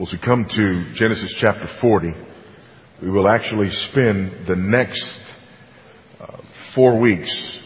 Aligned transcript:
As 0.00 0.08
we 0.10 0.18
come 0.18 0.46
to 0.48 0.94
Genesis 0.94 1.34
chapter 1.38 1.68
40, 1.78 2.08
we 3.02 3.10
will 3.10 3.28
actually 3.28 3.68
spend 3.90 4.46
the 4.46 4.56
next 4.56 5.20
uh, 6.18 6.38
four 6.74 6.98
weeks 6.98 7.58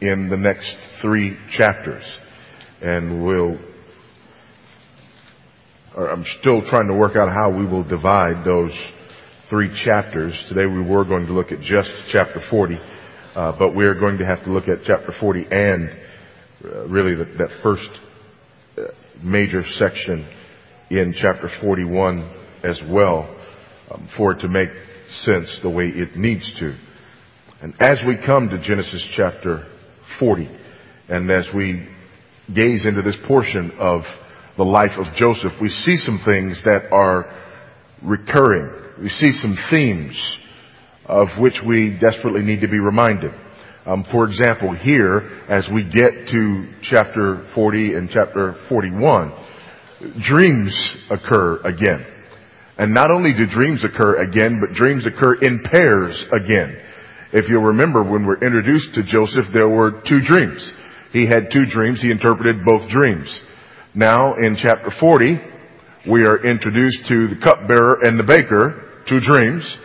in 0.00 0.28
the 0.28 0.36
next 0.36 0.72
three 1.02 1.36
chapters. 1.50 2.04
And 2.80 3.26
we'll, 3.26 3.58
I'm 5.98 6.24
still 6.38 6.62
trying 6.62 6.86
to 6.86 6.94
work 6.94 7.16
out 7.16 7.28
how 7.34 7.50
we 7.50 7.66
will 7.66 7.82
divide 7.82 8.44
those 8.44 8.70
three 9.50 9.76
chapters. 9.84 10.32
Today 10.48 10.66
we 10.66 10.80
were 10.80 11.04
going 11.04 11.26
to 11.26 11.32
look 11.32 11.50
at 11.50 11.60
just 11.60 11.90
chapter 12.12 12.40
40, 12.50 12.76
uh, 13.34 13.58
but 13.58 13.74
we're 13.74 13.98
going 13.98 14.18
to 14.18 14.24
have 14.24 14.44
to 14.44 14.52
look 14.52 14.68
at 14.68 14.84
chapter 14.84 15.12
40 15.18 15.46
and 15.50 15.90
uh, 16.64 16.86
really 16.86 17.16
the, 17.16 17.24
that 17.24 17.48
first 17.64 17.90
uh, 18.78 18.82
major 19.24 19.64
section 19.76 20.24
in 20.90 21.14
chapter 21.16 21.48
41 21.60 22.18
as 22.62 22.80
well 22.88 23.28
um, 23.90 24.08
for 24.16 24.32
it 24.32 24.40
to 24.40 24.48
make 24.48 24.70
sense 25.22 25.60
the 25.62 25.70
way 25.70 25.86
it 25.86 26.16
needs 26.16 26.52
to. 26.60 26.76
And 27.62 27.74
as 27.80 28.02
we 28.06 28.16
come 28.26 28.48
to 28.50 28.58
Genesis 28.58 29.06
chapter 29.16 29.66
40, 30.18 30.48
and 31.08 31.30
as 31.30 31.46
we 31.54 31.88
gaze 32.54 32.84
into 32.86 33.02
this 33.02 33.16
portion 33.26 33.72
of 33.78 34.02
the 34.56 34.64
life 34.64 34.98
of 34.98 35.06
Joseph, 35.16 35.52
we 35.60 35.68
see 35.68 35.96
some 35.96 36.20
things 36.24 36.60
that 36.64 36.92
are 36.92 37.24
recurring. 38.02 39.02
We 39.02 39.08
see 39.08 39.32
some 39.32 39.56
themes 39.70 40.38
of 41.06 41.28
which 41.38 41.54
we 41.66 41.98
desperately 42.00 42.42
need 42.42 42.60
to 42.60 42.68
be 42.68 42.78
reminded. 42.78 43.32
Um, 43.86 44.04
for 44.10 44.26
example, 44.26 44.74
here, 44.74 45.44
as 45.48 45.68
we 45.72 45.84
get 45.84 46.28
to 46.30 46.72
chapter 46.82 47.46
40 47.54 47.94
and 47.94 48.08
chapter 48.10 48.56
41, 48.68 49.32
dreams 50.26 50.96
occur 51.10 51.60
again. 51.64 52.04
And 52.76 52.92
not 52.92 53.10
only 53.10 53.32
do 53.32 53.46
dreams 53.46 53.84
occur 53.84 54.22
again, 54.22 54.60
but 54.60 54.74
dreams 54.74 55.06
occur 55.06 55.34
in 55.34 55.62
pairs 55.62 56.24
again. 56.32 56.76
If 57.32 57.48
you'll 57.48 57.62
remember 57.62 58.02
when 58.02 58.26
we're 58.26 58.44
introduced 58.44 58.94
to 58.94 59.02
Joseph, 59.02 59.46
there 59.52 59.68
were 59.68 60.02
two 60.08 60.20
dreams. 60.26 60.72
He 61.12 61.26
had 61.26 61.50
two 61.52 61.66
dreams. 61.66 62.02
He 62.02 62.10
interpreted 62.10 62.64
both 62.64 62.88
dreams. 62.90 63.28
Now 63.94 64.34
in 64.34 64.56
chapter 64.60 64.90
40, 64.98 65.38
we 66.10 66.26
are 66.26 66.44
introduced 66.44 67.06
to 67.08 67.28
the 67.28 67.40
cupbearer 67.42 68.00
and 68.02 68.18
the 68.18 68.24
baker, 68.24 69.02
two 69.08 69.20
dreams, 69.20 69.78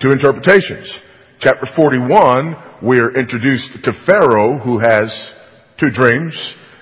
two 0.00 0.10
interpretations. 0.10 0.92
Chapter 1.40 1.66
41, 1.74 2.56
we 2.82 2.98
are 2.98 3.14
introduced 3.14 3.70
to 3.84 3.92
Pharaoh 4.06 4.58
who 4.58 4.78
has 4.78 5.10
two 5.80 5.90
dreams, 5.90 6.34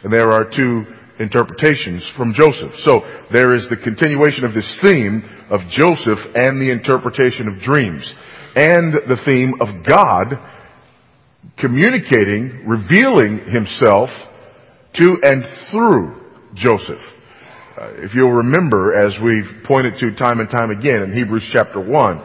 and 0.02 0.12
there 0.12 0.32
are 0.32 0.44
two 0.44 0.84
interpretations 1.18 2.04
from 2.16 2.34
Joseph. 2.34 2.72
So 2.84 3.00
there 3.32 3.54
is 3.54 3.66
the 3.68 3.76
continuation 3.76 4.44
of 4.44 4.54
this 4.54 4.78
theme 4.82 5.22
of 5.50 5.60
Joseph 5.70 6.18
and 6.34 6.60
the 6.60 6.70
interpretation 6.70 7.48
of 7.48 7.60
dreams 7.60 8.12
and 8.54 8.94
the 8.94 9.18
theme 9.28 9.54
of 9.60 9.84
God 9.86 10.38
communicating, 11.58 12.64
revealing 12.66 13.50
himself 13.50 14.10
to 14.94 15.16
and 15.22 15.44
through 15.70 16.20
Joseph. 16.54 17.00
Uh, 17.78 17.90
if 17.98 18.14
you'll 18.14 18.32
remember, 18.32 18.94
as 18.94 19.14
we've 19.22 19.62
pointed 19.64 19.94
to 20.00 20.14
time 20.16 20.40
and 20.40 20.50
time 20.50 20.70
again 20.70 21.02
in 21.02 21.12
Hebrews 21.12 21.48
chapter 21.52 21.80
1, 21.80 22.22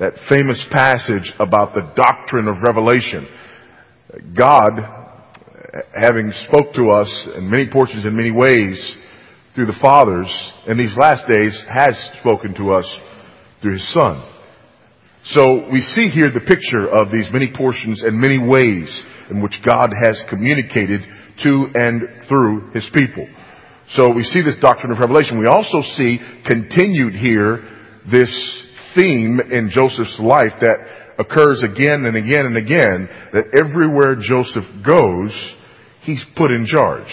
that 0.00 0.14
famous 0.28 0.64
passage 0.70 1.32
about 1.38 1.74
the 1.74 1.92
doctrine 1.94 2.48
of 2.48 2.56
revelation. 2.66 3.28
God 4.36 4.97
having 6.00 6.32
spoke 6.48 6.72
to 6.74 6.90
us 6.90 7.28
in 7.36 7.50
many 7.50 7.68
portions 7.70 8.06
in 8.06 8.16
many 8.16 8.30
ways 8.30 8.96
through 9.54 9.66
the 9.66 9.78
fathers 9.82 10.28
in 10.66 10.78
these 10.78 10.96
last 10.96 11.24
days 11.28 11.62
has 11.68 11.96
spoken 12.20 12.54
to 12.54 12.72
us 12.72 12.86
through 13.60 13.74
his 13.74 13.92
son. 13.92 14.24
So 15.24 15.68
we 15.70 15.80
see 15.80 16.08
here 16.08 16.30
the 16.32 16.40
picture 16.40 16.88
of 16.88 17.10
these 17.10 17.28
many 17.32 17.52
portions 17.54 18.02
and 18.02 18.18
many 18.18 18.38
ways 18.38 18.88
in 19.30 19.42
which 19.42 19.60
God 19.66 19.92
has 20.02 20.22
communicated 20.30 21.02
to 21.42 21.66
and 21.74 22.02
through 22.28 22.70
his 22.70 22.88
people. 22.94 23.26
So 23.90 24.12
we 24.12 24.22
see 24.22 24.42
this 24.42 24.58
doctrine 24.60 24.92
of 24.92 24.98
revelation. 24.98 25.38
We 25.38 25.46
also 25.46 25.82
see 25.96 26.18
continued 26.46 27.14
here 27.14 27.60
this 28.10 28.32
theme 28.96 29.40
in 29.50 29.70
Joseph's 29.70 30.18
life 30.20 30.52
that 30.60 30.97
occurs 31.18 31.64
again 31.64 32.04
and 32.04 32.16
again 32.16 32.46
and 32.46 32.56
again 32.56 33.08
that 33.32 33.46
everywhere 33.58 34.16
Joseph 34.16 34.64
goes, 34.86 35.54
he's 36.02 36.24
put 36.36 36.50
in 36.50 36.66
charge. 36.66 37.12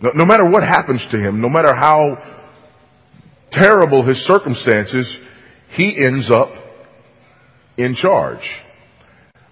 No, 0.00 0.10
no 0.14 0.24
matter 0.24 0.48
what 0.48 0.62
happens 0.62 1.06
to 1.10 1.18
him, 1.18 1.40
no 1.40 1.48
matter 1.48 1.74
how 1.74 2.16
terrible 3.52 4.04
his 4.06 4.18
circumstances, 4.18 5.16
he 5.70 5.98
ends 6.02 6.30
up 6.30 6.48
in 7.76 7.94
charge. 7.94 8.42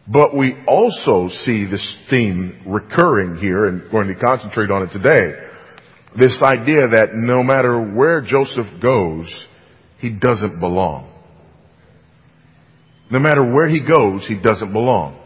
But 0.09 0.37
we 0.37 0.55
also 0.67 1.29
see 1.45 1.67
this 1.69 1.97
theme 2.09 2.63
recurring 2.67 3.37
here 3.37 3.67
and 3.67 3.91
going 3.91 4.09
to 4.09 4.15
concentrate 4.15 4.71
on 4.71 4.83
it 4.83 4.93
today. 4.93 5.35
This 6.17 6.41
idea 6.43 6.89
that 6.95 7.09
no 7.13 7.43
matter 7.43 7.79
where 7.81 8.23
Joseph 8.23 8.81
goes, 8.81 9.47
he 9.99 10.11
doesn't 10.13 10.61
belong. 10.61 11.13
No 13.11 13.19
matter 13.19 13.43
where 13.43 13.69
he 13.69 13.81
goes, 13.87 14.27
he 14.27 14.39
doesn't 14.41 14.73
belong. 14.73 15.21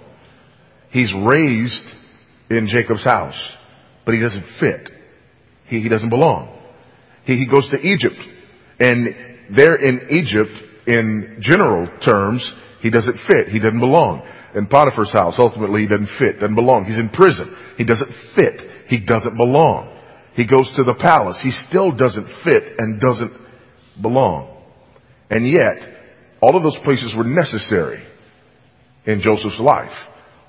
He's 0.91 1.12
raised 1.14 1.94
in 2.50 2.66
Jacob's 2.66 3.04
house, 3.04 3.38
but 4.04 4.14
he 4.14 4.20
doesn't 4.20 4.44
fit. 4.58 4.91
He, 5.66 5.80
he 5.80 5.88
doesn't 5.88 6.10
belong. 6.10 6.58
He, 7.24 7.36
he 7.36 7.46
goes 7.46 7.68
to 7.70 7.78
Egypt, 7.78 8.16
and 8.80 9.56
there 9.56 9.76
in 9.76 10.08
Egypt, 10.10 10.50
in 10.86 11.38
general 11.41 11.88
terms, 12.04 12.50
he 12.80 12.91
doesn't 12.91 13.16
fit. 13.28 13.48
He 13.48 13.60
doesn't 13.60 13.80
belong. 13.80 14.22
In 14.54 14.66
Potiphar's 14.66 15.12
house, 15.12 15.34
ultimately, 15.38 15.82
he 15.82 15.86
doesn't 15.86 16.10
fit, 16.18 16.41
doesn't 16.41 16.56
belong. 16.56 16.84
He's 16.84 16.98
in 16.98 17.08
prison. 17.10 17.54
He 17.76 17.84
doesn't 17.84 18.10
fit. 18.34 18.88
He 18.88 18.98
doesn't 18.98 19.36
belong. 19.36 19.97
He 20.34 20.44
goes 20.44 20.72
to 20.76 20.82
the 20.82 20.94
palace. 20.94 21.38
He 21.42 21.52
still 21.68 21.92
doesn't 21.92 22.26
fit 22.44 22.74
and 22.78 23.00
doesn't 23.00 23.32
belong. 24.02 24.56
And 25.30 25.48
yet, 25.48 26.00
all 26.41 26.56
of 26.56 26.62
those 26.62 26.78
places 26.84 27.15
were 27.17 27.25
necessary 27.25 28.03
in 29.06 29.21
Joseph's 29.21 29.61
life. 29.61 29.93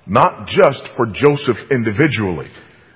Not 0.08 0.48
just 0.48 0.82
for 0.98 1.06
Joseph 1.06 1.58
individually, 1.70 2.50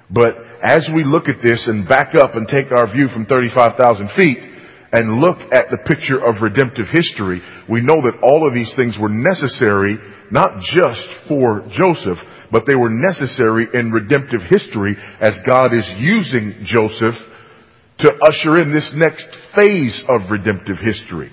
but 0.09 0.35
as 0.63 0.89
we 0.93 1.03
look 1.03 1.27
at 1.27 1.41
this 1.41 1.67
and 1.67 1.87
back 1.87 2.15
up 2.15 2.35
and 2.35 2.47
take 2.47 2.71
our 2.75 2.91
view 2.91 3.07
from 3.09 3.25
35,000 3.25 4.09
feet 4.15 4.37
and 4.91 5.19
look 5.19 5.37
at 5.53 5.65
the 5.69 5.77
picture 5.85 6.17
of 6.17 6.41
redemptive 6.41 6.87
history, 6.91 7.41
we 7.69 7.81
know 7.81 8.01
that 8.01 8.19
all 8.23 8.47
of 8.47 8.53
these 8.53 8.73
things 8.75 8.97
were 8.99 9.09
necessary 9.09 9.97
not 10.31 10.59
just 10.61 11.05
for 11.27 11.67
Joseph, 11.69 12.17
but 12.51 12.65
they 12.65 12.75
were 12.75 12.89
necessary 12.89 13.67
in 13.73 13.91
redemptive 13.91 14.41
history 14.49 14.95
as 15.19 15.37
God 15.45 15.73
is 15.73 15.87
using 15.97 16.65
Joseph 16.65 17.15
to 17.99 18.13
usher 18.23 18.57
in 18.61 18.73
this 18.73 18.91
next 18.95 19.27
phase 19.55 20.03
of 20.09 20.31
redemptive 20.31 20.77
history. 20.77 21.31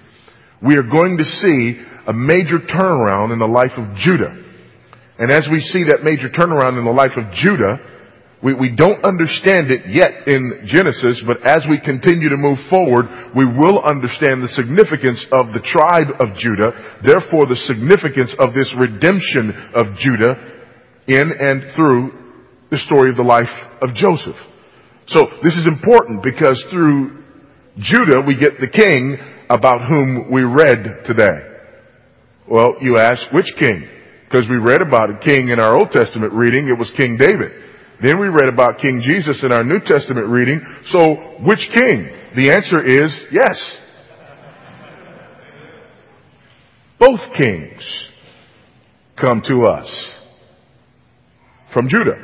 We 0.62 0.74
are 0.76 0.86
going 0.86 1.18
to 1.18 1.24
see 1.24 1.82
a 2.06 2.12
major 2.12 2.58
turnaround 2.58 3.32
in 3.32 3.38
the 3.38 3.50
life 3.50 3.74
of 3.76 3.96
Judah. 3.96 4.30
And 5.18 5.30
as 5.30 5.46
we 5.50 5.60
see 5.60 5.84
that 5.90 6.02
major 6.02 6.30
turnaround 6.30 6.78
in 6.78 6.84
the 6.84 6.94
life 6.94 7.14
of 7.16 7.30
Judah, 7.34 7.78
we, 8.42 8.54
we 8.54 8.74
don't 8.74 9.04
understand 9.06 9.70
it 9.70 9.86
yet 9.86 10.26
in 10.26 10.66
Genesis, 10.66 11.22
but 11.26 11.46
as 11.46 11.62
we 11.70 11.78
continue 11.78 12.28
to 12.28 12.36
move 12.36 12.58
forward, 12.66 13.06
we 13.38 13.46
will 13.46 13.78
understand 13.86 14.42
the 14.42 14.50
significance 14.58 15.22
of 15.30 15.54
the 15.54 15.62
tribe 15.62 16.10
of 16.18 16.34
Judah, 16.34 16.74
therefore 17.06 17.46
the 17.46 17.58
significance 17.70 18.34
of 18.42 18.50
this 18.50 18.74
redemption 18.74 19.54
of 19.78 19.94
Judah 19.94 20.34
in 21.06 21.30
and 21.30 21.70
through 21.78 22.10
the 22.70 22.82
story 22.82 23.10
of 23.10 23.16
the 23.16 23.26
life 23.26 23.52
of 23.78 23.94
Joseph. 23.94 24.38
So 25.06 25.26
this 25.42 25.54
is 25.54 25.66
important 25.66 26.22
because 26.22 26.58
through 26.70 27.22
Judah 27.78 28.26
we 28.26 28.34
get 28.34 28.58
the 28.58 28.70
king 28.70 29.18
about 29.52 29.86
whom 29.86 30.30
we 30.32 30.42
read 30.42 31.04
today. 31.04 31.38
Well, 32.48 32.76
you 32.80 32.96
ask, 32.96 33.30
which 33.32 33.52
king? 33.60 33.86
Because 34.24 34.48
we 34.48 34.56
read 34.56 34.80
about 34.80 35.10
a 35.10 35.18
king 35.18 35.50
in 35.50 35.60
our 35.60 35.76
Old 35.76 35.90
Testament 35.90 36.32
reading, 36.32 36.68
it 36.68 36.78
was 36.78 36.90
King 36.98 37.18
David. 37.20 37.52
Then 38.02 38.18
we 38.18 38.28
read 38.28 38.48
about 38.48 38.78
King 38.80 39.02
Jesus 39.06 39.42
in 39.44 39.52
our 39.52 39.62
New 39.62 39.78
Testament 39.84 40.26
reading. 40.28 40.60
So, 40.86 41.14
which 41.46 41.60
king? 41.74 42.10
The 42.34 42.50
answer 42.50 42.82
is 42.82 43.26
yes. 43.30 43.78
Both 46.98 47.20
kings 47.38 48.08
come 49.20 49.42
to 49.48 49.64
us 49.64 50.12
from 51.74 51.88
Judah. 51.88 52.16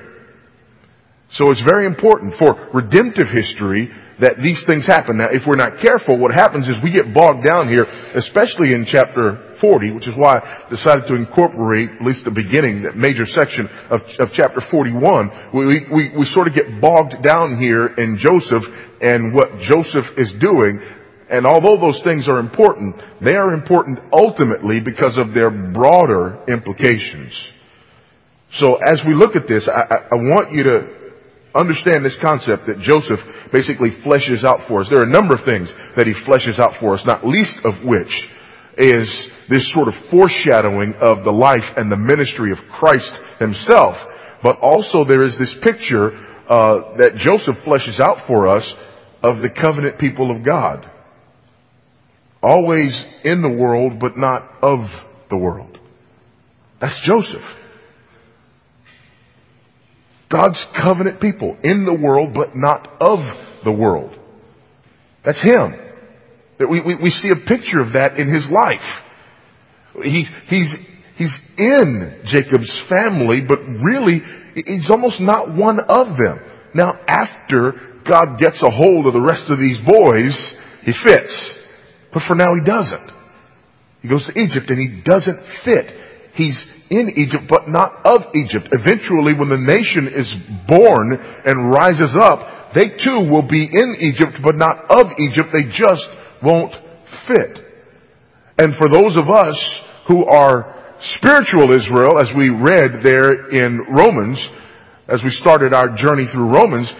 So 1.32 1.50
it's 1.50 1.62
very 1.68 1.84
important 1.84 2.34
for 2.38 2.70
redemptive 2.72 3.26
history 3.30 3.90
that 4.20 4.42
these 4.42 4.62
things 4.66 4.86
happen. 4.86 5.18
Now, 5.18 5.30
if 5.30 5.46
we're 5.46 5.58
not 5.58 5.78
careful, 5.78 6.18
what 6.18 6.34
happens 6.34 6.66
is 6.66 6.74
we 6.82 6.90
get 6.90 7.14
bogged 7.14 7.46
down 7.46 7.70
here, 7.70 7.86
especially 8.18 8.74
in 8.74 8.82
chapter 8.82 9.54
40, 9.60 9.92
which 9.92 10.08
is 10.08 10.16
why 10.18 10.42
I 10.42 10.66
decided 10.70 11.06
to 11.06 11.14
incorporate 11.14 11.90
at 11.90 12.02
least 12.02 12.26
the 12.26 12.34
beginning, 12.34 12.82
that 12.82 12.98
major 12.98 13.26
section 13.26 13.70
of, 13.90 14.02
of 14.18 14.34
chapter 14.34 14.58
41. 14.70 15.54
We, 15.54 15.86
we, 15.86 16.02
we 16.18 16.24
sort 16.34 16.50
of 16.50 16.54
get 16.54 16.80
bogged 16.82 17.22
down 17.22 17.62
here 17.62 17.94
in 17.94 18.18
Joseph 18.18 18.66
and 19.00 19.34
what 19.34 19.54
Joseph 19.62 20.10
is 20.18 20.34
doing. 20.42 20.82
And 21.30 21.46
although 21.46 21.78
those 21.78 22.00
things 22.02 22.26
are 22.26 22.40
important, 22.40 22.96
they 23.22 23.36
are 23.36 23.54
important 23.54 24.00
ultimately 24.12 24.80
because 24.80 25.14
of 25.14 25.34
their 25.34 25.50
broader 25.50 26.42
implications. 26.48 27.30
So 28.58 28.76
as 28.82 29.02
we 29.06 29.14
look 29.14 29.36
at 29.36 29.46
this, 29.46 29.68
I, 29.70 30.10
I 30.10 30.16
want 30.16 30.52
you 30.52 30.64
to 30.64 30.97
understand 31.54 32.04
this 32.04 32.18
concept 32.22 32.66
that 32.66 32.80
Joseph 32.80 33.20
basically 33.52 33.90
fleshes 34.04 34.44
out 34.44 34.68
for 34.68 34.80
us. 34.80 34.88
There 34.90 35.00
are 35.00 35.08
a 35.08 35.12
number 35.12 35.34
of 35.34 35.44
things 35.44 35.72
that 35.96 36.06
he 36.06 36.14
fleshes 36.26 36.58
out 36.58 36.80
for 36.80 36.94
us, 36.94 37.02
not 37.06 37.26
least 37.26 37.58
of 37.64 37.84
which 37.84 38.12
is 38.76 39.08
this 39.48 39.72
sort 39.74 39.88
of 39.88 39.94
foreshadowing 40.10 40.94
of 41.00 41.24
the 41.24 41.32
life 41.32 41.66
and 41.76 41.90
the 41.90 41.96
ministry 41.96 42.52
of 42.52 42.58
Christ 42.70 43.10
himself. 43.38 43.96
But 44.42 44.58
also 44.60 45.04
there 45.04 45.24
is 45.24 45.36
this 45.38 45.56
picture 45.62 46.12
uh, 46.48 46.96
that 46.98 47.16
Joseph 47.16 47.56
fleshes 47.66 47.98
out 48.00 48.26
for 48.26 48.48
us 48.48 48.74
of 49.22 49.42
the 49.42 49.50
covenant 49.50 49.98
people 49.98 50.30
of 50.30 50.46
God. 50.46 50.88
Always 52.40 53.06
in 53.24 53.42
the 53.42 53.50
world, 53.50 53.98
but 53.98 54.16
not 54.16 54.62
of 54.62 54.86
the 55.28 55.36
world. 55.36 55.78
That's 56.80 57.00
Joseph. 57.04 57.42
God's 60.30 60.62
covenant 60.84 61.20
people 61.20 61.56
in 61.62 61.84
the 61.84 61.94
world, 61.94 62.34
but 62.34 62.54
not 62.54 62.86
of 63.00 63.18
the 63.64 63.72
world. 63.72 64.18
That's 65.24 65.42
Him. 65.42 65.74
We, 66.60 66.80
we, 66.80 66.94
we 66.96 67.10
see 67.10 67.30
a 67.30 67.48
picture 67.48 67.80
of 67.80 67.94
that 67.94 68.18
in 68.18 68.32
His 68.32 68.48
life. 68.50 70.04
He's, 70.04 70.30
he's, 70.48 70.74
he's 71.16 71.38
in 71.56 72.22
Jacob's 72.26 72.82
family, 72.88 73.40
but 73.46 73.58
really, 73.82 74.22
he's 74.54 74.90
almost 74.90 75.20
not 75.20 75.54
one 75.54 75.80
of 75.80 76.08
them. 76.08 76.40
Now, 76.74 76.98
after 77.06 77.72
God 78.08 78.38
gets 78.38 78.62
a 78.62 78.70
hold 78.70 79.06
of 79.06 79.12
the 79.12 79.20
rest 79.20 79.44
of 79.48 79.58
these 79.58 79.78
boys, 79.86 80.54
he 80.84 80.92
fits. 81.04 81.58
But 82.12 82.22
for 82.26 82.34
now, 82.34 82.54
he 82.54 82.64
doesn't. 82.64 83.12
He 84.02 84.08
goes 84.08 84.26
to 84.26 84.38
Egypt 84.38 84.70
and 84.70 84.78
he 84.78 85.02
doesn't 85.02 85.40
fit. 85.64 85.92
He's 86.34 86.64
in 86.90 87.10
Egypt, 87.16 87.44
but 87.48 87.68
not 87.68 88.04
of 88.04 88.34
Egypt. 88.34 88.68
Eventually, 88.72 89.34
when 89.36 89.48
the 89.48 89.60
nation 89.60 90.08
is 90.08 90.32
born 90.66 91.18
and 91.44 91.70
rises 91.70 92.16
up, 92.20 92.74
they 92.74 92.88
too 93.02 93.28
will 93.28 93.46
be 93.46 93.64
in 93.64 93.96
Egypt, 93.98 94.38
but 94.42 94.56
not 94.56 94.84
of 94.90 95.06
Egypt. 95.18 95.48
They 95.52 95.68
just 95.68 96.08
won't 96.42 96.72
fit. 97.26 97.58
And 98.58 98.74
for 98.76 98.88
those 98.88 99.16
of 99.16 99.28
us 99.28 99.56
who 100.06 100.26
are 100.26 100.74
spiritual 101.16 101.72
Israel, 101.72 102.18
as 102.20 102.30
we 102.36 102.50
read 102.50 103.02
there 103.02 103.50
in 103.50 103.80
Romans, 103.90 104.38
as 105.08 105.22
we 105.24 105.30
started 105.30 105.72
our 105.72 105.96
journey 105.96 106.26
through 106.30 106.52
Romans, 106.52 106.92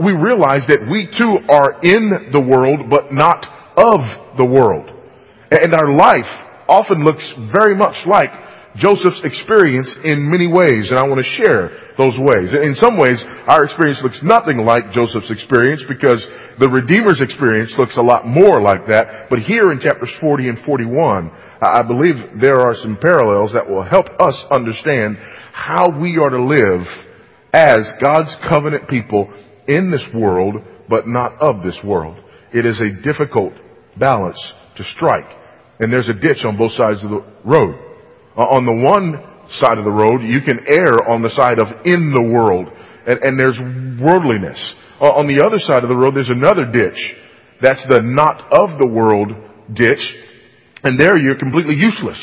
we 0.00 0.12
realize 0.12 0.64
that 0.68 0.88
we 0.90 1.06
too 1.12 1.44
are 1.52 1.80
in 1.82 2.32
the 2.32 2.40
world, 2.40 2.88
but 2.88 3.12
not 3.12 3.44
of 3.76 4.38
the 4.38 4.46
world. 4.46 4.88
And 5.50 5.74
our 5.74 5.92
life 5.92 6.30
often 6.68 7.04
looks 7.04 7.34
very 7.52 7.76
much 7.76 7.96
like 8.06 8.30
Joseph's 8.76 9.22
experience 9.22 9.94
in 10.02 10.30
many 10.30 10.50
ways, 10.50 10.90
and 10.90 10.98
I 10.98 11.06
want 11.06 11.22
to 11.22 11.36
share 11.38 11.94
those 11.96 12.18
ways. 12.18 12.50
In 12.50 12.74
some 12.74 12.98
ways, 12.98 13.22
our 13.46 13.62
experience 13.62 14.02
looks 14.02 14.18
nothing 14.22 14.58
like 14.66 14.90
Joseph's 14.90 15.30
experience 15.30 15.84
because 15.86 16.26
the 16.58 16.66
Redeemer's 16.66 17.22
experience 17.22 17.72
looks 17.78 17.96
a 17.96 18.02
lot 18.02 18.26
more 18.26 18.60
like 18.60 18.86
that. 18.88 19.30
But 19.30 19.46
here 19.46 19.70
in 19.70 19.78
chapters 19.78 20.10
40 20.20 20.48
and 20.48 20.58
41, 20.66 21.30
I 21.62 21.82
believe 21.86 22.42
there 22.42 22.60
are 22.66 22.74
some 22.74 22.98
parallels 23.00 23.52
that 23.54 23.68
will 23.68 23.86
help 23.86 24.06
us 24.18 24.34
understand 24.50 25.18
how 25.52 25.94
we 25.94 26.18
are 26.18 26.30
to 26.30 26.42
live 26.42 26.82
as 27.54 27.86
God's 28.02 28.34
covenant 28.50 28.88
people 28.88 29.32
in 29.68 29.90
this 29.90 30.04
world, 30.12 30.56
but 30.88 31.06
not 31.06 31.38
of 31.38 31.62
this 31.62 31.78
world. 31.84 32.18
It 32.52 32.66
is 32.66 32.80
a 32.80 33.02
difficult 33.02 33.54
balance 33.96 34.40
to 34.76 34.82
strike. 34.82 35.30
And 35.78 35.92
there's 35.92 36.08
a 36.08 36.14
ditch 36.14 36.44
on 36.44 36.56
both 36.56 36.72
sides 36.72 37.04
of 37.04 37.10
the 37.10 37.24
road. 37.44 37.83
Uh, 38.36 38.42
on 38.42 38.66
the 38.66 38.74
one 38.74 39.22
side 39.60 39.78
of 39.78 39.84
the 39.84 39.90
road, 39.90 40.22
you 40.22 40.40
can 40.40 40.58
err 40.66 41.08
on 41.08 41.22
the 41.22 41.30
side 41.30 41.60
of 41.60 41.86
in 41.86 42.12
the 42.12 42.22
world. 42.22 42.68
And, 43.06 43.20
and 43.22 43.38
there's 43.38 43.58
worldliness. 44.00 44.58
Uh, 45.00 45.12
on 45.12 45.26
the 45.26 45.44
other 45.44 45.58
side 45.58 45.82
of 45.82 45.88
the 45.88 45.96
road, 45.96 46.14
there's 46.14 46.30
another 46.30 46.64
ditch. 46.66 46.98
That's 47.60 47.84
the 47.88 48.00
not 48.02 48.52
of 48.52 48.78
the 48.78 48.88
world 48.88 49.30
ditch. 49.72 50.02
And 50.82 50.98
there 50.98 51.18
you're 51.18 51.38
completely 51.38 51.74
useless 51.74 52.18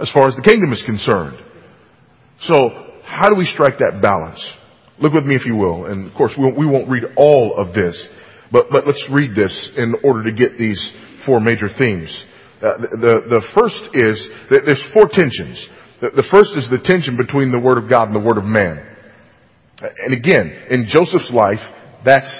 as 0.00 0.10
far 0.10 0.28
as 0.28 0.36
the 0.36 0.42
kingdom 0.42 0.72
is 0.72 0.82
concerned. 0.84 1.38
So, 2.42 2.70
how 3.04 3.28
do 3.28 3.36
we 3.36 3.46
strike 3.46 3.78
that 3.78 4.00
balance? 4.02 4.40
Look 4.98 5.12
with 5.12 5.24
me 5.24 5.36
if 5.36 5.46
you 5.46 5.56
will. 5.56 5.86
And 5.86 6.08
of 6.08 6.14
course, 6.16 6.32
we 6.36 6.44
won't, 6.44 6.58
we 6.58 6.66
won't 6.66 6.88
read 6.88 7.04
all 7.16 7.56
of 7.58 7.74
this, 7.74 7.96
but, 8.50 8.66
but 8.70 8.86
let's 8.86 9.04
read 9.10 9.34
this 9.34 9.52
in 9.76 9.94
order 10.04 10.24
to 10.24 10.32
get 10.32 10.58
these 10.58 10.80
four 11.26 11.40
major 11.40 11.68
themes. 11.78 12.10
Uh, 12.62 12.78
the, 12.78 13.14
the 13.26 13.42
first 13.58 13.90
is 13.90 14.14
that 14.50 14.62
there's 14.62 14.86
four 14.94 15.10
tensions. 15.10 15.58
The, 16.00 16.14
the 16.14 16.28
first 16.30 16.54
is 16.54 16.70
the 16.70 16.78
tension 16.78 17.18
between 17.18 17.50
the 17.50 17.58
Word 17.58 17.76
of 17.76 17.90
God 17.90 18.06
and 18.06 18.14
the 18.14 18.22
Word 18.22 18.38
of 18.38 18.46
man. 18.46 18.86
And 19.82 20.14
again, 20.14 20.70
in 20.70 20.86
Joseph's 20.86 21.34
life, 21.34 21.58
that's 22.06 22.30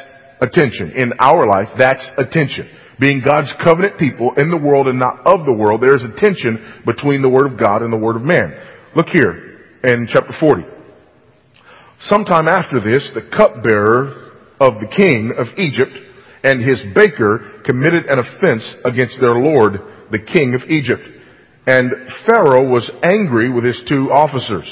a 0.40 0.46
tension. 0.46 0.94
In 0.94 1.12
our 1.18 1.42
life, 1.42 1.74
that's 1.76 2.06
a 2.16 2.22
tension. 2.30 2.70
Being 3.00 3.22
God's 3.26 3.52
covenant 3.64 3.98
people 3.98 4.34
in 4.36 4.50
the 4.50 4.62
world 4.62 4.86
and 4.86 4.98
not 4.98 5.26
of 5.26 5.44
the 5.44 5.52
world, 5.52 5.82
there 5.82 5.96
is 5.96 6.06
a 6.06 6.14
tension 6.14 6.82
between 6.86 7.22
the 7.22 7.28
Word 7.28 7.50
of 7.50 7.58
God 7.58 7.82
and 7.82 7.92
the 7.92 7.98
Word 7.98 8.14
of 8.14 8.22
man. 8.22 8.54
Look 8.94 9.08
here 9.08 9.58
in 9.82 10.06
chapter 10.06 10.32
40. 10.38 10.62
Sometime 12.06 12.46
after 12.46 12.78
this, 12.78 13.10
the 13.14 13.26
cupbearer 13.26 14.30
of 14.60 14.78
the 14.78 14.86
king 14.86 15.34
of 15.34 15.46
Egypt 15.58 15.98
and 16.44 16.60
his 16.62 16.82
baker 16.94 17.62
committed 17.64 18.06
an 18.06 18.18
offense 18.18 18.74
against 18.84 19.20
their 19.20 19.34
Lord 19.34 19.80
the 20.10 20.18
king 20.18 20.54
of 20.54 20.68
Egypt. 20.68 21.02
And 21.66 21.90
Pharaoh 22.26 22.68
was 22.68 22.90
angry 23.02 23.50
with 23.50 23.64
his 23.64 23.80
two 23.88 24.10
officers, 24.12 24.66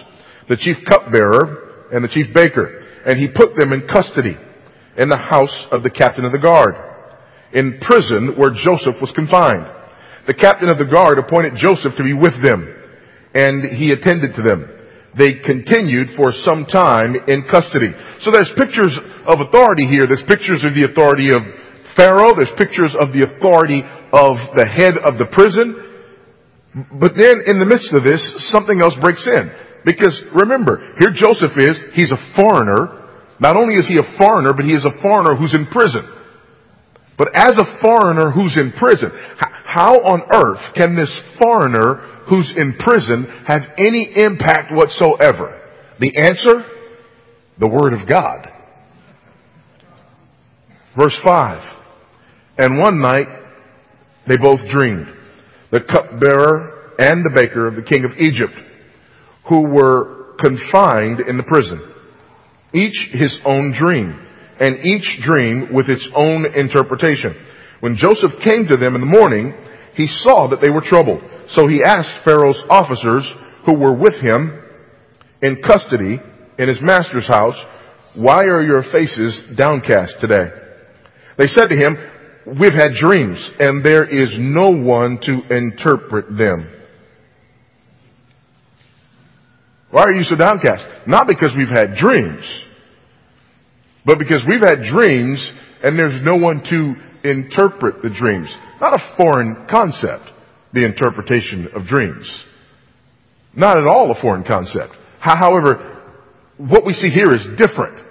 the 0.48 0.56
chief 0.56 0.76
cupbearer 0.88 1.88
and 1.92 2.04
the 2.04 2.08
chief 2.08 2.34
baker, 2.34 2.84
and 3.06 3.18
he 3.18 3.28
put 3.28 3.56
them 3.58 3.72
in 3.72 3.88
custody 3.88 4.36
in 4.96 5.08
the 5.08 5.18
house 5.30 5.66
of 5.70 5.82
the 5.82 5.90
captain 5.90 6.24
of 6.24 6.32
the 6.32 6.42
guard, 6.42 6.74
in 7.52 7.80
prison 7.80 8.34
where 8.36 8.50
Joseph 8.50 9.00
was 9.00 9.12
confined. 9.14 9.66
The 10.26 10.34
captain 10.34 10.70
of 10.70 10.78
the 10.78 10.90
guard 10.90 11.18
appointed 11.18 11.54
Joseph 11.56 11.94
to 11.96 12.04
be 12.04 12.12
with 12.12 12.36
them, 12.42 12.68
and 13.34 13.76
he 13.78 13.92
attended 13.92 14.34
to 14.36 14.42
them. 14.42 14.68
They 15.16 15.42
continued 15.42 16.14
for 16.16 16.30
some 16.30 16.66
time 16.66 17.16
in 17.26 17.46
custody. 17.50 17.90
So 18.22 18.30
there's 18.30 18.52
pictures 18.54 18.94
of 19.26 19.40
authority 19.40 19.86
here. 19.86 20.06
There's 20.06 20.26
pictures 20.26 20.62
of 20.62 20.74
the 20.74 20.86
authority 20.86 21.34
of 21.34 21.42
Pharaoh. 21.96 22.34
There's 22.34 22.54
pictures 22.56 22.94
of 23.00 23.12
the 23.12 23.26
authority 23.26 23.82
of 24.12 24.56
the 24.56 24.66
head 24.66 24.98
of 24.98 25.18
the 25.18 25.26
prison. 25.32 25.90
But 26.74 27.18
then 27.18 27.42
in 27.46 27.58
the 27.58 27.66
midst 27.66 27.92
of 27.92 28.04
this, 28.04 28.22
something 28.50 28.80
else 28.80 28.94
breaks 29.00 29.26
in. 29.26 29.50
Because 29.84 30.22
remember, 30.34 30.94
here 31.00 31.10
Joseph 31.10 31.56
is, 31.56 31.82
he's 31.94 32.12
a 32.12 32.20
foreigner. 32.36 33.10
Not 33.40 33.56
only 33.56 33.74
is 33.74 33.88
he 33.88 33.98
a 33.98 34.18
foreigner, 34.18 34.52
but 34.52 34.64
he 34.64 34.72
is 34.72 34.84
a 34.84 34.94
foreigner 35.02 35.34
who's 35.34 35.54
in 35.54 35.66
prison. 35.66 36.06
But 37.16 37.30
as 37.34 37.52
a 37.58 37.80
foreigner 37.82 38.30
who's 38.30 38.58
in 38.60 38.72
prison, 38.72 39.10
how 39.64 40.00
on 40.00 40.22
earth 40.32 40.74
can 40.74 40.96
this 40.96 41.10
foreigner 41.40 42.24
who's 42.28 42.52
in 42.56 42.74
prison 42.78 43.26
have 43.46 43.62
any 43.78 44.12
impact 44.16 44.72
whatsoever? 44.72 45.60
The 45.98 46.16
answer? 46.16 46.64
The 47.58 47.68
Word 47.68 47.92
of 47.92 48.08
God. 48.08 48.48
Verse 50.96 51.18
5. 51.24 51.79
And 52.60 52.78
one 52.78 53.00
night, 53.00 53.26
they 54.28 54.36
both 54.36 54.60
dreamed. 54.68 55.06
The 55.72 55.80
cupbearer 55.80 56.92
and 56.98 57.24
the 57.24 57.32
baker 57.34 57.66
of 57.66 57.74
the 57.74 57.82
king 57.82 58.04
of 58.04 58.10
Egypt, 58.18 58.52
who 59.48 59.66
were 59.66 60.36
confined 60.38 61.20
in 61.20 61.38
the 61.38 61.42
prison. 61.42 61.80
Each 62.74 63.08
his 63.12 63.40
own 63.46 63.72
dream, 63.72 64.12
and 64.60 64.84
each 64.84 65.22
dream 65.22 65.72
with 65.72 65.88
its 65.88 66.06
own 66.14 66.44
interpretation. 66.54 67.34
When 67.80 67.96
Joseph 67.96 68.32
came 68.44 68.66
to 68.68 68.76
them 68.76 68.94
in 68.94 69.00
the 69.00 69.06
morning, 69.06 69.54
he 69.94 70.06
saw 70.06 70.48
that 70.48 70.60
they 70.60 70.68
were 70.68 70.84
troubled. 70.84 71.22
So 71.54 71.66
he 71.66 71.82
asked 71.82 72.24
Pharaoh's 72.26 72.62
officers 72.68 73.24
who 73.64 73.78
were 73.78 73.96
with 73.96 74.20
him 74.20 74.62
in 75.40 75.62
custody 75.62 76.20
in 76.58 76.68
his 76.68 76.78
master's 76.82 77.26
house, 77.26 77.56
why 78.14 78.44
are 78.44 78.62
your 78.62 78.82
faces 78.92 79.42
downcast 79.56 80.16
today? 80.20 80.50
They 81.38 81.46
said 81.46 81.68
to 81.68 81.76
him, 81.76 81.96
We've 82.58 82.74
had 82.74 82.94
dreams 82.94 83.50
and 83.60 83.84
there 83.84 84.04
is 84.04 84.34
no 84.36 84.70
one 84.70 85.20
to 85.22 85.56
interpret 85.56 86.36
them. 86.36 86.68
Why 89.92 90.02
are 90.04 90.12
you 90.12 90.24
so 90.24 90.34
downcast? 90.36 91.06
Not 91.06 91.28
because 91.28 91.54
we've 91.56 91.68
had 91.68 91.94
dreams, 91.96 92.44
but 94.04 94.18
because 94.18 94.42
we've 94.48 94.62
had 94.62 94.82
dreams 94.82 95.52
and 95.82 95.98
there's 95.98 96.20
no 96.24 96.36
one 96.36 96.62
to 96.70 97.28
interpret 97.28 98.02
the 98.02 98.10
dreams. 98.10 98.52
Not 98.80 98.94
a 98.94 99.16
foreign 99.16 99.66
concept, 99.70 100.30
the 100.72 100.84
interpretation 100.84 101.68
of 101.74 101.86
dreams. 101.86 102.44
Not 103.54 103.78
at 103.78 103.86
all 103.86 104.10
a 104.10 104.20
foreign 104.20 104.44
concept. 104.44 104.94
However, 105.20 106.14
what 106.56 106.84
we 106.84 106.94
see 106.94 107.10
here 107.10 107.32
is 107.32 107.46
different. 107.56 108.09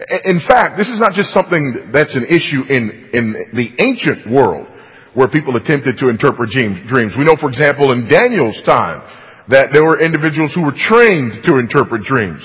In 0.00 0.40
fact, 0.48 0.78
this 0.78 0.88
is 0.88 0.96
not 0.96 1.12
just 1.12 1.28
something 1.28 1.92
that's 1.92 2.16
an 2.16 2.24
issue 2.24 2.64
in, 2.72 3.10
in 3.12 3.24
the 3.52 3.68
ancient 3.84 4.32
world 4.32 4.66
where 5.12 5.28
people 5.28 5.56
attempted 5.56 5.98
to 5.98 6.08
interpret 6.08 6.48
dreams. 6.50 7.12
We 7.18 7.24
know, 7.24 7.36
for 7.36 7.50
example, 7.50 7.92
in 7.92 8.08
Daniel's 8.08 8.62
time 8.64 9.04
that 9.48 9.74
there 9.74 9.84
were 9.84 10.00
individuals 10.00 10.54
who 10.54 10.62
were 10.62 10.72
trained 10.72 11.44
to 11.44 11.58
interpret 11.58 12.04
dreams. 12.08 12.40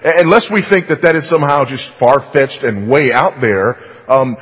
Unless 0.00 0.48
we 0.54 0.64
think 0.70 0.88
that 0.88 1.02
that 1.02 1.16
is 1.16 1.28
somehow 1.28 1.66
just 1.66 1.84
far-fetched 1.98 2.62
and 2.62 2.88
way 2.88 3.10
out 3.12 3.42
there, 3.42 3.76
um, 4.08 4.36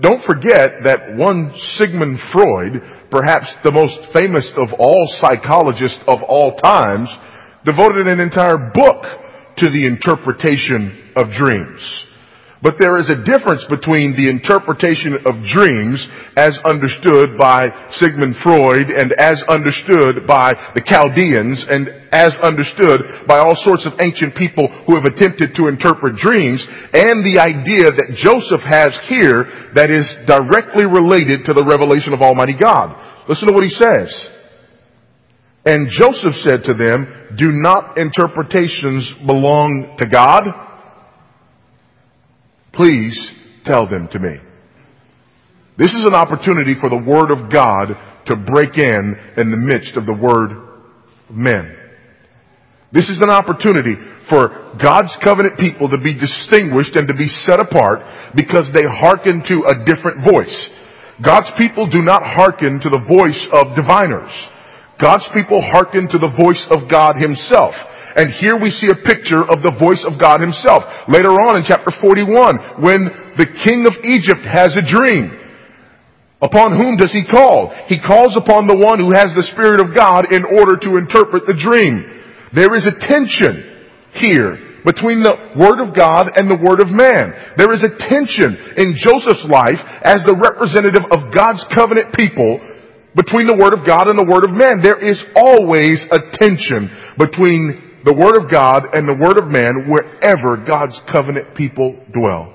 don't 0.00 0.24
forget 0.24 0.82
that 0.88 1.14
one 1.14 1.52
Sigmund 1.76 2.18
Freud, 2.32 2.82
perhaps 3.12 3.46
the 3.62 3.70
most 3.70 4.10
famous 4.16 4.50
of 4.56 4.72
all 4.80 5.06
psychologists 5.20 6.00
of 6.08 6.24
all 6.26 6.56
times, 6.56 7.12
devoted 7.62 8.08
an 8.08 8.18
entire 8.18 8.72
book 8.72 9.04
to 9.58 9.70
the 9.70 9.86
interpretation 9.86 11.12
of 11.16 11.30
dreams. 11.32 12.06
But 12.62 12.80
there 12.80 12.96
is 12.96 13.12
a 13.12 13.20
difference 13.20 13.62
between 13.68 14.16
the 14.16 14.32
interpretation 14.32 15.14
of 15.28 15.44
dreams 15.52 16.00
as 16.40 16.56
understood 16.64 17.36
by 17.36 17.68
Sigmund 18.00 18.36
Freud 18.42 18.88
and 18.88 19.12
as 19.20 19.38
understood 19.46 20.26
by 20.26 20.56
the 20.74 20.80
Chaldeans 20.80 21.62
and 21.68 21.92
as 22.10 22.32
understood 22.40 23.28
by 23.28 23.38
all 23.38 23.54
sorts 23.60 23.84
of 23.84 24.00
ancient 24.00 24.34
people 24.34 24.66
who 24.88 24.96
have 24.96 25.04
attempted 25.04 25.52
to 25.54 25.68
interpret 25.68 26.16
dreams 26.16 26.64
and 26.96 27.20
the 27.22 27.36
idea 27.38 27.92
that 27.92 28.16
Joseph 28.16 28.64
has 28.64 28.96
here 29.06 29.70
that 29.76 29.92
is 29.92 30.08
directly 30.24 30.88
related 30.88 31.44
to 31.44 31.52
the 31.52 31.66
revelation 31.68 32.16
of 32.16 32.24
Almighty 32.24 32.56
God. 32.56 32.96
Listen 33.28 33.48
to 33.48 33.54
what 33.54 33.68
he 33.68 33.70
says. 33.70 34.10
And 35.66 35.88
Joseph 35.90 36.34
said 36.36 36.62
to 36.64 36.74
them, 36.74 37.34
do 37.36 37.50
not 37.50 37.98
interpretations 37.98 39.12
belong 39.26 39.96
to 39.98 40.06
God? 40.06 40.44
Please 42.72 43.32
tell 43.64 43.88
them 43.88 44.08
to 44.12 44.18
me. 44.20 44.36
This 45.76 45.92
is 45.92 46.04
an 46.06 46.14
opportunity 46.14 46.74
for 46.80 46.88
the 46.88 47.02
Word 47.02 47.32
of 47.32 47.50
God 47.50 47.88
to 48.26 48.36
break 48.36 48.78
in 48.78 49.16
in 49.36 49.50
the 49.50 49.56
midst 49.56 49.96
of 49.96 50.06
the 50.06 50.14
Word 50.14 50.52
of 50.52 51.34
men. 51.34 51.76
This 52.92 53.10
is 53.10 53.20
an 53.20 53.30
opportunity 53.30 53.96
for 54.30 54.78
God's 54.80 55.14
covenant 55.24 55.58
people 55.58 55.90
to 55.90 55.98
be 55.98 56.14
distinguished 56.14 56.94
and 56.94 57.08
to 57.08 57.14
be 57.14 57.26
set 57.26 57.58
apart 57.58 58.00
because 58.36 58.70
they 58.72 58.86
hearken 58.86 59.42
to 59.48 59.66
a 59.66 59.84
different 59.84 60.22
voice. 60.22 60.70
God's 61.24 61.50
people 61.58 61.90
do 61.90 62.02
not 62.02 62.22
hearken 62.22 62.78
to 62.80 62.88
the 62.88 63.02
voice 63.02 63.48
of 63.52 63.74
diviners. 63.74 64.30
God's 65.00 65.28
people 65.34 65.60
hearken 65.60 66.08
to 66.10 66.18
the 66.18 66.32
voice 66.32 66.66
of 66.70 66.90
God 66.90 67.16
Himself. 67.20 67.74
And 68.16 68.32
here 68.32 68.56
we 68.56 68.72
see 68.72 68.88
a 68.88 69.04
picture 69.04 69.44
of 69.44 69.60
the 69.60 69.76
voice 69.76 70.00
of 70.08 70.16
God 70.16 70.40
himself. 70.40 70.88
Later 71.04 71.36
on 71.36 71.60
in 71.60 71.68
chapter 71.68 71.92
41, 72.00 72.80
when 72.80 73.12
the 73.36 73.44
king 73.60 73.84
of 73.84 73.92
Egypt 74.08 74.40
has 74.40 74.72
a 74.72 74.80
dream, 74.88 75.36
upon 76.40 76.80
whom 76.80 76.96
does 76.96 77.12
he 77.12 77.28
call? 77.28 77.76
He 77.92 78.00
calls 78.00 78.32
upon 78.32 78.64
the 78.64 78.80
one 78.80 79.04
who 79.04 79.12
has 79.12 79.36
the 79.36 79.44
Spirit 79.52 79.84
of 79.84 79.92
God 79.92 80.32
in 80.32 80.48
order 80.48 80.80
to 80.80 80.96
interpret 80.96 81.44
the 81.44 81.60
dream. 81.60 82.08
There 82.56 82.72
is 82.72 82.88
a 82.88 82.96
tension 82.96 83.84
here 84.16 84.80
between 84.88 85.20
the 85.20 85.52
Word 85.60 85.84
of 85.84 85.92
God 85.92 86.32
and 86.40 86.48
the 86.48 86.56
Word 86.56 86.80
of 86.80 86.88
man. 86.88 87.36
There 87.60 87.76
is 87.76 87.84
a 87.84 87.92
tension 88.00 88.80
in 88.80 88.96
Joseph's 88.96 89.44
life 89.44 89.82
as 90.00 90.24
the 90.24 90.40
representative 90.40 91.04
of 91.12 91.36
God's 91.36 91.60
covenant 91.76 92.16
people 92.16 92.64
between 93.16 93.46
the 93.46 93.56
Word 93.56 93.72
of 93.72 93.86
God 93.86 94.08
and 94.08 94.18
the 94.18 94.30
Word 94.30 94.44
of 94.44 94.52
man. 94.52 94.82
There 94.82 95.02
is 95.02 95.22
always 95.34 96.04
a 96.12 96.20
tension 96.36 96.90
between 97.18 98.00
the 98.04 98.14
Word 98.14 98.36
of 98.36 98.50
God 98.50 98.84
and 98.92 99.08
the 99.08 99.16
Word 99.18 99.38
of 99.38 99.48
man 99.48 99.88
wherever 99.90 100.62
God's 100.64 101.00
covenant 101.10 101.56
people 101.56 101.98
dwell. 102.12 102.54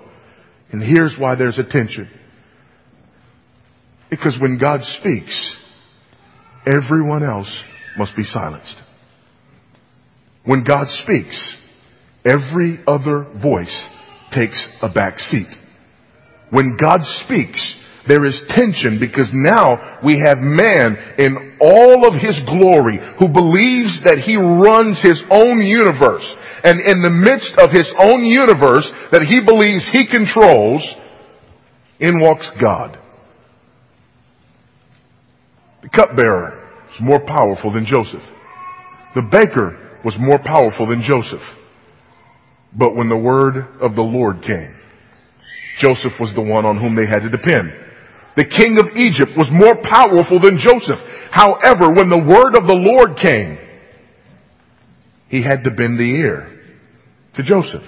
And 0.72 0.82
here's 0.82 1.18
why 1.20 1.36
there's 1.36 1.58
a 1.58 1.64
tension. 1.64 2.10
Because 4.10 4.38
when 4.40 4.60
God 4.62 4.82
speaks, 5.00 5.58
everyone 6.68 7.24
else 7.24 7.52
must 7.98 8.16
be 8.16 8.24
silenced. 8.24 8.82
When 10.46 10.64
God 10.64 10.88
speaks, 10.90 11.56
every 12.24 12.80
other 12.88 13.26
voice 13.42 13.90
takes 14.34 14.70
a 14.82 14.90
back 14.94 15.18
seat. 15.20 15.48
When 16.52 16.78
God 16.82 17.00
speaks, 17.24 17.76
there 18.08 18.26
is 18.26 18.42
tension 18.50 18.98
because 19.00 19.30
now 19.34 20.00
we 20.04 20.20
have 20.26 20.40
man 20.40 20.98
in 21.20 21.58
all 21.62 22.08
of 22.08 22.20
his 22.20 22.40
glory 22.50 22.98
who 23.20 23.30
believes 23.30 24.02
that 24.06 24.24
he 24.26 24.36
runs 24.36 24.98
his 25.02 25.22
own 25.30 25.62
universe. 25.62 26.26
And 26.64 26.82
in 26.82 27.02
the 27.02 27.14
midst 27.14 27.54
of 27.62 27.70
his 27.70 27.90
own 28.00 28.26
universe 28.26 28.90
that 29.12 29.22
he 29.22 29.42
believes 29.46 29.88
he 29.92 30.08
controls, 30.08 30.82
in 32.00 32.20
walks 32.20 32.50
God. 32.60 32.98
The 35.84 35.90
cupbearer 35.90 36.68
was 36.88 36.98
more 37.00 37.20
powerful 37.26 37.72
than 37.72 37.86
Joseph. 37.86 38.24
The 39.14 39.22
baker 39.22 40.00
was 40.04 40.16
more 40.20 40.40
powerful 40.44 40.88
than 40.88 41.04
Joseph. 41.04 41.46
But 42.76 42.96
when 42.96 43.10
the 43.10 43.18
word 43.18 43.58
of 43.80 43.96
the 43.96 44.02
Lord 44.02 44.42
came, 44.42 44.76
Joseph 45.80 46.14
was 46.20 46.34
the 46.34 46.42
one 46.42 46.66
on 46.66 46.80
whom 46.80 46.96
they 46.96 47.06
had 47.06 47.22
to 47.22 47.30
depend 47.30 47.72
the 48.36 48.46
king 48.46 48.78
of 48.80 48.96
Egypt, 48.96 49.38
was 49.38 49.50
more 49.52 49.76
powerful 49.84 50.40
than 50.40 50.58
Joseph. 50.58 51.00
However, 51.32 51.92
when 51.92 52.10
the 52.10 52.24
word 52.24 52.58
of 52.58 52.68
the 52.68 52.76
Lord 52.76 53.18
came, 53.22 53.58
he 55.30 55.44
had 55.44 55.64
to 55.64 55.72
bend 55.72 55.98
the 55.98 56.04
ear 56.04 56.60
to 57.36 57.44
Joseph. 57.44 57.84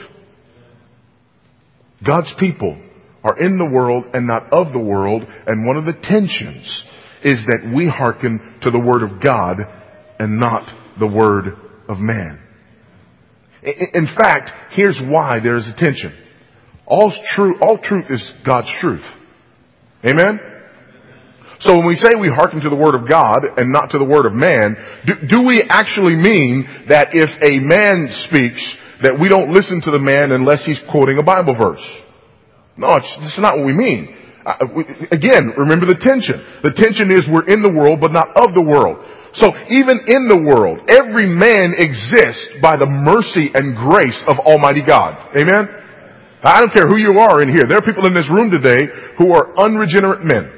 God's 2.05 2.33
people 2.39 2.81
are 3.23 3.39
in 3.39 3.57
the 3.57 3.69
world 3.73 4.05
and 4.13 4.27
not 4.27 4.51
of 4.51 4.73
the 4.73 4.79
world, 4.79 5.23
and 5.47 5.65
one 5.65 5.77
of 5.77 5.85
the 5.85 5.93
tensions 6.01 6.83
is 7.23 7.45
that 7.47 7.71
we 7.73 7.87
hearken 7.87 8.59
to 8.61 8.71
the 8.71 8.79
word 8.79 9.03
of 9.03 9.21
God 9.21 9.57
and 10.19 10.39
not 10.39 10.67
the 10.99 11.07
word 11.07 11.57
of 11.87 11.97
man. 11.99 12.39
In 13.63 14.07
fact, 14.17 14.51
here's 14.71 14.99
why 15.01 15.39
there 15.41 15.55
is 15.55 15.67
a 15.67 15.75
tension. 15.75 16.13
All, 16.85 17.13
true, 17.33 17.59
all 17.61 17.77
truth 17.77 18.05
is 18.09 18.33
God's 18.45 18.69
truth. 18.81 19.05
Amen? 20.05 20.39
So 21.61 21.77
when 21.77 21.87
we 21.87 21.95
say 21.95 22.11
we 22.19 22.27
hearken 22.27 22.59
to 22.61 22.69
the 22.69 22.75
word 22.75 22.95
of 22.95 23.07
God 23.07 23.39
and 23.55 23.71
not 23.71 23.91
to 23.91 23.97
the 23.97 24.03
word 24.03 24.25
of 24.25 24.33
man, 24.33 24.75
do, 25.07 25.13
do, 25.27 25.47
we 25.47 25.63
actually 25.63 26.15
mean 26.15 26.67
that 26.89 27.15
if 27.15 27.31
a 27.39 27.63
man 27.63 28.11
speaks, 28.27 28.59
that 29.01 29.15
we 29.15 29.29
don't 29.29 29.51
listen 29.55 29.79
to 29.87 29.91
the 29.91 29.99
man 29.99 30.31
unless 30.31 30.65
he's 30.65 30.79
quoting 30.91 31.17
a 31.17 31.23
Bible 31.23 31.55
verse? 31.55 31.83
No, 32.75 32.95
it's, 32.95 33.07
it's 33.21 33.39
not 33.39 33.55
what 33.55 33.65
we 33.65 33.71
mean. 33.71 34.11
Uh, 34.45 34.67
we, 34.75 34.83
again, 35.11 35.55
remember 35.55 35.87
the 35.87 35.99
tension. 36.03 36.35
The 36.67 36.75
tension 36.75 37.07
is 37.07 37.23
we're 37.31 37.47
in 37.47 37.63
the 37.63 37.71
world, 37.71 38.03
but 38.03 38.11
not 38.11 38.27
of 38.35 38.51
the 38.51 38.63
world. 38.63 38.99
So 39.39 39.47
even 39.71 40.03
in 40.03 40.27
the 40.27 40.43
world, 40.43 40.83
every 40.91 41.31
man 41.31 41.73
exists 41.79 42.59
by 42.61 42.75
the 42.75 42.85
mercy 42.85 43.49
and 43.55 43.71
grace 43.71 44.19
of 44.27 44.35
Almighty 44.43 44.83
God. 44.85 45.31
Amen? 45.31 45.82
I 46.43 46.59
don't 46.59 46.73
care 46.75 46.87
who 46.87 46.97
you 46.97 47.19
are 47.19 47.41
in 47.41 47.47
here. 47.47 47.63
There 47.67 47.77
are 47.77 47.87
people 47.87 48.05
in 48.05 48.13
this 48.13 48.29
room 48.29 48.51
today 48.51 48.79
who 49.17 49.33
are 49.33 49.57
unregenerate 49.57 50.23
men. 50.23 50.51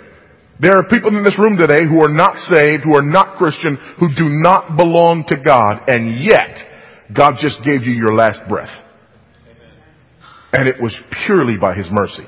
There 0.59 0.75
are 0.75 0.87
people 0.87 1.15
in 1.15 1.23
this 1.23 1.37
room 1.37 1.57
today 1.57 1.85
who 1.85 2.01
are 2.01 2.11
not 2.11 2.37
saved, 2.37 2.83
who 2.83 2.95
are 2.95 3.05
not 3.05 3.37
Christian, 3.37 3.77
who 3.99 4.07
do 4.15 4.29
not 4.29 4.77
belong 4.77 5.25
to 5.27 5.37
God, 5.37 5.83
and 5.87 6.23
yet 6.23 6.57
God 7.13 7.35
just 7.39 7.57
gave 7.63 7.83
you 7.83 7.91
your 7.91 8.15
last 8.15 8.39
breath. 8.49 8.71
And 10.53 10.67
it 10.67 10.81
was 10.81 10.95
purely 11.25 11.57
by 11.57 11.75
His 11.75 11.87
mercy. 11.91 12.23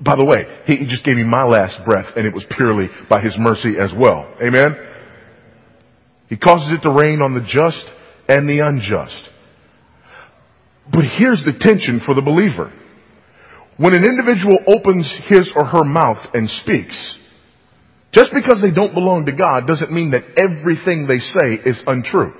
By 0.00 0.16
the 0.16 0.24
way, 0.24 0.46
He 0.66 0.86
just 0.86 1.04
gave 1.04 1.16
me 1.16 1.24
my 1.24 1.44
last 1.44 1.78
breath, 1.84 2.06
and 2.16 2.26
it 2.26 2.34
was 2.34 2.44
purely 2.56 2.88
by 3.08 3.20
His 3.20 3.36
mercy 3.38 3.74
as 3.78 3.92
well. 3.96 4.34
Amen? 4.42 4.74
He 6.28 6.36
causes 6.38 6.72
it 6.72 6.82
to 6.88 6.92
rain 6.92 7.20
on 7.20 7.34
the 7.34 7.42
just 7.42 7.84
and 8.28 8.48
the 8.48 8.60
unjust. 8.60 9.28
But 10.92 11.04
here's 11.16 11.42
the 11.42 11.56
tension 11.58 12.00
for 12.04 12.14
the 12.14 12.22
believer. 12.22 12.70
When 13.78 13.94
an 13.94 14.04
individual 14.04 14.58
opens 14.68 15.08
his 15.28 15.50
or 15.56 15.64
her 15.64 15.84
mouth 15.84 16.20
and 16.34 16.48
speaks, 16.62 17.18
just 18.12 18.30
because 18.34 18.60
they 18.60 18.70
don't 18.70 18.92
belong 18.92 19.24
to 19.24 19.32
God 19.32 19.66
doesn't 19.66 19.90
mean 19.90 20.12
that 20.12 20.36
everything 20.36 21.08
they 21.08 21.18
say 21.18 21.56
is 21.64 21.82
untrue. 21.86 22.34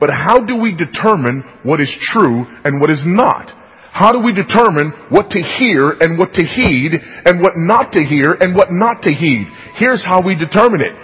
But 0.00 0.10
how 0.10 0.40
do 0.40 0.56
we 0.56 0.74
determine 0.74 1.44
what 1.62 1.80
is 1.80 1.92
true 2.00 2.48
and 2.64 2.80
what 2.80 2.90
is 2.90 3.04
not? 3.04 3.52
How 3.92 4.10
do 4.10 4.24
we 4.24 4.32
determine 4.32 4.90
what 5.10 5.28
to 5.30 5.42
hear 5.60 5.92
and 6.00 6.18
what 6.18 6.32
to 6.32 6.46
heed 6.46 6.96
and 6.96 7.42
what 7.44 7.52
not 7.56 7.92
to 7.92 8.02
hear 8.02 8.32
and 8.40 8.56
what 8.56 8.72
not 8.72 9.02
to 9.02 9.12
heed? 9.12 9.46
Here's 9.76 10.02
how 10.02 10.24
we 10.24 10.34
determine 10.34 10.80
it. 10.80 10.96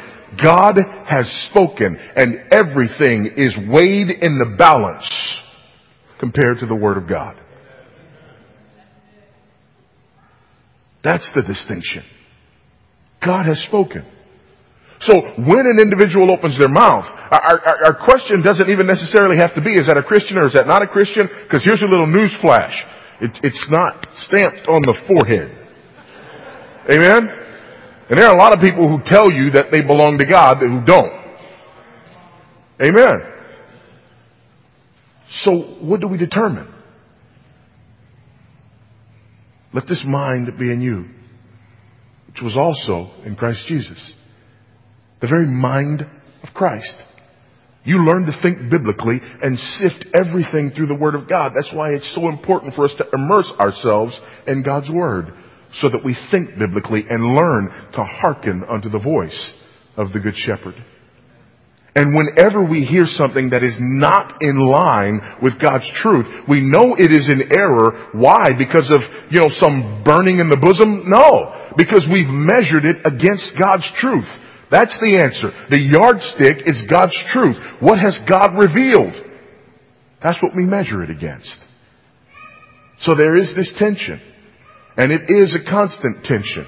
God 0.43 0.81
has 1.07 1.29
spoken 1.53 1.99
and 2.17 2.49
everything 2.51 3.35
is 3.37 3.55
weighed 3.69 4.09
in 4.09 4.41
the 4.41 4.57
balance 4.57 5.05
compared 6.21 6.59
to 6.61 6.67
the 6.67 6.75
Word 6.75 6.97
of 6.97 7.09
God. 7.09 7.37
That's 11.03 11.31
the 11.35 11.43
distinction. 11.43 12.03
God 13.25 13.47
has 13.47 13.59
spoken. 13.67 14.05
So 15.01 15.15
when 15.47 15.63
an 15.67 15.79
individual 15.79 16.27
opens 16.33 16.59
their 16.59 16.69
mouth, 16.69 17.07
our, 17.07 17.41
our, 17.41 17.85
our, 17.87 18.05
question 18.05 18.43
doesn't 18.43 18.69
even 18.69 18.87
necessarily 18.87 19.39
have 19.39 19.55
to 19.55 19.63
be, 19.63 19.75
is 19.75 19.87
that 19.87 19.97
a 19.97 20.03
Christian 20.03 20.39
or 20.39 20.49
is 20.49 20.55
that 20.55 20.67
not 20.67 20.83
a 20.83 20.89
Christian? 20.89 21.29
Because 21.45 21.63
here's 21.65 21.83
a 21.83 21.87
little 21.87 22.09
news 22.09 22.35
flash. 22.43 22.75
It, 23.21 23.31
it's 23.45 23.67
not 23.71 24.07
stamped 24.27 24.67
on 24.67 24.83
the 24.83 24.99
forehead. 25.07 25.55
Amen? 26.91 27.29
And 28.11 28.19
there 28.19 28.27
are 28.27 28.35
a 28.35 28.39
lot 28.39 28.57
of 28.57 28.61
people 28.61 28.89
who 28.89 28.99
tell 29.05 29.31
you 29.31 29.51
that 29.53 29.67
they 29.71 29.83
belong 29.83 30.19
to 30.19 30.27
God 30.27 30.59
who 30.59 30.83
don't. 30.85 31.15
Amen. 32.83 33.38
So 35.31 35.53
what 35.81 36.01
do 36.01 36.09
we 36.09 36.19
determine? 36.19 36.73
Let 39.73 39.87
this 39.87 40.03
mind 40.07 40.59
be 40.59 40.73
in 40.73 40.81
you, 40.81 41.07
which 42.29 42.43
was 42.43 42.57
also 42.57 43.11
in 43.25 43.37
Christ 43.37 43.67
Jesus. 43.67 44.15
The 45.21 45.29
very 45.29 45.47
mind 45.47 46.03
of 46.43 46.55
Christ. 46.55 47.05
You 47.85 48.05
learn 48.05 48.27
to 48.27 48.39
think 48.43 48.71
biblically 48.71 49.21
and 49.43 49.59
sift 49.59 50.07
everything 50.15 50.73
through 50.75 50.89
the 50.89 50.95
Word 50.95 51.15
of 51.15 51.29
God. 51.29 51.53
That's 51.55 51.75
why 51.75 51.91
it's 51.93 52.15
so 52.15 52.29
important 52.29 52.75
for 52.75 52.85
us 52.85 52.95
to 52.99 53.05
immerse 53.13 53.51
ourselves 53.61 54.19
in 54.47 54.63
God's 54.63 54.91
Word 54.91 55.33
so 55.81 55.89
that 55.89 56.05
we 56.05 56.17
think 56.31 56.59
biblically 56.59 57.05
and 57.09 57.35
learn 57.35 57.71
to 57.95 58.05
hearken 58.05 58.65
unto 58.71 58.89
the 58.89 58.99
voice 58.99 59.53
of 59.97 60.13
the 60.13 60.21
Good 60.21 60.35
Shepherd. 60.37 60.75
And 61.95 62.15
whenever 62.15 62.63
we 62.63 62.85
hear 62.85 63.07
something 63.07 63.51
that 63.51 63.65
is 63.65 63.75
not 63.81 64.41
in 64.41 64.59
line 64.61 65.21
with 65.43 65.59
God's 65.61 65.89
truth, 65.97 66.27
we 66.49 66.61
know 66.61 66.95
it 66.95 67.11
is 67.11 67.29
in 67.33 67.51
error. 67.51 68.11
Why? 68.13 68.51
Because 68.57 68.91
of, 68.93 69.01
you 69.31 69.41
know, 69.41 69.51
some 69.59 70.03
burning 70.05 70.39
in 70.39 70.49
the 70.49 70.61
bosom? 70.61 71.09
No. 71.09 71.73
Because 71.77 72.07
we've 72.11 72.29
measured 72.29 72.85
it 72.85 73.03
against 73.05 73.51
God's 73.59 73.89
truth. 73.99 74.29
That's 74.71 74.97
the 75.01 75.17
answer. 75.19 75.51
The 75.71 75.81
yardstick 75.81 76.63
is 76.67 76.87
God's 76.91 77.17
truth. 77.33 77.57
What 77.81 77.99
has 77.99 78.21
God 78.29 78.53
revealed? 78.55 79.15
That's 80.23 80.43
what 80.43 80.55
we 80.55 80.65
measure 80.65 81.03
it 81.03 81.11
against. 81.11 81.57
So 83.01 83.15
there 83.15 83.37
is 83.37 83.53
this 83.57 83.73
tension. 83.79 84.21
And 84.97 85.11
it 85.11 85.23
is 85.29 85.57
a 85.57 85.71
constant 85.71 86.25
tension. 86.25 86.67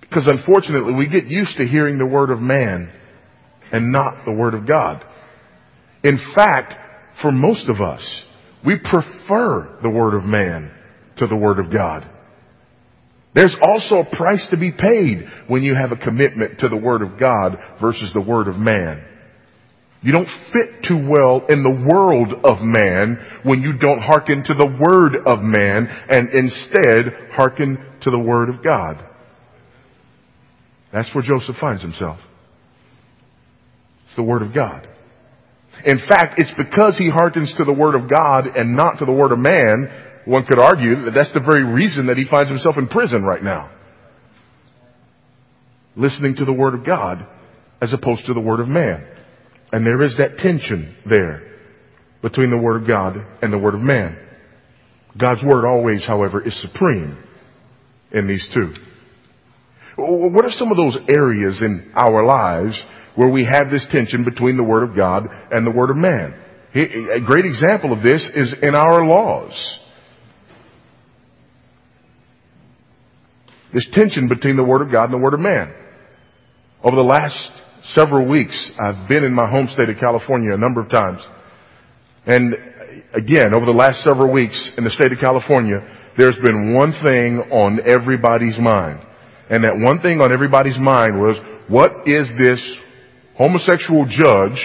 Because 0.00 0.26
unfortunately 0.26 0.94
we 0.94 1.08
get 1.08 1.26
used 1.26 1.56
to 1.58 1.66
hearing 1.66 1.98
the 1.98 2.06
word 2.06 2.30
of 2.30 2.40
man 2.40 2.90
and 3.72 3.92
not 3.92 4.24
the 4.24 4.32
word 4.32 4.54
of 4.54 4.66
God. 4.66 5.04
In 6.02 6.18
fact, 6.34 6.74
for 7.22 7.32
most 7.32 7.68
of 7.68 7.80
us, 7.80 8.24
we 8.64 8.76
prefer 8.78 9.78
the 9.82 9.90
word 9.90 10.14
of 10.14 10.24
man 10.24 10.72
to 11.16 11.26
the 11.26 11.36
word 11.36 11.58
of 11.58 11.72
God. 11.72 12.08
There's 13.34 13.56
also 13.62 14.00
a 14.00 14.16
price 14.16 14.46
to 14.50 14.56
be 14.56 14.72
paid 14.72 15.24
when 15.46 15.62
you 15.62 15.74
have 15.74 15.92
a 15.92 15.96
commitment 15.96 16.58
to 16.60 16.68
the 16.68 16.76
Word 16.76 17.02
of 17.02 17.20
God 17.20 17.56
versus 17.80 18.10
the 18.12 18.20
Word 18.20 18.48
of 18.48 18.56
man. 18.56 19.04
You 20.02 20.12
don't 20.12 20.28
fit 20.52 20.82
too 20.82 21.08
well 21.08 21.44
in 21.48 21.62
the 21.62 21.86
world 21.92 22.32
of 22.44 22.58
man 22.60 23.40
when 23.42 23.60
you 23.62 23.78
don't 23.78 24.00
hearken 24.00 24.42
to 24.44 24.54
the 24.54 24.66
Word 24.66 25.16
of 25.26 25.40
man 25.40 25.86
and 26.08 26.30
instead 26.32 27.30
hearken 27.32 27.78
to 28.02 28.10
the 28.10 28.18
Word 28.18 28.48
of 28.48 28.62
God. 28.64 29.04
That's 30.92 31.14
where 31.14 31.22
Joseph 31.22 31.56
finds 31.60 31.82
himself. 31.82 32.18
The 34.18 34.24
Word 34.24 34.42
of 34.42 34.52
God. 34.52 34.86
In 35.86 35.98
fact, 36.08 36.34
it's 36.38 36.52
because 36.56 36.98
he 36.98 37.08
hearkens 37.08 37.54
to 37.56 37.64
the 37.64 37.72
Word 37.72 37.94
of 37.94 38.10
God 38.10 38.48
and 38.48 38.76
not 38.76 38.98
to 38.98 39.06
the 39.06 39.12
Word 39.12 39.30
of 39.32 39.38
man 39.38 39.88
one 40.28 40.44
could 40.44 40.60
argue 40.60 41.04
that 41.04 41.12
that's 41.14 41.32
the 41.32 41.40
very 41.40 41.64
reason 41.64 42.08
that 42.08 42.18
he 42.18 42.26
finds 42.30 42.50
himself 42.50 42.76
in 42.76 42.86
prison 42.86 43.22
right 43.22 43.42
now. 43.42 43.70
Listening 45.96 46.34
to 46.36 46.44
the 46.44 46.52
Word 46.52 46.74
of 46.74 46.84
God 46.84 47.26
as 47.80 47.94
opposed 47.94 48.26
to 48.26 48.34
the 48.34 48.40
Word 48.40 48.60
of 48.60 48.68
man. 48.68 49.06
And 49.72 49.86
there 49.86 50.02
is 50.02 50.16
that 50.18 50.36
tension 50.36 50.96
there 51.08 51.42
between 52.20 52.50
the 52.50 52.58
Word 52.58 52.82
of 52.82 52.88
God 52.88 53.16
and 53.40 53.50
the 53.50 53.58
Word 53.58 53.74
of 53.74 53.80
man. 53.80 54.18
God's 55.16 55.42
Word 55.42 55.66
always, 55.66 56.04
however, 56.04 56.46
is 56.46 56.60
supreme 56.60 57.24
in 58.12 58.28
these 58.28 58.46
two. 58.52 58.74
What 59.96 60.44
are 60.44 60.50
some 60.50 60.70
of 60.70 60.76
those 60.76 60.98
areas 61.08 61.62
in 61.62 61.90
our 61.94 62.24
lives 62.24 62.78
where 63.18 63.28
we 63.28 63.44
have 63.44 63.68
this 63.68 63.84
tension 63.90 64.22
between 64.22 64.56
the 64.56 64.62
Word 64.62 64.88
of 64.88 64.94
God 64.94 65.26
and 65.50 65.66
the 65.66 65.72
Word 65.72 65.90
of 65.90 65.96
man? 65.96 66.38
A 66.72 67.18
great 67.26 67.44
example 67.44 67.92
of 67.92 68.00
this 68.00 68.30
is 68.32 68.54
in 68.62 68.76
our 68.76 69.04
laws. 69.04 69.50
This 73.74 73.88
tension 73.90 74.28
between 74.28 74.56
the 74.56 74.62
Word 74.62 74.82
of 74.82 74.92
God 74.92 75.10
and 75.10 75.14
the 75.14 75.18
Word 75.18 75.34
of 75.34 75.40
man. 75.40 75.74
Over 76.84 76.94
the 76.94 77.02
last 77.02 77.36
several 77.90 78.28
weeks, 78.28 78.70
I've 78.78 79.08
been 79.08 79.24
in 79.24 79.34
my 79.34 79.50
home 79.50 79.66
state 79.72 79.88
of 79.88 79.96
California 79.98 80.54
a 80.54 80.56
number 80.56 80.80
of 80.80 80.88
times. 80.88 81.20
And 82.24 82.54
again, 83.14 83.48
over 83.52 83.66
the 83.66 83.72
last 83.72 84.04
several 84.04 84.32
weeks 84.32 84.70
in 84.78 84.84
the 84.84 84.90
state 84.90 85.10
of 85.10 85.18
California, 85.20 85.80
there's 86.16 86.38
been 86.46 86.72
one 86.72 86.92
thing 87.04 87.50
on 87.50 87.80
everybody's 87.90 88.60
mind. 88.60 89.00
And 89.50 89.64
that 89.64 89.74
one 89.74 89.98
thing 89.98 90.20
on 90.20 90.32
everybody's 90.32 90.78
mind 90.78 91.18
was, 91.18 91.36
what 91.66 92.06
is 92.06 92.30
this 92.38 92.62
homosexual 93.38 94.04
judge 94.04 94.58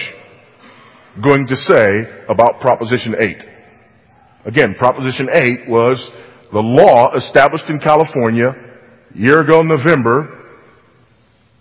going 1.22 1.46
to 1.46 1.54
say 1.54 1.86
about 2.28 2.60
Proposition 2.60 3.14
8? 3.14 4.46
Again, 4.46 4.74
Proposition 4.74 5.28
8 5.32 5.68
was 5.68 6.10
the 6.52 6.58
law 6.58 7.14
established 7.14 7.64
in 7.68 7.78
California 7.78 8.50
a 8.50 9.18
year 9.18 9.38
ago 9.38 9.60
in 9.60 9.68
November 9.68 10.42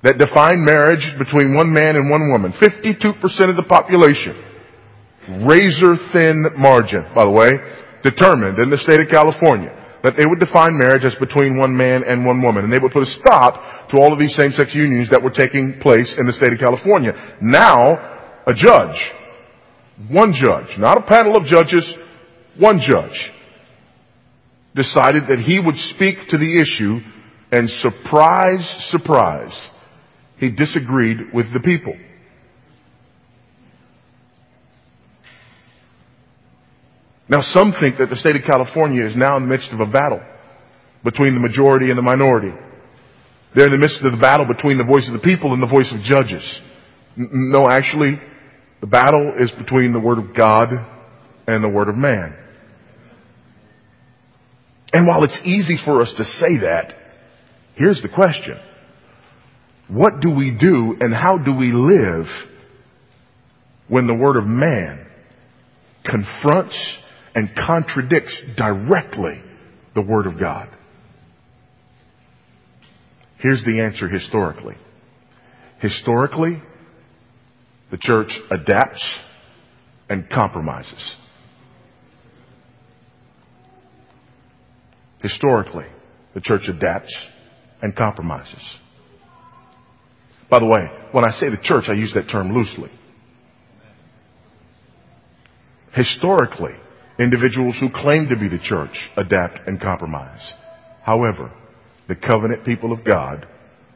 that 0.01 0.17
defined 0.17 0.65
marriage 0.65 1.05
between 1.17 1.55
one 1.55 1.71
man 1.71 1.95
and 1.95 2.09
one 2.09 2.31
woman. 2.31 2.51
52% 2.59 3.23
of 3.49 3.55
the 3.55 3.63
population, 3.69 4.35
razor 5.47 5.95
thin 6.11 6.49
margin, 6.57 7.05
by 7.15 7.23
the 7.23 7.31
way, 7.31 7.51
determined 8.03 8.57
in 8.57 8.69
the 8.69 8.77
state 8.77 8.99
of 8.99 9.07
California 9.09 9.82
that 10.03 10.15
they 10.17 10.25
would 10.25 10.39
define 10.39 10.77
marriage 10.77 11.05
as 11.05 11.15
between 11.19 11.57
one 11.57 11.75
man 11.75 12.03
and 12.05 12.25
one 12.25 12.41
woman. 12.43 12.65
And 12.65 12.73
they 12.73 12.79
would 12.81 12.91
put 12.91 13.03
a 13.03 13.13
stop 13.23 13.89
to 13.89 13.97
all 13.97 14.11
of 14.11 14.19
these 14.19 14.35
same-sex 14.35 14.75
unions 14.75 15.09
that 15.09 15.23
were 15.23 15.31
taking 15.31 15.79
place 15.81 16.13
in 16.19 16.27
the 16.27 16.33
state 16.33 16.51
of 16.51 16.59
California. 16.59 17.11
Now, 17.41 18.43
a 18.45 18.53
judge, 18.53 18.99
one 20.11 20.33
judge, 20.35 20.77
not 20.77 20.97
a 20.97 21.07
panel 21.07 21.37
of 21.37 21.45
judges, 21.45 21.87
one 22.59 22.79
judge, 22.83 23.31
decided 24.75 25.23
that 25.27 25.39
he 25.39 25.59
would 25.63 25.77
speak 25.95 26.27
to 26.29 26.37
the 26.37 26.59
issue 26.59 26.99
and 27.51 27.69
surprise, 27.69 28.89
surprise, 28.89 29.69
he 30.37 30.51
disagreed 30.51 31.31
with 31.33 31.53
the 31.53 31.59
people. 31.59 31.95
Now 37.29 37.41
some 37.41 37.73
think 37.79 37.97
that 37.97 38.09
the 38.09 38.15
state 38.15 38.35
of 38.35 38.43
California 38.45 39.05
is 39.05 39.15
now 39.15 39.37
in 39.37 39.43
the 39.43 39.49
midst 39.49 39.71
of 39.71 39.79
a 39.79 39.85
battle 39.85 40.21
between 41.03 41.35
the 41.35 41.39
majority 41.39 41.89
and 41.89 41.97
the 41.97 42.03
minority. 42.03 42.53
They're 43.55 43.67
in 43.67 43.71
the 43.71 43.77
midst 43.77 44.01
of 44.03 44.11
the 44.11 44.17
battle 44.17 44.47
between 44.47 44.77
the 44.77 44.83
voice 44.83 45.07
of 45.07 45.13
the 45.13 45.23
people 45.23 45.53
and 45.53 45.61
the 45.61 45.67
voice 45.67 45.91
of 45.93 46.01
judges. 46.01 46.43
No, 47.15 47.67
actually, 47.69 48.19
the 48.81 48.87
battle 48.87 49.33
is 49.39 49.51
between 49.51 49.93
the 49.93 49.99
Word 49.99 50.17
of 50.17 50.35
God 50.35 50.67
and 51.47 51.63
the 51.63 51.69
Word 51.69 51.87
of 51.87 51.95
man. 51.95 52.35
And 54.91 55.07
while 55.07 55.23
it's 55.23 55.39
easy 55.43 55.77
for 55.85 56.01
us 56.01 56.13
to 56.17 56.23
say 56.23 56.59
that, 56.61 56.95
Here's 57.75 58.01
the 58.01 58.09
question. 58.09 58.59
What 59.87 60.19
do 60.21 60.29
we 60.29 60.55
do 60.57 60.95
and 60.99 61.13
how 61.13 61.37
do 61.37 61.55
we 61.55 61.71
live 61.73 62.25
when 63.87 64.07
the 64.07 64.13
word 64.13 64.37
of 64.37 64.45
man 64.45 65.05
confronts 66.05 66.97
and 67.35 67.49
contradicts 67.55 68.41
directly 68.57 69.41
the 69.95 70.01
word 70.01 70.27
of 70.27 70.39
God? 70.39 70.69
Here's 73.39 73.63
the 73.65 73.81
answer 73.81 74.07
historically. 74.07 74.75
Historically, 75.81 76.61
the 77.91 77.97
church 77.97 78.31
adapts 78.49 79.03
and 80.09 80.29
compromises. 80.29 81.15
Historically, 85.21 85.85
the 86.33 86.41
church 86.41 86.63
adapts 86.67 87.13
and 87.81 87.95
compromises. 87.95 88.77
By 90.49 90.59
the 90.59 90.65
way, 90.65 90.87
when 91.11 91.25
I 91.25 91.31
say 91.31 91.49
the 91.49 91.61
church, 91.61 91.85
I 91.89 91.93
use 91.93 92.13
that 92.15 92.29
term 92.29 92.53
loosely. 92.53 92.91
Historically, 95.93 96.73
individuals 97.23 97.77
who 97.79 97.89
claim 97.89 98.27
to 98.29 98.37
be 98.37 98.47
the 98.47 98.63
church 98.63 99.09
adapt 99.17 99.67
and 99.67 99.81
compromise. 99.81 100.53
However, 101.03 101.51
the 102.07 102.15
covenant 102.15 102.65
people 102.65 102.91
of 102.91 103.03
God 103.03 103.47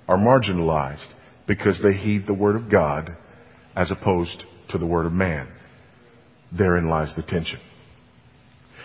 are 0.07 0.17
marginalized 0.17 1.13
because 1.47 1.81
they 1.81 1.97
heed 1.97 2.25
the 2.25 2.33
word 2.33 2.55
of 2.55 2.71
God 2.71 3.15
as 3.75 3.91
opposed 3.91 4.43
to 4.69 4.77
the 4.77 4.85
word 4.85 5.05
of 5.05 5.13
man. 5.13 5.47
Therein 6.57 6.89
lies 6.89 7.13
the 7.15 7.23
tension. 7.23 7.59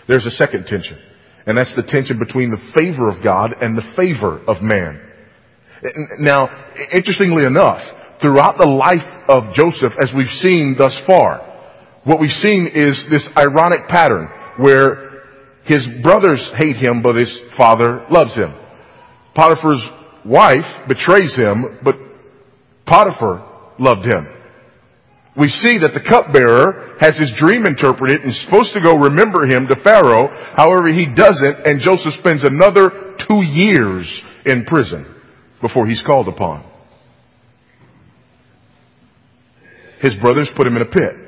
There's 0.08 0.26
a 0.26 0.30
second 0.30 0.66
tension, 0.66 0.98
And 1.46 1.56
that's 1.56 1.74
the 1.76 1.82
tension 1.82 2.18
between 2.18 2.50
the 2.50 2.72
favor 2.76 3.08
of 3.08 3.22
God 3.22 3.52
and 3.60 3.76
the 3.76 3.92
favor 3.96 4.40
of 4.46 4.62
man. 4.62 5.00
Now, 6.18 6.48
interestingly 6.94 7.46
enough, 7.46 7.80
throughout 8.20 8.56
the 8.60 8.68
life 8.68 9.06
of 9.28 9.54
Joseph, 9.54 9.92
as 10.00 10.12
we've 10.14 10.26
seen 10.26 10.76
thus 10.78 10.96
far, 11.06 11.51
what 12.04 12.20
we've 12.20 12.30
seen 12.30 12.70
is 12.74 13.06
this 13.10 13.28
ironic 13.36 13.88
pattern 13.88 14.28
where 14.58 15.22
his 15.64 15.86
brothers 16.02 16.50
hate 16.56 16.76
him, 16.76 17.02
but 17.02 17.14
his 17.14 17.40
father 17.56 18.04
loves 18.10 18.34
him. 18.34 18.54
Potiphar's 19.34 19.82
wife 20.24 20.88
betrays 20.88 21.34
him, 21.36 21.78
but 21.84 21.96
Potiphar 22.86 23.74
loved 23.78 24.04
him. 24.04 24.26
We 25.36 25.48
see 25.48 25.78
that 25.80 25.94
the 25.94 26.04
cupbearer 26.04 26.98
has 27.00 27.16
his 27.16 27.32
dream 27.38 27.64
interpreted 27.64 28.20
and 28.20 28.30
is 28.30 28.44
supposed 28.44 28.74
to 28.74 28.82
go 28.82 28.98
remember 28.98 29.46
him 29.46 29.66
to 29.68 29.80
Pharaoh. 29.82 30.28
However, 30.56 30.88
he 30.92 31.06
doesn't, 31.06 31.64
and 31.64 31.80
Joseph 31.80 32.12
spends 32.18 32.44
another 32.44 33.16
two 33.26 33.40
years 33.40 34.04
in 34.44 34.66
prison 34.66 35.08
before 35.62 35.86
he's 35.86 36.02
called 36.04 36.28
upon. 36.28 36.68
His 40.00 40.14
brothers 40.20 40.50
put 40.54 40.66
him 40.66 40.76
in 40.76 40.82
a 40.82 40.86
pit. 40.86 41.21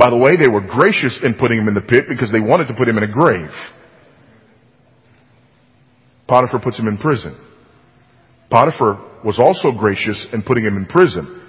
By 0.00 0.08
the 0.08 0.16
way, 0.16 0.32
they 0.40 0.48
were 0.48 0.62
gracious 0.62 1.18
in 1.22 1.34
putting 1.34 1.58
him 1.58 1.68
in 1.68 1.74
the 1.74 1.82
pit 1.82 2.06
because 2.08 2.32
they 2.32 2.40
wanted 2.40 2.68
to 2.68 2.74
put 2.74 2.88
him 2.88 2.96
in 2.96 3.04
a 3.04 3.12
grave. 3.12 3.52
Potiphar 6.26 6.58
puts 6.58 6.78
him 6.78 6.88
in 6.88 6.96
prison. 6.96 7.36
Potiphar 8.48 9.20
was 9.22 9.38
also 9.38 9.76
gracious 9.76 10.16
in 10.32 10.42
putting 10.42 10.64
him 10.64 10.78
in 10.78 10.86
prison 10.86 11.42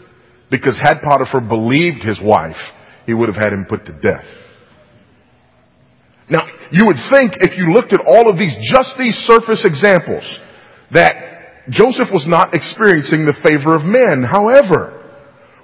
because 0.51 0.77
had 0.83 0.99
Potiphar 0.99 1.39
believed 1.39 2.03
his 2.03 2.19
wife, 2.21 2.59
he 3.05 3.13
would 3.13 3.29
have 3.29 3.37
had 3.37 3.53
him 3.53 3.65
put 3.69 3.85
to 3.85 3.93
death. 3.93 4.25
Now, 6.29 6.43
you 6.73 6.85
would 6.87 6.99
think 7.09 7.31
if 7.39 7.57
you 7.57 7.71
looked 7.71 7.93
at 7.93 8.01
all 8.05 8.29
of 8.29 8.37
these, 8.37 8.51
just 8.67 8.99
these 8.99 9.15
surface 9.31 9.63
examples, 9.63 10.27
that 10.91 11.69
Joseph 11.69 12.11
was 12.11 12.25
not 12.27 12.53
experiencing 12.53 13.25
the 13.25 13.35
favor 13.47 13.75
of 13.75 13.83
men. 13.83 14.27
However, 14.29 15.00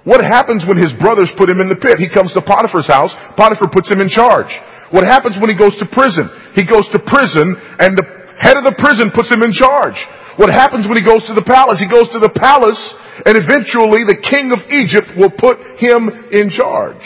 what 0.08 0.24
happens 0.24 0.64
when 0.64 0.80
his 0.80 0.96
brothers 0.96 1.28
put 1.36 1.52
him 1.52 1.60
in 1.60 1.68
the 1.68 1.76
pit? 1.76 2.00
He 2.00 2.08
comes 2.08 2.32
to 2.32 2.40
Potiphar's 2.40 2.88
house. 2.88 3.12
Potiphar 3.36 3.68
puts 3.68 3.92
him 3.92 4.00
in 4.00 4.08
charge. 4.08 4.48
What 4.88 5.04
happens 5.04 5.36
when 5.36 5.52
he 5.52 5.58
goes 5.58 5.76
to 5.76 5.86
prison? 5.92 6.32
He 6.56 6.64
goes 6.64 6.88
to 6.96 6.98
prison 7.04 7.52
and 7.76 7.92
the 7.92 8.08
head 8.40 8.56
of 8.56 8.64
the 8.64 8.72
prison 8.80 9.12
puts 9.12 9.28
him 9.28 9.44
in 9.44 9.52
charge. 9.52 10.00
What 10.40 10.48
happens 10.48 10.88
when 10.88 10.96
he 10.96 11.04
goes 11.04 11.20
to 11.28 11.36
the 11.36 11.44
palace? 11.44 11.76
He 11.76 11.92
goes 11.92 12.08
to 12.16 12.24
the 12.24 12.32
palace 12.32 12.80
and 13.28 13.36
eventually 13.36 14.08
the 14.08 14.16
king 14.16 14.48
of 14.48 14.64
Egypt 14.72 15.12
will 15.12 15.28
put 15.28 15.60
him 15.76 16.08
in 16.32 16.48
charge. 16.56 17.04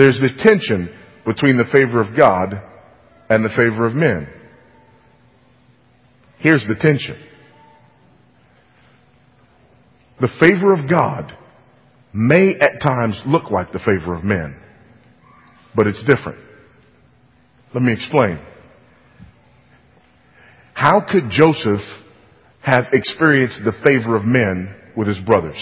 There's 0.00 0.16
the 0.24 0.32
tension 0.40 0.88
between 1.28 1.60
the 1.60 1.68
favor 1.68 2.00
of 2.00 2.16
God 2.16 2.64
and 3.28 3.44
the 3.44 3.52
favor 3.52 3.84
of 3.84 3.92
men. 3.92 4.24
Here's 6.38 6.64
the 6.64 6.80
tension. 6.80 7.33
The 10.20 10.28
favor 10.40 10.72
of 10.72 10.88
God 10.88 11.32
may 12.12 12.54
at 12.60 12.80
times 12.80 13.20
look 13.26 13.50
like 13.50 13.72
the 13.72 13.80
favor 13.80 14.14
of 14.14 14.22
men, 14.22 14.56
but 15.74 15.86
it's 15.86 16.02
different. 16.04 16.38
Let 17.74 17.82
me 17.82 17.92
explain. 17.92 18.40
How 20.74 21.00
could 21.00 21.30
Joseph 21.30 21.80
have 22.62 22.86
experienced 22.92 23.60
the 23.64 23.72
favor 23.84 24.16
of 24.16 24.24
men 24.24 24.74
with 24.96 25.08
his 25.08 25.18
brothers? 25.18 25.58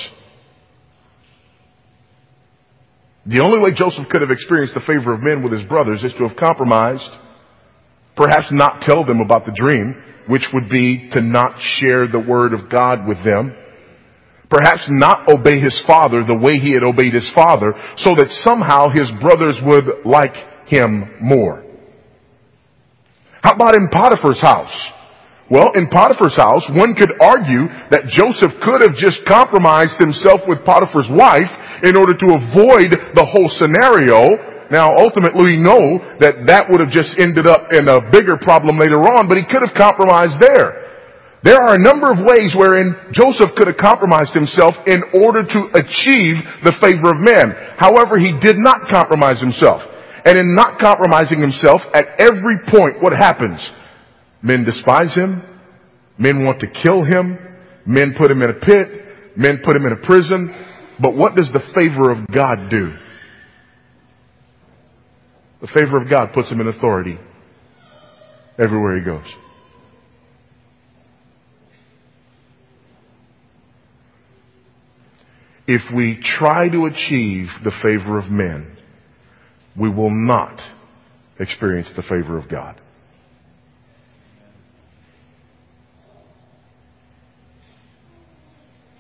The 3.24 3.40
only 3.40 3.60
way 3.60 3.74
Joseph 3.74 4.08
could 4.10 4.20
have 4.20 4.30
experienced 4.30 4.74
the 4.74 4.80
favor 4.80 5.14
of 5.14 5.22
men 5.22 5.42
with 5.42 5.52
his 5.52 5.64
brothers 5.64 6.02
is 6.02 6.12
to 6.18 6.26
have 6.26 6.36
compromised, 6.36 7.08
perhaps 8.16 8.48
not 8.50 8.82
tell 8.82 9.04
them 9.04 9.20
about 9.20 9.46
the 9.46 9.52
dream, 9.54 9.94
which 10.28 10.46
would 10.52 10.68
be 10.68 11.08
to 11.12 11.20
not 11.20 11.58
share 11.78 12.06
the 12.06 12.18
word 12.18 12.52
of 12.52 12.68
God 12.68 13.06
with 13.06 13.24
them, 13.24 13.56
perhaps 14.52 14.84
not 14.92 15.24
obey 15.32 15.56
his 15.58 15.80
father 15.88 16.20
the 16.20 16.36
way 16.36 16.60
he 16.60 16.76
had 16.76 16.84
obeyed 16.84 17.16
his 17.16 17.32
father, 17.34 17.72
so 17.96 18.12
that 18.12 18.28
somehow 18.44 18.92
his 18.92 19.08
brothers 19.16 19.56
would 19.64 20.04
like 20.04 20.36
him 20.68 21.08
more. 21.24 21.64
How 23.40 23.56
about 23.56 23.74
in 23.74 23.88
Potiphar's 23.88 24.40
house? 24.40 24.76
Well, 25.48 25.72
in 25.74 25.88
Potiphar's 25.88 26.36
house, 26.36 26.64
one 26.76 26.94
could 26.94 27.16
argue 27.20 27.68
that 27.92 28.08
Joseph 28.12 28.52
could 28.60 28.84
have 28.84 28.96
just 28.96 29.24
compromised 29.24 29.96
himself 30.00 30.44
with 30.48 30.64
Potiphar's 30.64 31.08
wife 31.08 31.50
in 31.82 31.96
order 31.96 32.12
to 32.12 32.28
avoid 32.36 32.92
the 33.16 33.26
whole 33.26 33.48
scenario. 33.56 34.36
Now, 34.70 34.96
ultimately, 34.96 35.56
we 35.56 35.60
know 35.60 36.00
that 36.20 36.48
that 36.48 36.68
would 36.72 36.80
have 36.80 36.92
just 36.92 37.16
ended 37.20 37.48
up 37.48 37.72
in 37.72 37.88
a 37.88 38.00
bigger 38.12 38.40
problem 38.40 38.80
later 38.80 39.00
on, 39.00 39.28
but 39.28 39.36
he 39.36 39.44
could 39.44 39.60
have 39.60 39.76
compromised 39.76 40.40
there. 40.40 40.91
There 41.42 41.58
are 41.58 41.74
a 41.74 41.82
number 41.82 42.06
of 42.06 42.22
ways 42.22 42.54
wherein 42.56 42.94
Joseph 43.10 43.56
could 43.56 43.66
have 43.66 43.76
compromised 43.76 44.32
himself 44.32 44.74
in 44.86 45.02
order 45.12 45.42
to 45.42 45.60
achieve 45.74 46.38
the 46.62 46.74
favor 46.78 47.10
of 47.10 47.18
men. 47.18 47.50
However, 47.76 48.18
he 48.18 48.30
did 48.38 48.56
not 48.58 48.86
compromise 48.92 49.40
himself. 49.40 49.82
And 50.24 50.38
in 50.38 50.54
not 50.54 50.78
compromising 50.78 51.40
himself, 51.40 51.82
at 51.94 52.06
every 52.20 52.62
point, 52.70 53.02
what 53.02 53.12
happens? 53.12 53.58
Men 54.40 54.64
despise 54.64 55.14
him. 55.16 55.42
Men 56.16 56.44
want 56.44 56.60
to 56.60 56.68
kill 56.70 57.02
him. 57.02 57.38
Men 57.86 58.14
put 58.16 58.30
him 58.30 58.42
in 58.42 58.50
a 58.50 58.54
pit. 58.54 59.36
Men 59.36 59.62
put 59.64 59.74
him 59.74 59.84
in 59.86 59.92
a 59.92 60.06
prison. 60.06 60.54
But 61.00 61.16
what 61.16 61.34
does 61.34 61.50
the 61.52 61.62
favor 61.74 62.12
of 62.12 62.18
God 62.32 62.70
do? 62.70 62.94
The 65.60 65.68
favor 65.74 66.00
of 66.00 66.08
God 66.08 66.32
puts 66.32 66.50
him 66.50 66.60
in 66.60 66.68
authority 66.68 67.18
everywhere 68.64 68.96
he 68.96 69.04
goes. 69.04 69.26
If 75.66 75.82
we 75.94 76.20
try 76.38 76.68
to 76.68 76.86
achieve 76.86 77.46
the 77.62 77.72
favor 77.82 78.18
of 78.18 78.30
men, 78.30 78.76
we 79.78 79.88
will 79.88 80.10
not 80.10 80.60
experience 81.38 81.90
the 81.96 82.02
favor 82.02 82.36
of 82.36 82.48
God. 82.48 82.80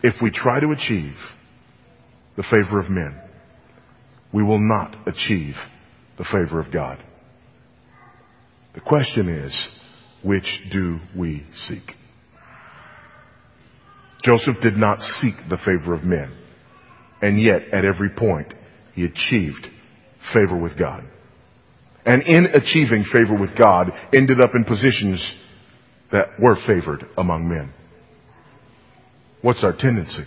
If 0.02 0.14
we 0.20 0.30
try 0.30 0.60
to 0.60 0.70
achieve 0.70 1.14
the 2.36 2.42
favor 2.42 2.80
of 2.80 2.90
men, 2.90 3.20
we 4.32 4.42
will 4.42 4.58
not 4.58 4.96
achieve 5.06 5.54
the 6.18 6.24
favor 6.24 6.60
of 6.60 6.72
God. 6.72 7.02
The 8.74 8.80
question 8.80 9.28
is, 9.28 9.68
which 10.24 10.62
do 10.70 10.98
we 11.16 11.46
seek? 11.68 11.92
Joseph 14.24 14.56
did 14.62 14.76
not 14.76 14.98
seek 15.00 15.34
the 15.48 15.58
favor 15.58 15.92
of 15.92 16.04
men, 16.04 16.36
and 17.22 17.40
yet 17.40 17.62
at 17.72 17.84
every 17.84 18.10
point 18.10 18.52
he 18.94 19.04
achieved 19.04 19.68
favor 20.34 20.56
with 20.56 20.78
God. 20.78 21.04
And 22.04 22.22
in 22.22 22.46
achieving 22.46 23.04
favor 23.14 23.38
with 23.40 23.56
God, 23.56 23.90
ended 24.12 24.40
up 24.42 24.50
in 24.54 24.64
positions 24.64 25.36
that 26.10 26.38
were 26.38 26.56
favored 26.66 27.06
among 27.16 27.48
men. 27.48 27.72
What's 29.40 29.64
our 29.64 29.72
tendency? 29.72 30.24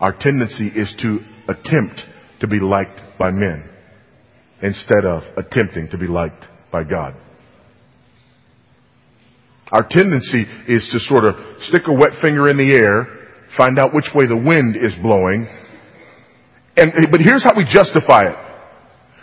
Our 0.00 0.12
tendency 0.12 0.68
is 0.68 0.94
to 1.00 1.18
attempt 1.48 2.00
to 2.40 2.46
be 2.46 2.60
liked 2.60 3.00
by 3.18 3.30
men 3.30 3.68
instead 4.62 5.04
of 5.04 5.22
attempting 5.36 5.88
to 5.90 5.98
be 5.98 6.06
liked 6.06 6.44
by 6.70 6.84
God. 6.84 7.14
Our 9.72 9.86
tendency 9.88 10.44
is 10.68 10.88
to 10.92 10.98
sort 11.00 11.24
of 11.24 11.34
stick 11.62 11.82
a 11.88 11.94
wet 11.94 12.12
finger 12.22 12.48
in 12.48 12.56
the 12.56 12.74
air, 12.74 13.06
find 13.56 13.78
out 13.78 13.94
which 13.94 14.06
way 14.14 14.26
the 14.26 14.36
wind 14.36 14.76
is 14.76 14.94
blowing, 15.02 15.48
and, 16.76 17.08
but 17.10 17.20
here's 17.20 17.44
how 17.44 17.56
we 17.56 17.64
justify 17.64 18.28
it. 18.28 18.36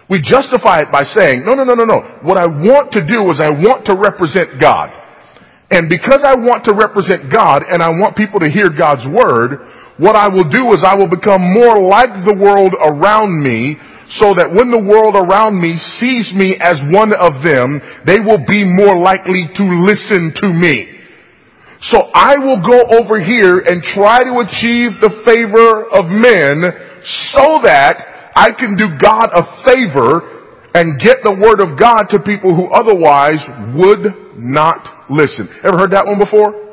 We 0.10 0.20
justify 0.22 0.82
it 0.82 0.92
by 0.92 1.04
saying, 1.16 1.46
no, 1.46 1.54
no, 1.54 1.64
no, 1.64 1.74
no, 1.74 1.86
no. 1.86 2.20
What 2.22 2.38
I 2.38 2.46
want 2.46 2.92
to 2.94 3.02
do 3.02 3.24
is 3.32 3.40
I 3.40 3.50
want 3.50 3.86
to 3.88 3.96
represent 3.96 4.60
God. 4.60 4.92
And 5.72 5.90
because 5.90 6.22
I 6.22 6.36
want 6.36 6.66
to 6.66 6.74
represent 6.76 7.34
God 7.34 7.64
and 7.66 7.82
I 7.82 7.90
want 7.90 8.18
people 8.18 8.40
to 8.42 8.52
hear 8.52 8.70
God's 8.70 9.08
word, 9.10 9.64
what 9.98 10.16
I 10.16 10.28
will 10.28 10.46
do 10.46 10.70
is 10.76 10.84
I 10.86 10.94
will 10.94 11.10
become 11.10 11.42
more 11.42 11.82
like 11.82 12.14
the 12.28 12.38
world 12.38 12.76
around 12.78 13.42
me 13.42 13.78
so 14.22 14.36
that 14.38 14.54
when 14.54 14.70
the 14.70 14.84
world 14.84 15.18
around 15.18 15.58
me 15.58 15.74
sees 15.98 16.30
me 16.36 16.60
as 16.62 16.78
one 16.94 17.16
of 17.16 17.42
them, 17.42 17.82
they 18.06 18.20
will 18.22 18.44
be 18.46 18.62
more 18.62 18.94
likely 18.94 19.50
to 19.50 19.64
listen 19.82 20.36
to 20.46 20.48
me. 20.54 20.94
So 21.90 22.12
I 22.14 22.38
will 22.38 22.62
go 22.62 23.02
over 23.02 23.18
here 23.20 23.60
and 23.66 23.82
try 23.98 24.22
to 24.24 24.46
achieve 24.46 25.02
the 25.02 25.26
favor 25.26 25.90
of 25.90 26.06
men 26.06 26.93
so 27.34 27.60
that 27.64 28.32
I 28.36 28.52
can 28.52 28.76
do 28.78 28.98
God 29.02 29.30
a 29.34 29.44
favor 29.68 30.34
and 30.76 31.00
get 31.00 31.18
the 31.24 31.36
word 31.38 31.62
of 31.62 31.78
God 31.78 32.10
to 32.10 32.20
people 32.20 32.56
who 32.56 32.72
otherwise 32.74 33.42
would 33.78 34.38
not 34.38 35.10
listen. 35.10 35.48
Ever 35.64 35.78
heard 35.78 35.92
that 35.92 36.06
one 36.06 36.18
before? 36.18 36.64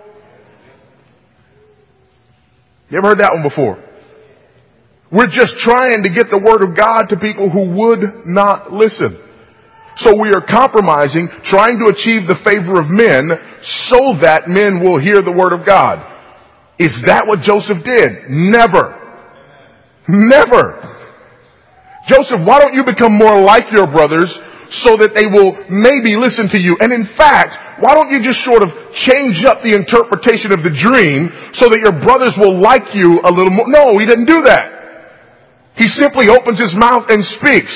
You 2.89 2.99
ever 2.99 3.09
heard 3.09 3.21
that 3.21 3.33
one 3.33 3.43
before? 3.43 3.79
We're 5.13 5.31
just 5.31 5.59
trying 5.59 6.03
to 6.03 6.11
get 6.11 6.31
the 6.31 6.39
word 6.39 6.63
of 6.63 6.77
God 6.77 7.11
to 7.11 7.17
people 7.19 7.51
who 7.51 7.75
would 7.77 8.27
not 8.27 8.73
listen. 8.73 9.19
So 9.97 10.15
we 10.17 10.31
are 10.33 10.47
compromising, 10.47 11.29
trying 11.45 11.79
to 11.83 11.91
achieve 11.91 12.25
the 12.27 12.39
favor 12.47 12.81
of 12.81 12.89
men 12.89 13.29
so 13.91 14.17
that 14.23 14.49
men 14.49 14.81
will 14.81 14.99
hear 14.99 15.21
the 15.21 15.35
word 15.35 15.53
of 15.53 15.67
God. 15.67 16.01
Is 16.79 17.03
that 17.07 17.27
what 17.27 17.43
Joseph 17.43 17.85
did? 17.85 18.31
Never. 18.31 19.00
Never. 20.11 20.83
Joseph, 22.09 22.43
why 22.43 22.59
don't 22.59 22.75
you 22.75 22.83
become 22.83 23.15
more 23.15 23.39
like 23.39 23.71
your 23.71 23.87
brothers 23.87 24.31
so 24.83 24.99
that 24.99 25.15
they 25.15 25.31
will 25.31 25.55
maybe 25.71 26.19
listen 26.19 26.51
to 26.51 26.59
you? 26.59 26.75
And 26.83 26.91
in 26.91 27.07
fact, 27.15 27.83
why 27.83 27.95
don't 27.95 28.11
you 28.11 28.19
just 28.19 28.43
sort 28.43 28.67
of 28.67 28.75
change 29.07 29.47
up 29.47 29.63
the 29.63 29.73
interpretation 29.73 30.51
of 30.51 30.67
the 30.67 30.73
dream 30.75 31.31
so 31.55 31.71
that 31.71 31.79
your 31.79 31.95
brothers 32.03 32.35
will 32.35 32.59
like 32.59 32.91
you 32.93 33.23
a 33.23 33.31
little 33.31 33.55
more? 33.55 33.71
No, 33.71 33.95
he 34.03 34.07
didn't 34.11 34.27
do 34.27 34.43
that. 34.45 34.81
He 35.79 35.87
simply 35.87 36.29
opens 36.29 36.59
his 36.59 36.75
mouth 36.75 37.07
and 37.09 37.23
speaks. 37.41 37.73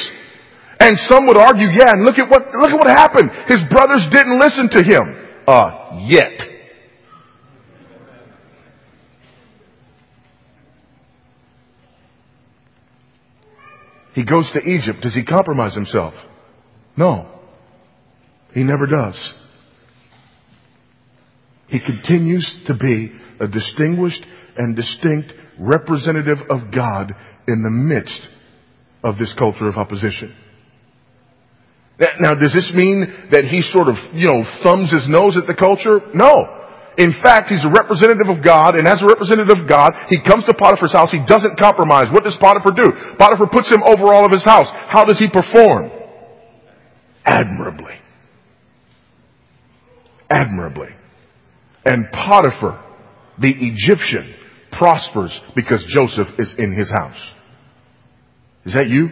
And 0.80 0.98
some 1.06 1.26
would 1.30 1.38
argue, 1.38 1.70
yeah, 1.70 1.94
and 1.94 2.04
look 2.04 2.18
at 2.18 2.28
what, 2.28 2.50
look 2.58 2.74
at 2.74 2.78
what 2.80 2.90
happened. 2.90 3.30
His 3.46 3.62
brothers 3.70 4.04
didn't 4.10 4.36
listen 4.42 4.68
to 4.74 4.82
him. 4.82 5.04
Uh, 5.46 6.00
yet. 6.04 6.53
He 14.14 14.24
goes 14.24 14.50
to 14.52 14.60
Egypt. 14.60 15.00
Does 15.02 15.14
he 15.14 15.24
compromise 15.24 15.74
himself? 15.74 16.14
No. 16.96 17.28
He 18.52 18.62
never 18.62 18.86
does. 18.86 19.34
He 21.66 21.80
continues 21.80 22.62
to 22.66 22.74
be 22.74 23.12
a 23.40 23.48
distinguished 23.48 24.24
and 24.56 24.76
distinct 24.76 25.32
representative 25.58 26.38
of 26.48 26.72
God 26.72 27.12
in 27.48 27.62
the 27.62 27.70
midst 27.70 28.28
of 29.02 29.18
this 29.18 29.34
culture 29.36 29.68
of 29.68 29.76
opposition. 29.76 30.34
Now, 32.20 32.34
does 32.34 32.52
this 32.52 32.72
mean 32.74 33.28
that 33.30 33.44
he 33.44 33.62
sort 33.62 33.88
of, 33.88 33.94
you 34.14 34.26
know, 34.26 34.44
thumbs 34.62 34.92
his 34.92 35.06
nose 35.08 35.36
at 35.36 35.46
the 35.46 35.54
culture? 35.54 36.00
No. 36.14 36.63
In 36.96 37.12
fact, 37.22 37.48
he's 37.48 37.64
a 37.64 37.72
representative 37.74 38.28
of 38.28 38.44
God, 38.44 38.76
and 38.76 38.86
as 38.86 39.02
a 39.02 39.06
representative 39.06 39.58
of 39.58 39.68
God, 39.68 39.90
he 40.08 40.22
comes 40.22 40.44
to 40.44 40.54
Potiphar's 40.54 40.92
house. 40.92 41.10
He 41.10 41.22
doesn't 41.26 41.58
compromise. 41.58 42.06
What 42.12 42.22
does 42.22 42.36
Potiphar 42.40 42.70
do? 42.70 42.86
Potiphar 43.18 43.48
puts 43.50 43.68
him 43.70 43.82
over 43.82 44.14
all 44.14 44.24
of 44.24 44.30
his 44.30 44.44
house. 44.44 44.66
How 44.88 45.04
does 45.04 45.18
he 45.18 45.26
perform? 45.28 45.90
Admirably. 47.24 47.94
Admirably. 50.30 50.88
And 51.84 52.06
Potiphar, 52.12 52.82
the 53.40 53.50
Egyptian, 53.50 54.34
prospers 54.78 55.40
because 55.54 55.84
Joseph 55.88 56.28
is 56.38 56.54
in 56.58 56.76
his 56.76 56.90
house. 56.90 57.32
Is 58.64 58.74
that 58.74 58.88
you? 58.88 59.08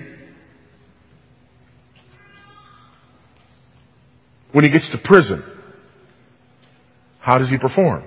When 4.53 4.65
he 4.65 4.71
gets 4.71 4.91
to 4.93 4.99
prison, 5.03 5.43
how 7.23 7.39
does 7.39 7.49
he 7.49 7.57
perform? 7.57 8.05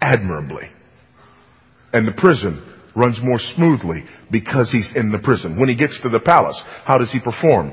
Admirably. 0.00 0.70
And 1.92 2.06
the 2.06 2.12
prison 2.12 2.62
runs 2.94 3.18
more 3.22 3.38
smoothly 3.56 4.04
because 4.30 4.70
he's 4.70 4.92
in 4.94 5.10
the 5.10 5.18
prison. 5.18 5.58
When 5.58 5.68
he 5.68 5.74
gets 5.74 5.98
to 6.02 6.10
the 6.10 6.20
palace, 6.20 6.62
how 6.84 6.98
does 6.98 7.10
he 7.10 7.18
perform? 7.18 7.72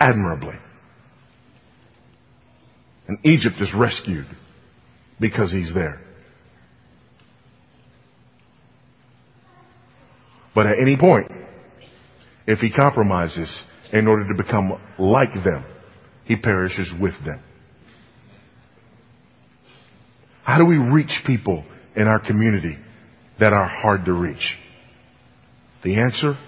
Admirably. 0.00 0.54
And 3.06 3.18
Egypt 3.24 3.56
is 3.60 3.70
rescued 3.76 4.26
because 5.20 5.52
he's 5.52 5.72
there. 5.74 6.00
But 10.54 10.66
at 10.66 10.78
any 10.80 10.96
point, 10.96 11.30
if 12.46 12.60
he 12.60 12.70
compromises 12.70 13.62
in 13.92 14.06
order 14.06 14.26
to 14.26 14.42
become 14.42 14.72
like 14.98 15.34
them, 15.44 15.66
he 16.24 16.36
perishes 16.36 16.90
with 16.98 17.14
them. 17.26 17.40
How 20.48 20.56
do 20.56 20.64
we 20.64 20.78
reach 20.78 21.12
people 21.26 21.62
in 21.94 22.08
our 22.08 22.18
community 22.18 22.78
that 23.38 23.52
are 23.52 23.68
hard 23.68 24.06
to 24.06 24.14
reach? 24.14 24.56
The 25.84 26.00
answer? 26.00 26.38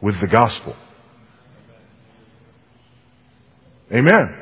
With 0.00 0.20
the 0.20 0.28
gospel. 0.28 0.76
Amen. 3.90 4.38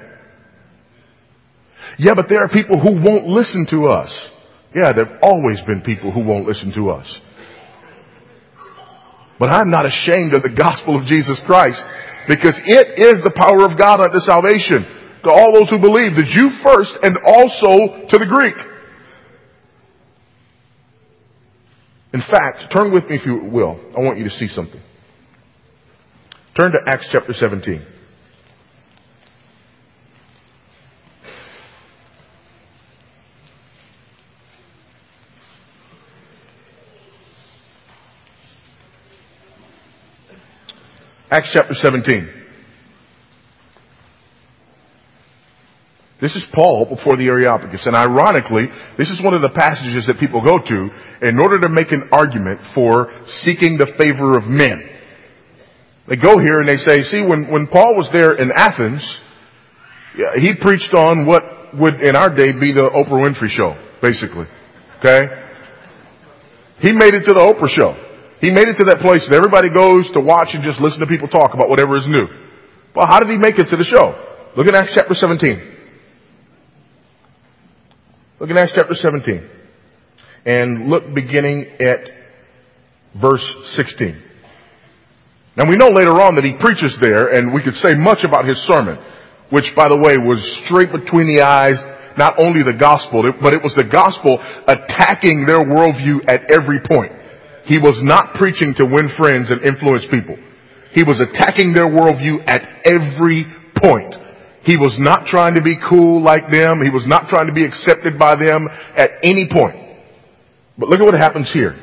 Yeah, 1.99 2.13
but 2.15 2.27
there 2.29 2.41
are 2.41 2.51
people 2.51 2.79
who 2.79 3.01
won't 3.03 3.29
listen 3.29 3.67
to 3.71 3.87
us. 3.87 4.29
Yeah, 4.75 4.93
there 4.93 5.07
have 5.07 5.21
always 5.23 5.63
been 5.67 5.81
people 5.81 6.13
who 6.13 6.23
won't 6.23 6.47
listen 6.47 6.71
to 6.75 6.91
us. 6.91 7.19
But 9.39 9.49
I'm 9.49 9.71
not 9.71 9.87
ashamed 9.87 10.35
of 10.35 10.43
the 10.43 10.55
gospel 10.55 11.01
of 11.01 11.07
Jesus 11.07 11.41
Christ 11.47 11.83
because 12.29 12.61
it 12.67 12.99
is 12.99 13.23
the 13.25 13.33
power 13.35 13.65
of 13.65 13.79
God 13.79 14.01
unto 14.01 14.19
salvation 14.19 15.00
to 15.25 15.31
all 15.31 15.53
those 15.53 15.69
who 15.69 15.79
believe, 15.79 16.15
the 16.15 16.25
Jew 16.25 16.51
first 16.65 16.93
and 17.03 17.17
also 17.27 18.07
to 18.09 18.19
the 18.19 18.27
Greek. 18.27 18.55
In 22.13 22.21
fact, 22.21 22.73
turn 22.73 22.93
with 22.93 23.05
me 23.05 23.17
if 23.17 23.27
you 23.27 23.37
will. 23.51 23.79
I 23.97 24.01
want 24.01 24.19
you 24.19 24.25
to 24.25 24.31
see 24.31 24.49
something. 24.49 24.81
Turn 26.57 26.73
to 26.73 26.79
Acts 26.87 27.09
chapter 27.13 27.33
17. 27.33 27.87
Acts 41.31 41.51
chapter 41.55 41.75
17. 41.75 42.40
This 46.21 46.37
is 46.37 46.45
Paul 46.53 46.85
before 46.85 47.17
the 47.17 47.27
Areopagus. 47.33 47.87
And 47.87 47.97
ironically, 47.97 48.69
this 48.99 49.09
is 49.09 49.25
one 49.25 49.33
of 49.33 49.41
the 49.41 49.57
passages 49.57 50.05
that 50.07 50.21
people 50.21 50.45
go 50.45 50.61
to 50.61 50.79
in 51.25 51.41
order 51.41 51.59
to 51.65 51.69
make 51.73 51.93
an 51.93 52.13
argument 52.13 52.61
for 52.75 53.09
seeking 53.41 53.81
the 53.81 53.89
favor 53.97 54.37
of 54.37 54.45
men. 54.45 54.85
They 56.09 56.17
go 56.17 56.37
here 56.37 56.61
and 56.61 56.69
they 56.69 56.77
say, 56.77 57.03
see, 57.09 57.25
when, 57.25 57.49
when 57.49 57.69
Paul 57.73 57.97
was 57.97 58.11
there 58.13 58.37
in 58.37 58.53
Athens, 58.53 59.01
he 60.37 60.53
preached 60.61 60.93
on 60.93 61.25
what 61.25 61.73
would 61.73 62.03
in 62.03 62.17
our 62.17 62.29
day 62.29 62.53
be 62.53 62.77
the 62.77 62.85
Oprah 62.85 63.25
Winfrey 63.25 63.49
show, 63.49 63.79
basically. 64.03 64.45
Okay? 65.01 65.25
He 66.85 66.93
made 66.93 67.15
it 67.17 67.25
to 67.29 67.33
the 67.33 67.41
Oprah 67.41 67.71
show. 67.73 67.97
He 68.41 68.51
made 68.51 68.69
it 68.69 68.77
to 68.81 68.85
that 68.93 69.01
place 69.01 69.25
that 69.29 69.37
everybody 69.37 69.69
goes 69.73 70.11
to 70.13 70.21
watch 70.21 70.53
and 70.53 70.65
just 70.65 70.81
listen 70.81 71.01
to 71.01 71.07
people 71.07 71.29
talk 71.29 71.53
about 71.55 71.69
whatever 71.69 71.97
is 71.97 72.05
new. 72.09 72.27
Well, 72.97 73.07
how 73.07 73.21
did 73.21 73.29
he 73.29 73.39
make 73.39 73.57
it 73.57 73.69
to 73.71 73.77
the 73.77 73.85
show? 73.85 74.17
Look 74.57 74.67
at 74.67 74.75
Acts 74.75 74.93
chapter 74.97 75.15
17. 75.15 75.80
Look 78.41 78.49
at 78.49 78.57
Acts 78.57 78.73
chapter 78.75 78.95
17. 78.95 79.51
And 80.47 80.89
look 80.89 81.13
beginning 81.13 81.77
at 81.79 82.09
verse 83.21 83.45
16. 83.77 84.17
Now 85.59 85.69
we 85.69 85.77
know 85.77 85.93
later 85.93 86.17
on 86.17 86.37
that 86.41 86.45
he 86.49 86.57
preaches 86.57 86.97
there 87.05 87.37
and 87.37 87.53
we 87.53 87.63
could 87.63 87.77
say 87.77 87.93
much 87.93 88.25
about 88.25 88.49
his 88.49 88.57
sermon, 88.65 88.97
which 89.53 89.69
by 89.77 89.93
the 89.93 90.01
way 90.01 90.17
was 90.17 90.41
straight 90.65 90.89
between 90.89 91.29
the 91.29 91.45
eyes, 91.45 91.77
not 92.17 92.41
only 92.41 92.65
the 92.65 92.73
gospel, 92.81 93.21
but 93.45 93.53
it 93.53 93.61
was 93.61 93.77
the 93.77 93.85
gospel 93.85 94.41
attacking 94.65 95.45
their 95.45 95.61
worldview 95.61 96.25
at 96.25 96.49
every 96.49 96.81
point. 96.81 97.13
He 97.69 97.77
was 97.77 98.01
not 98.01 98.33
preaching 98.41 98.73
to 98.81 98.89
win 98.89 99.13
friends 99.21 99.53
and 99.53 99.61
influence 99.69 100.09
people. 100.09 100.41
He 100.97 101.05
was 101.05 101.21
attacking 101.21 101.77
their 101.77 101.93
worldview 101.93 102.41
at 102.49 102.65
every 102.89 103.45
point. 103.77 104.17
He 104.63 104.77
was 104.77 104.97
not 104.99 105.27
trying 105.27 105.55
to 105.55 105.63
be 105.63 105.79
cool 105.89 106.23
like 106.23 106.51
them. 106.51 106.83
He 106.85 106.91
was 106.91 107.07
not 107.07 107.29
trying 107.29 107.47
to 107.47 107.53
be 107.53 107.65
accepted 107.65 108.19
by 108.19 108.37
them 108.37 108.69
at 108.97 109.11
any 109.23 109.49
point. 109.51 109.77
But 110.77 110.89
look 110.89 111.01
at 111.01 111.07
what 111.07 111.15
happens 111.15 111.51
here. 111.53 111.77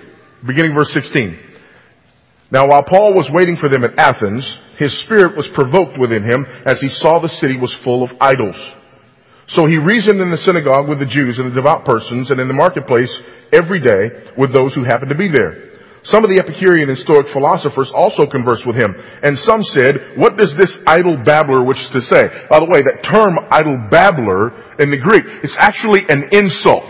Beginning 0.46 0.76
verse 0.78 0.94
16. 0.94 1.40
Now 2.52 2.68
while 2.68 2.84
Paul 2.84 3.14
was 3.14 3.30
waiting 3.34 3.58
for 3.58 3.68
them 3.68 3.84
at 3.84 3.98
Athens, 3.98 4.46
his 4.78 4.94
spirit 5.04 5.36
was 5.36 5.50
provoked 5.54 5.98
within 6.00 6.24
him 6.24 6.46
as 6.66 6.80
he 6.80 6.90
saw 6.90 7.20
the 7.20 7.28
city 7.28 7.58
was 7.58 7.76
full 7.84 8.04
of 8.04 8.12
idols. 8.22 8.56
So 9.50 9.66
he 9.66 9.78
reasoned 9.78 10.22
in 10.22 10.30
the 10.30 10.38
synagogue 10.38 10.88
with 10.88 11.00
the 11.00 11.10
Jews 11.10 11.40
and 11.40 11.52
the 11.52 11.56
devout 11.56 11.86
persons 11.86 12.30
and 12.30 12.40
in 12.40 12.48
the 12.48 12.54
marketplace 12.54 13.12
every 13.52 13.80
day 13.80 14.32
with 14.38 14.54
those 14.54 14.76
who 14.76 14.84
happened 14.84 15.10
to 15.10 15.18
be 15.18 15.32
there. 15.32 15.67
Some 16.04 16.24
of 16.24 16.30
the 16.30 16.40
Epicurean 16.40 16.88
and 16.88 16.98
Stoic 17.00 17.28
philosophers 17.34 17.92
also 17.94 18.30
conversed 18.30 18.66
with 18.66 18.78
him, 18.78 18.96
and 19.24 19.38
some 19.40 19.64
said, 19.76 20.16
what 20.16 20.38
does 20.38 20.54
this 20.56 20.72
idle 20.88 21.20
babbler 21.20 21.66
wish 21.66 21.82
to 21.92 22.00
say? 22.00 22.24
By 22.48 22.60
the 22.60 22.70
way, 22.70 22.80
that 22.86 23.04
term 23.04 23.36
idle 23.52 23.76
babbler 23.92 24.56
in 24.80 24.88
the 24.88 25.02
Greek, 25.02 25.26
it's 25.44 25.58
actually 25.60 26.08
an 26.08 26.32
insult. 26.32 26.88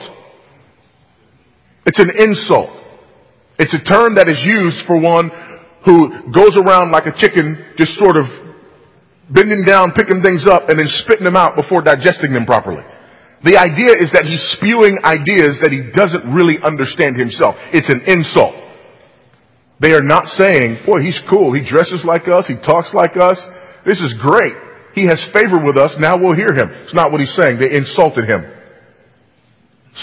It's 1.88 1.98
an 2.04 2.12
insult. 2.13 2.70
It's 3.58 3.74
a 3.74 3.82
term 3.82 4.15
that 4.22 4.30
is 4.30 4.38
used 4.46 4.86
for 4.86 5.02
one 5.02 5.32
who 5.82 6.30
goes 6.30 6.54
around 6.60 6.91
like 6.91 7.08
a 7.08 7.15
chicken, 7.15 7.74
just 7.80 7.98
sort 7.98 8.20
of 8.20 8.28
bending 9.32 9.63
down, 9.65 9.96
picking 9.96 10.22
things 10.22 10.46
up, 10.46 10.70
and 10.70 10.78
then 10.78 10.88
spitting 11.02 11.26
them 11.26 11.39
out 11.39 11.56
before 11.56 11.82
digesting 11.82 12.36
them 12.36 12.46
properly. 12.46 12.84
The 13.43 13.58
idea 13.58 13.96
is 13.98 14.12
that 14.13 14.28
he's 14.28 14.43
spewing 14.60 15.00
ideas 15.08 15.58
that 15.63 15.72
he 15.72 15.89
doesn't 15.96 16.28
really 16.28 16.60
understand 16.62 17.15
himself. 17.17 17.56
It's 17.72 17.89
an 17.89 18.04
insult. 18.06 18.66
They 19.80 19.94
are 19.94 20.02
not 20.02 20.26
saying, 20.28 20.80
boy, 20.86 21.02
he's 21.02 21.22
cool. 21.30 21.54
He 21.54 21.62
dresses 21.62 22.02
like 22.04 22.28
us. 22.28 22.48
He 22.48 22.56
talks 22.56 22.94
like 22.94 23.16
us. 23.16 23.40
This 23.86 24.02
is 24.02 24.16
great. 24.26 24.54
He 24.94 25.06
has 25.06 25.22
favor 25.34 25.63
with 25.63 25.78
us. 25.78 25.94
Now 26.00 26.18
we'll 26.18 26.36
hear 26.36 26.50
him. 26.54 26.70
It's 26.84 26.96
not 26.96 27.12
what 27.12 27.22
he's 27.22 27.36
saying. 27.40 27.60
They 27.60 27.78
insulted 27.78 28.26
him. 28.26 28.42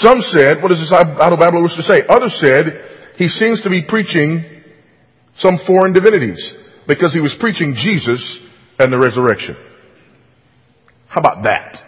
Some 0.03 0.21
said, 0.33 0.63
what 0.63 0.71
does 0.71 0.79
this 0.79 0.93
out 0.93 1.33
of 1.33 1.39
Babylon 1.39 1.63
wish 1.65 1.77
to 1.77 1.83
say? 1.83 2.03
Others 2.09 2.39
said, 2.43 2.63
he 3.17 3.29
seems 3.29 3.63
to 3.63 3.71
be 3.71 3.83
preaching 3.89 4.63
some 5.39 5.59
foreign 5.67 5.93
divinities 5.93 6.55
because 6.87 7.13
he 7.13 7.21
was 7.21 7.35
preaching 7.41 7.75
Jesus 7.77 8.41
and 8.79 8.93
the 8.93 8.99
resurrection. 8.99 9.57
How 11.09 11.21
about 11.21 11.45
that? 11.45 11.79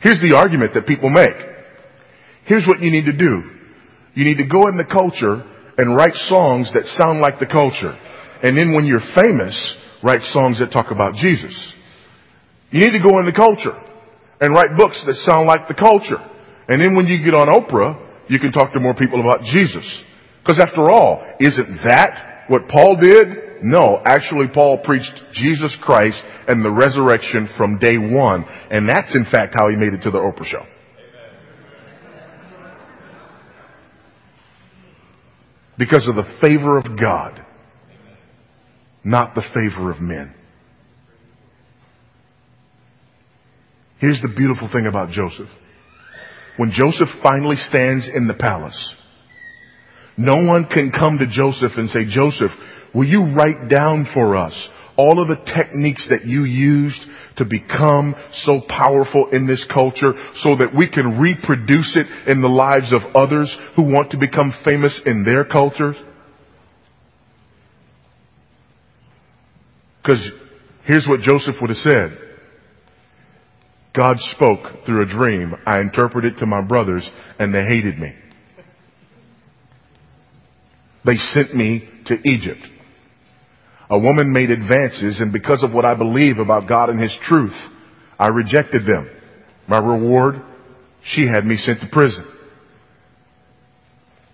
Here's 0.00 0.20
the 0.20 0.36
argument 0.36 0.74
that 0.74 0.86
people 0.86 1.10
make. 1.10 1.36
Here's 2.44 2.66
what 2.66 2.80
you 2.80 2.90
need 2.90 3.04
to 3.04 3.12
do. 3.12 3.42
You 4.14 4.24
need 4.24 4.38
to 4.38 4.46
go 4.46 4.68
in 4.68 4.76
the 4.76 4.84
culture 4.84 5.44
and 5.78 5.96
write 5.96 6.14
songs 6.28 6.70
that 6.74 6.84
sound 6.98 7.20
like 7.20 7.38
the 7.38 7.46
culture. 7.46 7.96
And 8.42 8.58
then 8.58 8.74
when 8.74 8.84
you're 8.84 9.04
famous, 9.14 9.54
write 10.02 10.22
songs 10.34 10.58
that 10.58 10.70
talk 10.70 10.90
about 10.90 11.14
Jesus. 11.14 11.54
You 12.70 12.80
need 12.80 12.98
to 12.98 13.08
go 13.08 13.18
in 13.18 13.26
the 13.26 13.32
culture 13.32 13.74
and 14.40 14.54
write 14.54 14.76
books 14.76 15.02
that 15.06 15.16
sound 15.26 15.46
like 15.46 15.66
the 15.68 15.74
culture. 15.74 16.20
And 16.68 16.82
then 16.82 16.94
when 16.94 17.06
you 17.06 17.24
get 17.24 17.34
on 17.34 17.48
Oprah, 17.48 17.96
you 18.28 18.38
can 18.38 18.52
talk 18.52 18.72
to 18.74 18.80
more 18.80 18.94
people 18.94 19.20
about 19.20 19.42
Jesus. 19.44 19.86
Because 20.42 20.60
after 20.60 20.90
all, 20.90 21.24
isn't 21.40 21.80
that 21.88 22.44
what 22.48 22.68
Paul 22.68 22.98
did? 23.00 23.62
No, 23.62 24.00
actually 24.06 24.48
Paul 24.52 24.78
preached 24.84 25.12
Jesus 25.32 25.76
Christ 25.82 26.18
and 26.46 26.64
the 26.64 26.70
resurrection 26.70 27.48
from 27.56 27.78
day 27.78 27.98
one. 27.98 28.44
And 28.70 28.88
that's 28.88 29.14
in 29.14 29.24
fact 29.30 29.54
how 29.58 29.68
he 29.70 29.76
made 29.76 29.94
it 29.94 30.02
to 30.02 30.10
the 30.10 30.18
Oprah 30.18 30.46
show. 30.46 30.64
Because 35.78 36.08
of 36.08 36.16
the 36.16 36.38
favor 36.40 36.76
of 36.76 36.98
God 36.98 37.44
not 39.04 39.34
the 39.34 39.42
favor 39.54 39.90
of 39.90 40.00
men. 40.00 40.34
Here's 43.98 44.20
the 44.20 44.28
beautiful 44.28 44.68
thing 44.72 44.86
about 44.86 45.10
Joseph. 45.10 45.48
When 46.56 46.72
Joseph 46.72 47.08
finally 47.22 47.56
stands 47.56 48.08
in 48.14 48.28
the 48.28 48.34
palace, 48.34 48.94
no 50.16 50.44
one 50.44 50.66
can 50.66 50.92
come 50.92 51.18
to 51.18 51.26
Joseph 51.26 51.72
and 51.76 51.88
say, 51.90 52.00
Joseph, 52.08 52.50
will 52.94 53.06
you 53.06 53.34
write 53.34 53.68
down 53.68 54.06
for 54.12 54.36
us 54.36 54.68
all 54.96 55.22
of 55.22 55.28
the 55.28 55.52
techniques 55.54 56.06
that 56.10 56.26
you 56.26 56.44
used 56.44 57.00
to 57.38 57.44
become 57.44 58.14
so 58.44 58.60
powerful 58.68 59.30
in 59.32 59.46
this 59.46 59.66
culture 59.72 60.12
so 60.42 60.56
that 60.56 60.74
we 60.76 60.88
can 60.88 61.18
reproduce 61.18 61.96
it 61.96 62.06
in 62.30 62.42
the 62.42 62.48
lives 62.48 62.92
of 62.94 63.16
others 63.16 63.54
who 63.76 63.84
want 63.84 64.10
to 64.10 64.18
become 64.18 64.52
famous 64.64 65.00
in 65.06 65.24
their 65.24 65.44
cultures? 65.44 65.96
Because 70.02 70.28
here's 70.84 71.06
what 71.08 71.20
Joseph 71.20 71.56
would 71.60 71.70
have 71.70 71.78
said. 71.78 72.18
God 73.98 74.16
spoke 74.36 74.84
through 74.86 75.02
a 75.02 75.06
dream. 75.06 75.54
I 75.66 75.80
interpreted 75.80 76.38
to 76.38 76.46
my 76.46 76.62
brothers 76.62 77.08
and 77.38 77.54
they 77.54 77.64
hated 77.64 77.98
me. 77.98 78.14
They 81.04 81.16
sent 81.16 81.54
me 81.54 81.88
to 82.06 82.14
Egypt. 82.28 82.60
A 83.90 83.98
woman 83.98 84.32
made 84.32 84.50
advances 84.50 85.20
and 85.20 85.32
because 85.32 85.62
of 85.62 85.72
what 85.72 85.84
I 85.84 85.94
believe 85.94 86.38
about 86.38 86.68
God 86.68 86.90
and 86.90 87.00
His 87.00 87.16
truth, 87.22 87.54
I 88.18 88.28
rejected 88.28 88.84
them. 88.84 89.10
My 89.66 89.78
reward, 89.78 90.42
she 91.02 91.26
had 91.26 91.46
me 91.46 91.56
sent 91.56 91.80
to 91.80 91.88
prison. 91.90 92.26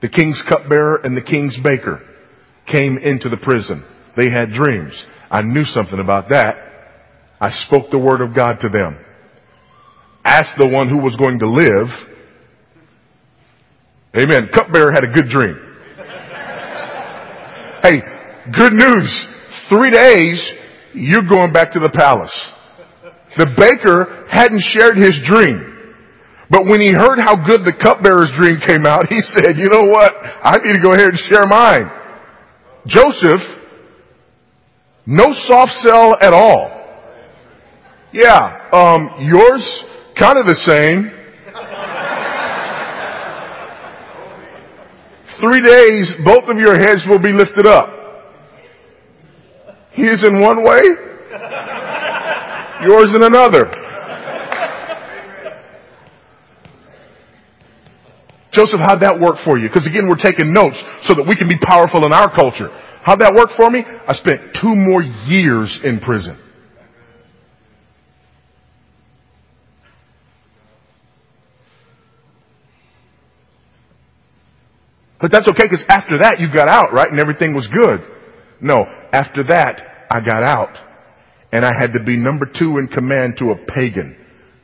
The 0.02 0.08
king's 0.08 0.42
cupbearer 0.48 1.00
and 1.04 1.16
the 1.16 1.22
king's 1.22 1.56
baker 1.62 2.02
came 2.70 2.98
into 2.98 3.28
the 3.28 3.36
prison. 3.36 3.84
They 4.16 4.30
had 4.30 4.52
dreams. 4.52 4.92
I 5.30 5.42
knew 5.42 5.64
something 5.64 6.00
about 6.00 6.28
that. 6.30 6.54
I 7.40 7.50
spoke 7.66 7.90
the 7.90 7.98
word 7.98 8.20
of 8.20 8.34
God 8.34 8.58
to 8.60 8.68
them. 8.68 8.98
Asked 10.24 10.58
the 10.58 10.68
one 10.68 10.88
who 10.88 10.98
was 10.98 11.16
going 11.16 11.38
to 11.40 11.48
live. 11.48 11.88
Amen. 14.18 14.48
Cupbearer 14.54 14.92
had 14.94 15.04
a 15.04 15.12
good 15.12 15.28
dream. 15.28 15.58
hey, 17.82 18.00
good 18.56 18.72
news. 18.72 19.26
Three 19.68 19.90
days, 19.90 20.42
you're 20.94 21.28
going 21.28 21.52
back 21.52 21.72
to 21.72 21.80
the 21.80 21.90
palace. 21.90 22.34
The 23.36 23.50
baker 23.56 24.26
hadn't 24.30 24.62
shared 24.62 24.96
his 24.96 25.18
dream. 25.26 25.70
But 26.50 26.66
when 26.66 26.80
he 26.80 26.92
heard 26.92 27.18
how 27.18 27.34
good 27.34 27.64
the 27.64 27.72
cupbearer's 27.72 28.30
dream 28.38 28.60
came 28.66 28.86
out, 28.86 29.08
he 29.08 29.20
said, 29.34 29.56
you 29.56 29.68
know 29.70 29.82
what? 29.82 30.12
I 30.14 30.58
need 30.62 30.74
to 30.74 30.80
go 30.80 30.92
ahead 30.92 31.10
and 31.10 31.18
share 31.30 31.46
mine. 31.46 31.90
Joseph 32.86 33.40
no 35.06 35.26
soft 35.46 35.72
sell 35.84 36.16
at 36.20 36.32
all. 36.32 36.70
Yeah, 38.12 38.70
um, 38.72 39.10
yours 39.20 39.84
kind 40.18 40.38
of 40.38 40.46
the 40.46 40.56
same. 40.66 41.10
Three 45.42 45.60
days, 45.60 46.14
both 46.24 46.48
of 46.48 46.58
your 46.58 46.78
heads 46.78 47.02
will 47.08 47.18
be 47.18 47.32
lifted 47.32 47.66
up. 47.66 47.93
His 49.94 50.26
in 50.26 50.40
one 50.40 50.64
way, 50.64 50.82
yours 52.82 53.08
in 53.14 53.22
another. 53.22 53.70
Joseph, 58.52 58.80
how'd 58.86 59.02
that 59.02 59.18
work 59.20 59.36
for 59.44 59.58
you? 59.58 59.68
Because 59.68 59.86
again, 59.86 60.08
we're 60.08 60.22
taking 60.22 60.52
notes 60.52 60.78
so 61.06 61.14
that 61.14 61.26
we 61.26 61.34
can 61.34 61.48
be 61.48 61.58
powerful 61.58 62.06
in 62.06 62.12
our 62.12 62.30
culture. 62.30 62.70
How'd 63.02 63.20
that 63.20 63.34
work 63.34 63.50
for 63.56 63.70
me? 63.70 63.84
I 63.84 64.14
spent 64.14 64.56
two 64.60 64.74
more 64.74 65.02
years 65.02 65.80
in 65.84 66.00
prison. 66.00 66.38
But 75.20 75.32
that's 75.32 75.48
okay 75.48 75.64
because 75.64 75.84
after 75.88 76.18
that 76.18 76.36
you 76.38 76.52
got 76.52 76.68
out, 76.68 76.92
right? 76.92 77.10
And 77.10 77.18
everything 77.18 77.54
was 77.54 77.66
good. 77.68 78.00
No, 78.60 78.84
after 79.14 79.44
that 79.44 79.80
I 80.10 80.20
got 80.20 80.42
out 80.42 80.76
and 81.52 81.64
I 81.64 81.70
had 81.78 81.92
to 81.92 82.02
be 82.02 82.16
number 82.16 82.46
two 82.46 82.78
in 82.78 82.88
command 82.88 83.36
to 83.38 83.52
a 83.52 83.56
pagan 83.56 84.16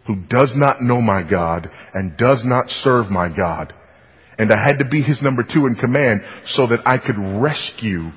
who 0.09 0.17
does 0.29 0.53
not 0.57 0.83
know 0.83 1.01
my 1.01 1.23
God 1.23 1.71
and 1.95 2.17
does 2.17 2.43
not 2.45 2.69
serve 2.69 3.11
my 3.11 3.29
God. 3.29 3.73
And 4.39 4.51
I 4.51 4.59
had 4.59 4.79
to 4.81 4.85
be 4.85 5.03
his 5.03 5.23
number 5.23 5.45
two 5.45 5.67
in 5.67 5.77
command 5.77 6.23
so 6.47 6.67
that 6.67 6.81
I 6.85 6.99
could 6.99 7.17
rescue 7.41 8.11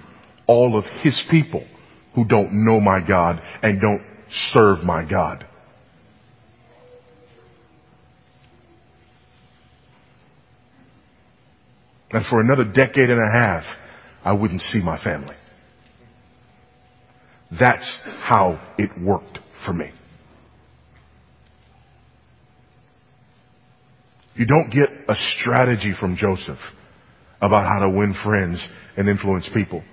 all 0.48 0.76
of 0.76 0.86
his 1.02 1.22
people 1.30 1.67
who 2.15 2.26
don't 2.26 2.65
know 2.65 2.80
my 2.80 3.00
God 3.06 3.39
and 3.62 3.80
don't 3.80 4.02
serve 4.54 4.84
my 4.84 5.08
God. 5.08 5.46
And 12.10 12.26
for 12.26 12.41
another 12.41 12.63
decade 12.63 13.10
and 13.10 13.22
a 13.22 13.38
half, 13.38 13.63
I 14.24 14.34
wouldn't 14.34 14.62
see 14.62 14.82
my 14.82 15.04
family. 15.04 15.36
That's 17.60 18.00
how 18.22 18.60
it 18.78 18.89
worked 19.00 19.39
for 19.66 19.74
me. 19.74 19.92
You 24.36 24.48
don't 24.48 24.72
get 24.72 24.89
a 25.08 25.16
strategy 25.39 25.94
from 26.00 26.18
Joseph 26.18 26.58
about 27.42 27.66
how 27.66 27.80
to 27.86 27.89
win 27.89 28.16
friends 28.24 28.66
and 28.98 29.08
influence 29.08 29.50
people. 29.54 29.84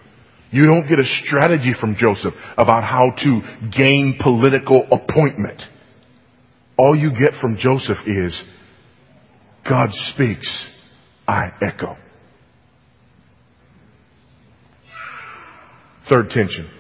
You 0.51 0.65
don't 0.67 0.89
get 0.89 0.99
a 0.99 1.05
strategy 1.25 1.75
from 1.79 1.97
Joseph 1.97 2.35
about 2.57 2.85
how 2.85 3.11
to 3.23 3.41
gain 3.77 4.19
political 4.23 4.87
appointment. 4.91 5.63
All 6.77 6.97
you 6.97 7.11
get 7.11 7.33
from 7.41 7.57
Joseph 7.59 7.99
is, 8.07 8.43
God 9.69 9.91
speaks, 10.15 10.69
I 11.29 11.53
echo. 11.63 11.97
Third 16.09 16.31
tension. 16.31 16.80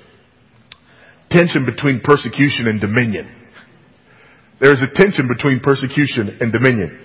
Tension 1.31 1.64
between 1.64 2.01
persecution 2.03 2.66
and 2.66 2.81
dominion. 2.81 3.31
There's 4.61 4.83
a 4.83 4.93
tension 4.93 5.27
between 5.27 5.61
persecution 5.61 6.37
and 6.40 6.53
dominion. 6.53 6.99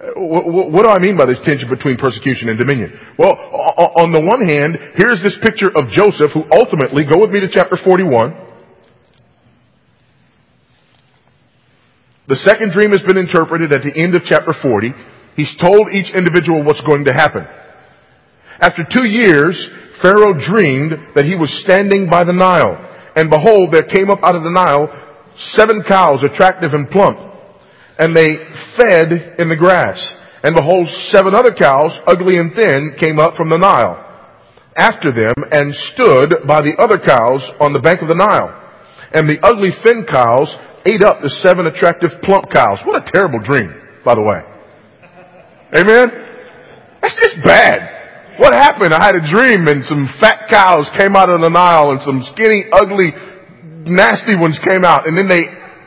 Uh, 0.00 0.12
what 0.16 0.84
do 0.84 0.90
I 0.90 0.98
mean 0.98 1.16
by 1.16 1.26
this 1.26 1.40
tension 1.44 1.68
between 1.68 1.96
persecution 1.96 2.48
and 2.48 2.58
dominion? 2.58 2.92
Well, 3.18 3.32
on 3.32 4.12
the 4.12 4.20
one 4.20 4.48
hand, 4.48 4.78
here's 4.94 5.22
this 5.22 5.36
picture 5.42 5.68
of 5.74 5.90
Joseph 5.90 6.32
who 6.32 6.44
ultimately, 6.52 7.04
go 7.04 7.20
with 7.20 7.30
me 7.30 7.40
to 7.40 7.48
chapter 7.50 7.76
41. 7.76 8.46
The 12.28 12.36
second 12.44 12.72
dream 12.72 12.90
has 12.90 13.02
been 13.02 13.18
interpreted 13.18 13.72
at 13.72 13.82
the 13.82 13.92
end 13.94 14.14
of 14.14 14.22
chapter 14.24 14.52
40. 14.62 14.92
He's 15.36 15.54
told 15.60 15.88
each 15.92 16.14
individual 16.14 16.64
what's 16.64 16.82
going 16.82 17.04
to 17.06 17.12
happen. 17.12 17.46
After 18.58 18.82
two 18.88 19.04
years, 19.04 19.54
Pharaoh 20.00 20.34
dreamed 20.34 21.14
that 21.14 21.24
he 21.24 21.36
was 21.36 21.52
standing 21.64 22.08
by 22.08 22.24
the 22.24 22.32
Nile. 22.32 22.85
And 23.16 23.30
behold, 23.30 23.72
there 23.72 23.82
came 23.82 24.10
up 24.10 24.20
out 24.22 24.36
of 24.36 24.42
the 24.44 24.50
Nile 24.50 24.92
seven 25.56 25.82
cows, 25.88 26.22
attractive 26.22 26.72
and 26.72 26.88
plump 26.90 27.26
and 27.98 28.16
they 28.16 28.36
fed 28.76 29.36
in 29.38 29.48
the 29.48 29.56
grass. 29.56 29.96
And 30.42 30.54
behold, 30.54 30.86
seven 31.10 31.34
other 31.34 31.52
cows, 31.52 31.98
ugly 32.06 32.38
and 32.38 32.54
thin, 32.54 32.96
came 33.00 33.18
up 33.18 33.34
from 33.36 33.50
the 33.50 33.58
Nile. 33.58 34.02
after 34.78 35.10
them 35.10 35.32
and 35.52 35.74
stood 35.94 36.46
by 36.46 36.60
the 36.60 36.76
other 36.76 36.98
cows 36.98 37.40
on 37.60 37.72
the 37.72 37.80
bank 37.80 38.02
of 38.02 38.08
the 38.08 38.14
Nile. 38.14 38.52
And 39.12 39.26
the 39.26 39.40
ugly 39.42 39.70
thin 39.82 40.04
cows 40.04 40.54
ate 40.84 41.02
up 41.02 41.22
the 41.22 41.32
seven 41.40 41.64
attractive 41.64 42.10
plump 42.22 42.52
cows. 42.52 42.78
What 42.84 43.00
a 43.00 43.10
terrible 43.10 43.40
dream, 43.40 43.72
by 44.04 44.14
the 44.14 44.20
way. 44.20 44.42
Amen? 45.80 46.08
That's 47.00 47.16
just 47.16 47.42
bad. 47.42 47.95
What 48.38 48.52
happened? 48.52 48.92
I 48.92 49.02
had 49.02 49.14
a 49.14 49.24
dream 49.30 49.66
and 49.66 49.84
some 49.86 50.08
fat 50.20 50.48
cows 50.50 50.90
came 50.98 51.16
out 51.16 51.30
of 51.30 51.40
the 51.40 51.48
Nile 51.48 51.90
and 51.90 52.00
some 52.02 52.22
skinny, 52.34 52.64
ugly, 52.70 53.12
nasty 53.86 54.36
ones 54.36 54.58
came 54.68 54.84
out 54.84 55.08
and 55.08 55.16
then 55.16 55.28
they 55.28 55.40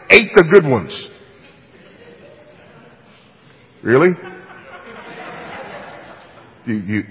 ate 0.09 0.31
the 0.35 0.43
good 0.51 0.65
ones. 0.65 0.91
Really? 3.83 4.09
You, 6.65 6.75
you 6.75 7.03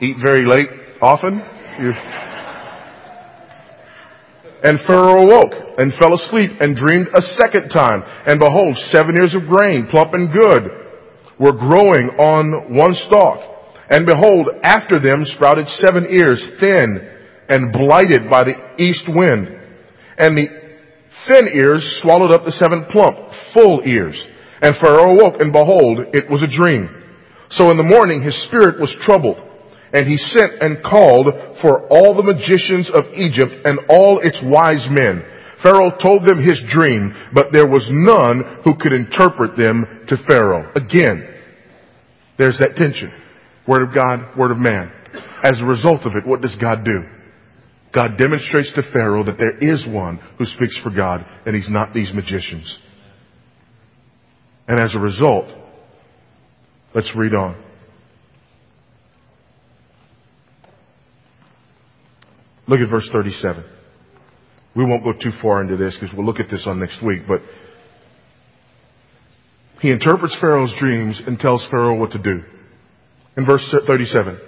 eat 0.00 0.16
very 0.24 0.46
late 0.46 0.68
often? 1.00 1.42
You... 1.80 1.92
And 4.62 4.78
Pharaoh 4.86 5.22
awoke 5.22 5.52
and 5.76 5.92
fell 6.00 6.14
asleep 6.14 6.52
and 6.60 6.76
dreamed 6.76 7.08
a 7.14 7.20
second 7.42 7.68
time. 7.68 8.02
And 8.26 8.40
behold, 8.40 8.76
seven 8.90 9.16
ears 9.16 9.34
of 9.34 9.46
grain, 9.48 9.88
plump 9.90 10.14
and 10.14 10.32
good, 10.32 10.70
were 11.38 11.52
growing 11.52 12.10
on 12.18 12.74
one 12.74 12.94
stalk. 13.06 13.53
And 13.90 14.06
behold, 14.06 14.48
after 14.62 14.98
them 14.98 15.24
sprouted 15.26 15.68
seven 15.68 16.06
ears, 16.10 16.42
thin 16.60 17.10
and 17.48 17.72
blighted 17.72 18.30
by 18.30 18.44
the 18.44 18.56
east 18.78 19.04
wind. 19.08 19.48
And 20.16 20.36
the 20.36 20.48
thin 21.28 21.48
ears 21.54 22.00
swallowed 22.02 22.32
up 22.32 22.44
the 22.44 22.52
seven 22.52 22.86
plump, 22.90 23.18
full 23.52 23.82
ears. 23.84 24.20
And 24.62 24.74
Pharaoh 24.80 25.12
awoke, 25.12 25.40
and 25.40 25.52
behold, 25.52 26.14
it 26.14 26.30
was 26.30 26.42
a 26.42 26.48
dream. 26.48 26.88
So 27.50 27.70
in 27.70 27.76
the 27.76 27.82
morning 27.82 28.22
his 28.22 28.36
spirit 28.48 28.80
was 28.80 28.94
troubled, 29.02 29.36
and 29.92 30.06
he 30.06 30.16
sent 30.16 30.62
and 30.62 30.82
called 30.82 31.28
for 31.60 31.86
all 31.88 32.16
the 32.16 32.24
magicians 32.24 32.90
of 32.90 33.12
Egypt 33.14 33.52
and 33.64 33.78
all 33.88 34.20
its 34.22 34.40
wise 34.42 34.86
men. 34.88 35.22
Pharaoh 35.62 35.92
told 36.02 36.26
them 36.26 36.42
his 36.42 36.60
dream, 36.68 37.14
but 37.32 37.52
there 37.52 37.68
was 37.68 37.86
none 37.90 38.60
who 38.64 38.76
could 38.76 38.92
interpret 38.92 39.56
them 39.56 40.04
to 40.08 40.16
Pharaoh. 40.26 40.72
Again, 40.74 41.28
there's 42.38 42.58
that 42.58 42.76
tension. 42.76 43.12
Word 43.66 43.82
of 43.82 43.94
God, 43.94 44.36
word 44.36 44.50
of 44.50 44.58
man. 44.58 44.92
As 45.42 45.60
a 45.60 45.64
result 45.64 46.06
of 46.06 46.16
it, 46.16 46.26
what 46.26 46.40
does 46.40 46.56
God 46.60 46.84
do? 46.84 47.02
God 47.94 48.18
demonstrates 48.18 48.72
to 48.74 48.82
Pharaoh 48.92 49.24
that 49.24 49.38
there 49.38 49.56
is 49.56 49.86
one 49.88 50.18
who 50.38 50.44
speaks 50.44 50.78
for 50.82 50.90
God, 50.90 51.24
and 51.46 51.54
he's 51.54 51.70
not 51.70 51.94
these 51.94 52.12
magicians. 52.12 52.76
And 54.66 54.80
as 54.80 54.94
a 54.94 54.98
result, 54.98 55.46
let's 56.94 57.12
read 57.16 57.34
on. 57.34 57.62
Look 62.66 62.80
at 62.80 62.90
verse 62.90 63.08
37. 63.12 63.64
We 64.74 64.84
won't 64.84 65.04
go 65.04 65.12
too 65.12 65.30
far 65.40 65.62
into 65.62 65.76
this 65.76 65.96
because 66.00 66.14
we'll 66.16 66.26
look 66.26 66.40
at 66.40 66.50
this 66.50 66.64
on 66.66 66.80
next 66.80 67.02
week, 67.04 67.22
but 67.28 67.42
he 69.80 69.90
interprets 69.90 70.36
Pharaoh's 70.40 70.74
dreams 70.78 71.20
and 71.26 71.38
tells 71.38 71.66
Pharaoh 71.70 71.98
what 71.98 72.12
to 72.12 72.18
do. 72.18 72.42
In 73.36 73.46
verse 73.46 73.74
37, 73.88 74.38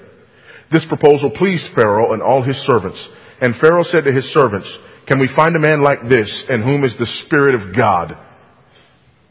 this 0.70 0.87
proposal 0.89 1.30
pleased 1.30 1.74
Pharaoh 1.74 2.12
and 2.12 2.22
all 2.22 2.43
his 2.43 2.57
servants. 2.66 3.09
And 3.41 3.55
Pharaoh 3.61 3.84
said 3.84 4.05
to 4.05 4.12
his 4.12 4.24
servants, 4.32 4.68
can 5.07 5.20
we 5.20 5.28
find 5.37 5.55
a 5.55 5.61
man 5.61 5.82
like 5.82 6.03
this 6.09 6.45
in 6.49 6.62
whom 6.62 6.84
is 6.84 6.97
the 6.99 7.07
Spirit 7.26 7.55
of 7.55 7.76
God? 7.76 8.16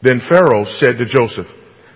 Then 0.02 0.20
Pharaoh 0.28 0.64
said 0.78 0.96
to 0.98 1.04
Joseph, 1.04 1.46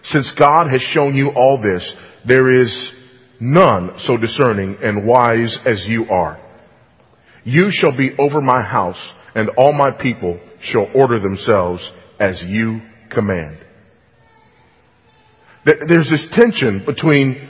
since 0.03 0.31
God 0.39 0.71
has 0.71 0.81
shown 0.93 1.15
you 1.15 1.31
all 1.31 1.61
this, 1.61 1.95
there 2.27 2.63
is 2.63 2.93
none 3.41 3.93
so 4.07 4.17
discerning 4.17 4.79
and 4.83 5.07
wise 5.07 5.59
as 5.67 5.85
you 5.87 6.07
are. 6.11 6.39
You 7.45 7.69
shall 7.71 7.97
be 7.97 8.11
over 8.19 8.41
my 8.41 8.63
house 8.63 9.01
and 9.35 9.51
all 9.57 9.73
my 9.73 9.91
people 9.91 10.41
shall 10.63 10.89
order 10.95 11.21
themselves 11.21 11.91
as 12.19 12.43
you 12.47 12.81
command. 13.11 13.59
There's 15.65 16.09
this 16.09 16.27
tension 16.33 16.85
between 16.87 17.49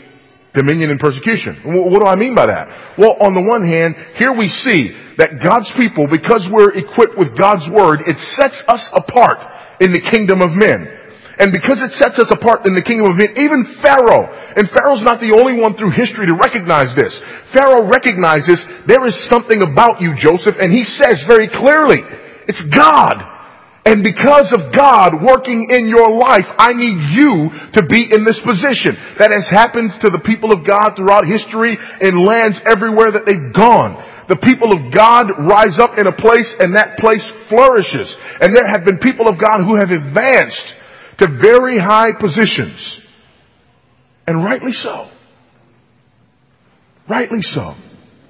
dominion 0.55 0.91
and 0.91 0.99
persecution. 0.99 1.63
What 1.63 2.03
do 2.03 2.07
I 2.11 2.19
mean 2.19 2.35
by 2.35 2.47
that? 2.47 2.99
Well, 2.99 3.15
on 3.23 3.39
the 3.39 3.45
one 3.47 3.63
hand, 3.63 3.95
here 4.19 4.35
we 4.35 4.51
see 4.51 4.91
that 5.19 5.39
God's 5.39 5.71
people, 5.79 6.11
because 6.11 6.49
we're 6.51 6.75
equipped 6.75 7.15
with 7.15 7.39
God's 7.39 7.71
word, 7.71 8.03
it 8.11 8.19
sets 8.35 8.59
us 8.67 8.83
apart 8.91 9.39
in 9.79 9.95
the 9.95 10.03
kingdom 10.11 10.43
of 10.43 10.51
men. 10.51 11.01
And 11.41 11.57
because 11.57 11.81
it 11.81 11.97
sets 11.97 12.21
us 12.21 12.29
apart 12.29 12.69
in 12.69 12.77
the 12.77 12.85
kingdom 12.85 13.09
of 13.09 13.17
men, 13.17 13.33
even 13.33 13.65
Pharaoh, 13.81 14.29
and 14.29 14.69
Pharaoh's 14.69 15.01
not 15.01 15.25
the 15.25 15.33
only 15.33 15.57
one 15.57 15.73
through 15.73 15.97
history 15.97 16.29
to 16.29 16.37
recognize 16.37 16.93
this. 16.99 17.17
Pharaoh 17.57 17.89
recognizes 17.89 18.61
there 18.85 19.07
is 19.09 19.17
something 19.33 19.65
about 19.65 20.05
you, 20.05 20.13
Joseph, 20.19 20.61
and 20.61 20.69
he 20.69 20.85
says 20.85 21.25
very 21.25 21.49
clearly, 21.49 22.05
it's 22.45 22.61
God. 22.75 23.40
And 23.87 24.05
because 24.05 24.53
of 24.53 24.77
God 24.77 25.25
working 25.25 25.73
in 25.73 25.89
your 25.89 26.13
life, 26.13 26.45
I 26.61 26.77
need 26.77 27.17
you 27.17 27.49
to 27.81 27.83
be 27.89 28.13
in 28.13 28.29
this 28.29 28.39
position. 28.45 28.93
That 29.17 29.33
has 29.33 29.49
happened 29.49 29.97
to 30.05 30.13
the 30.13 30.21
people 30.21 30.53
of 30.53 30.69
God 30.69 30.95
throughout 30.95 31.25
history 31.25 31.79
in 32.05 32.21
lands 32.21 32.61
everywhere 32.69 33.13
that 33.13 33.25
they've 33.25 33.55
gone 33.57 34.11
the 34.31 34.39
people 34.47 34.71
of 34.71 34.95
God 34.95 35.27
rise 35.43 35.75
up 35.83 35.99
in 35.99 36.07
a 36.07 36.15
place 36.15 36.47
and 36.61 36.77
that 36.77 37.03
place 37.03 37.27
flourishes. 37.51 38.07
And 38.41 38.55
there 38.55 38.71
have 38.71 38.85
been 38.85 39.03
people 39.03 39.27
of 39.27 39.35
God 39.43 39.67
who 39.67 39.75
have 39.75 39.91
advanced 39.91 40.71
to 41.19 41.27
very 41.43 41.81
high 41.81 42.15
positions. 42.15 42.79
And 44.29 44.45
rightly 44.45 44.71
so. 44.71 45.11
Rightly 47.09 47.43
so. 47.43 47.75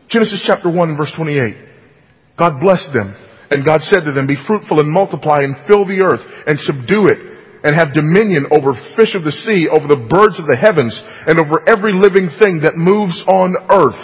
Genesis 0.08 0.42
chapter 0.46 0.72
1 0.72 0.96
verse 0.96 1.12
28. 1.14 1.54
God 2.38 2.60
blessed 2.64 2.94
them 2.94 3.14
and 3.50 3.66
God 3.66 3.82
said 3.82 4.06
to 4.06 4.12
them, 4.12 4.26
be 4.26 4.38
fruitful 4.46 4.78
and 4.78 4.88
multiply 4.88 5.42
and 5.42 5.58
fill 5.66 5.84
the 5.84 6.06
earth 6.06 6.22
and 6.46 6.58
subdue 6.62 7.10
it 7.10 7.18
and 7.66 7.76
have 7.76 7.92
dominion 7.92 8.46
over 8.54 8.72
fish 8.96 9.12
of 9.12 9.26
the 9.26 9.34
sea, 9.44 9.68
over 9.68 9.84
the 9.84 10.06
birds 10.08 10.40
of 10.40 10.48
the 10.48 10.56
heavens, 10.56 10.96
and 11.28 11.36
over 11.36 11.60
every 11.68 11.92
living 11.92 12.32
thing 12.40 12.64
that 12.64 12.78
moves 12.78 13.20
on 13.28 13.52
earth. 13.68 14.00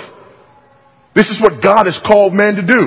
This 1.17 1.33
is 1.33 1.41
what 1.41 1.65
God 1.65 1.89
has 1.89 1.97
called 2.05 2.37
man 2.37 2.61
to 2.61 2.67
do. 2.67 2.83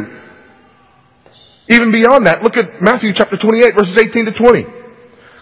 Even 1.73 1.89
beyond 1.89 2.29
that, 2.29 2.45
look 2.45 2.53
at 2.53 2.81
Matthew 2.81 3.17
chapter 3.17 3.37
28 3.37 3.73
verses 3.73 3.97
18 3.97 4.29
to 4.29 4.35
20. 4.37 4.65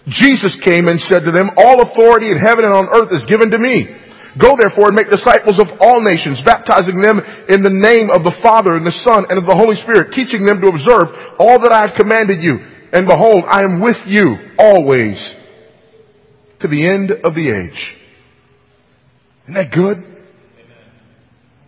Jesus 0.08 0.56
came 0.64 0.88
and 0.88 0.96
said 1.12 1.28
to 1.28 1.36
them, 1.36 1.52
all 1.60 1.84
authority 1.84 2.32
in 2.32 2.40
heaven 2.40 2.64
and 2.64 2.72
on 2.72 2.88
earth 2.88 3.12
is 3.12 3.28
given 3.28 3.52
to 3.52 3.60
me. 3.60 4.07
Go 4.38 4.56
therefore 4.60 4.94
and 4.94 4.96
make 4.96 5.10
disciples 5.10 5.58
of 5.60 5.68
all 5.82 6.02
nations, 6.02 6.42
baptizing 6.46 7.02
them 7.02 7.20
in 7.50 7.64
the 7.64 7.74
name 7.74 8.10
of 8.14 8.24
the 8.24 8.36
Father 8.44 8.76
and 8.76 8.86
the 8.86 8.96
Son 9.08 9.26
and 9.30 9.38
of 9.40 9.50
the 9.50 9.56
Holy 9.58 9.76
Spirit, 9.82 10.14
teaching 10.14 10.46
them 10.46 10.62
to 10.62 10.68
observe 10.68 11.10
all 11.40 11.58
that 11.64 11.72
I 11.74 11.88
have 11.88 11.98
commanded 11.98 12.44
you. 12.44 12.60
And 12.94 13.08
behold, 13.08 13.44
I 13.50 13.64
am 13.64 13.82
with 13.82 13.98
you 14.06 14.56
always 14.60 15.18
to 16.60 16.68
the 16.68 16.88
end 16.88 17.12
of 17.12 17.36
the 17.36 17.50
age. 17.50 17.80
Isn't 19.48 19.56
that 19.56 19.72
good? 19.72 20.04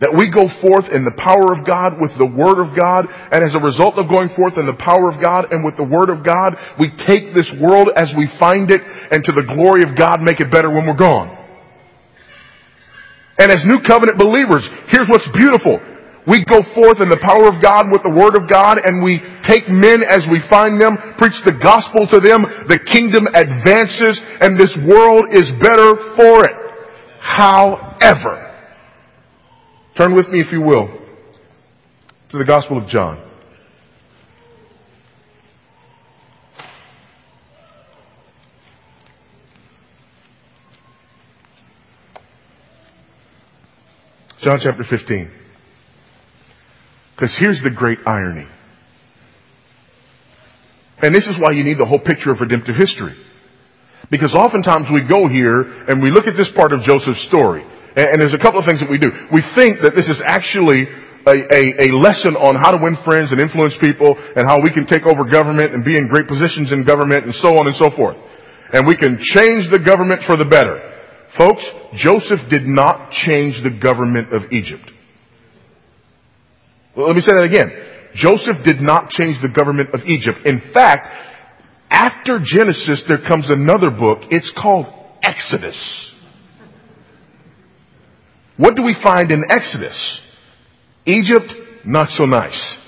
That 0.00 0.16
we 0.16 0.32
go 0.32 0.48
forth 0.64 0.88
in 0.92 1.04
the 1.04 1.16
power 1.16 1.52
of 1.52 1.66
God 1.66 2.00
with 2.00 2.12
the 2.16 2.28
Word 2.28 2.56
of 2.56 2.72
God, 2.72 3.04
and 3.08 3.44
as 3.44 3.52
a 3.52 3.60
result 3.60 4.00
of 4.00 4.08
going 4.08 4.32
forth 4.36 4.56
in 4.56 4.64
the 4.64 4.76
power 4.80 5.12
of 5.12 5.20
God 5.20 5.52
and 5.52 5.64
with 5.64 5.76
the 5.76 5.84
Word 5.84 6.08
of 6.08 6.24
God, 6.24 6.56
we 6.78 6.88
take 7.04 7.32
this 7.32 7.52
world 7.60 7.88
as 7.96 8.12
we 8.16 8.28
find 8.40 8.70
it, 8.70 8.80
and 8.80 9.24
to 9.24 9.32
the 9.32 9.44
glory 9.56 9.84
of 9.84 9.96
God 9.96 10.20
make 10.20 10.40
it 10.40 10.50
better 10.50 10.70
when 10.70 10.86
we're 10.86 10.96
gone. 10.96 11.39
And 13.40 13.50
as 13.50 13.64
New 13.64 13.80
Covenant 13.82 14.20
believers, 14.20 14.62
here's 14.92 15.08
what's 15.08 15.28
beautiful. 15.32 15.80
We 16.28 16.44
go 16.44 16.60
forth 16.76 17.00
in 17.00 17.08
the 17.08 17.18
power 17.24 17.48
of 17.48 17.64
God 17.64 17.88
with 17.88 18.04
the 18.04 18.12
Word 18.12 18.36
of 18.36 18.44
God, 18.46 18.76
and 18.76 19.02
we 19.02 19.18
take 19.48 19.66
men 19.66 20.04
as 20.04 20.28
we 20.30 20.44
find 20.52 20.76
them, 20.76 21.16
preach 21.16 21.34
the 21.48 21.56
gospel 21.56 22.06
to 22.12 22.20
them, 22.20 22.44
the 22.68 22.78
kingdom 22.92 23.24
advances, 23.32 24.20
and 24.44 24.60
this 24.60 24.76
world 24.84 25.32
is 25.32 25.48
better 25.58 25.96
for 26.14 26.44
it. 26.44 26.54
However, 27.18 28.50
Turn 30.00 30.14
with 30.14 30.28
me, 30.28 30.38
if 30.38 30.50
you 30.50 30.62
will, 30.62 30.88
to 32.30 32.38
the 32.38 32.44
Gospel 32.44 32.78
of 32.78 32.88
John. 32.88 33.29
John 44.40 44.58
chapter 44.62 44.84
15. 44.88 45.30
Because 47.14 47.36
here's 47.38 47.60
the 47.60 47.70
great 47.70 47.98
irony. 48.06 48.48
And 51.02 51.14
this 51.14 51.28
is 51.28 51.36
why 51.36 51.52
you 51.52 51.64
need 51.64 51.76
the 51.76 51.84
whole 51.84 52.00
picture 52.00 52.32
of 52.32 52.40
redemptive 52.40 52.76
history. 52.76 53.16
Because 54.08 54.32
oftentimes 54.32 54.88
we 54.88 55.04
go 55.04 55.28
here 55.28 55.84
and 55.88 56.00
we 56.02 56.08
look 56.08 56.24
at 56.24 56.36
this 56.36 56.48
part 56.56 56.72
of 56.72 56.80
Joseph's 56.88 57.20
story. 57.28 57.64
And, 57.96 58.16
there's 58.22 58.36
a 58.36 58.40
couple 58.40 58.60
of 58.60 58.66
things 58.66 58.80
that 58.80 58.88
we 58.88 58.96
do. 58.96 59.12
We 59.28 59.44
think 59.58 59.84
that 59.84 59.92
this 59.92 60.08
is 60.08 60.22
actually 60.24 60.88
a, 61.26 61.36
a, 61.36 61.62
a, 61.84 61.98
lesson 62.00 62.38
on 62.38 62.56
how 62.56 62.72
to 62.72 62.80
win 62.80 62.96
friends 63.04 63.28
and 63.28 63.42
influence 63.42 63.76
people 63.82 64.16
and 64.16 64.48
how 64.48 64.62
we 64.62 64.72
can 64.72 64.86
take 64.86 65.04
over 65.04 65.28
government 65.28 65.74
and 65.76 65.84
be 65.84 65.98
in 65.98 66.08
great 66.08 66.30
positions 66.30 66.72
in 66.72 66.86
government 66.86 67.28
and 67.28 67.34
so 67.44 67.60
on 67.60 67.68
and 67.68 67.76
so 67.76 67.92
forth. 67.92 68.16
And 68.72 68.86
we 68.86 68.96
can 68.96 69.20
change 69.20 69.68
the 69.68 69.82
government 69.84 70.22
for 70.24 70.38
the 70.38 70.48
better. 70.48 70.89
Folks, 71.38 71.64
Joseph 71.94 72.48
did 72.48 72.64
not 72.64 73.12
change 73.12 73.62
the 73.62 73.70
government 73.70 74.32
of 74.32 74.52
Egypt. 74.52 74.90
Well, 76.96 77.06
let 77.06 77.16
me 77.16 77.22
say 77.22 77.34
that 77.36 77.44
again. 77.44 77.70
Joseph 78.14 78.64
did 78.64 78.80
not 78.80 79.10
change 79.10 79.40
the 79.40 79.48
government 79.48 79.90
of 79.94 80.00
Egypt. 80.06 80.38
In 80.44 80.60
fact, 80.74 81.06
after 81.90 82.40
Genesis, 82.42 83.04
there 83.08 83.28
comes 83.28 83.48
another 83.48 83.90
book. 83.90 84.18
It's 84.30 84.52
called 84.60 84.86
Exodus. 85.22 86.12
What 88.56 88.74
do 88.74 88.82
we 88.82 88.96
find 89.02 89.30
in 89.30 89.44
Exodus? 89.48 90.20
Egypt, 91.06 91.52
not 91.86 92.08
so 92.10 92.24
nice. 92.24 92.78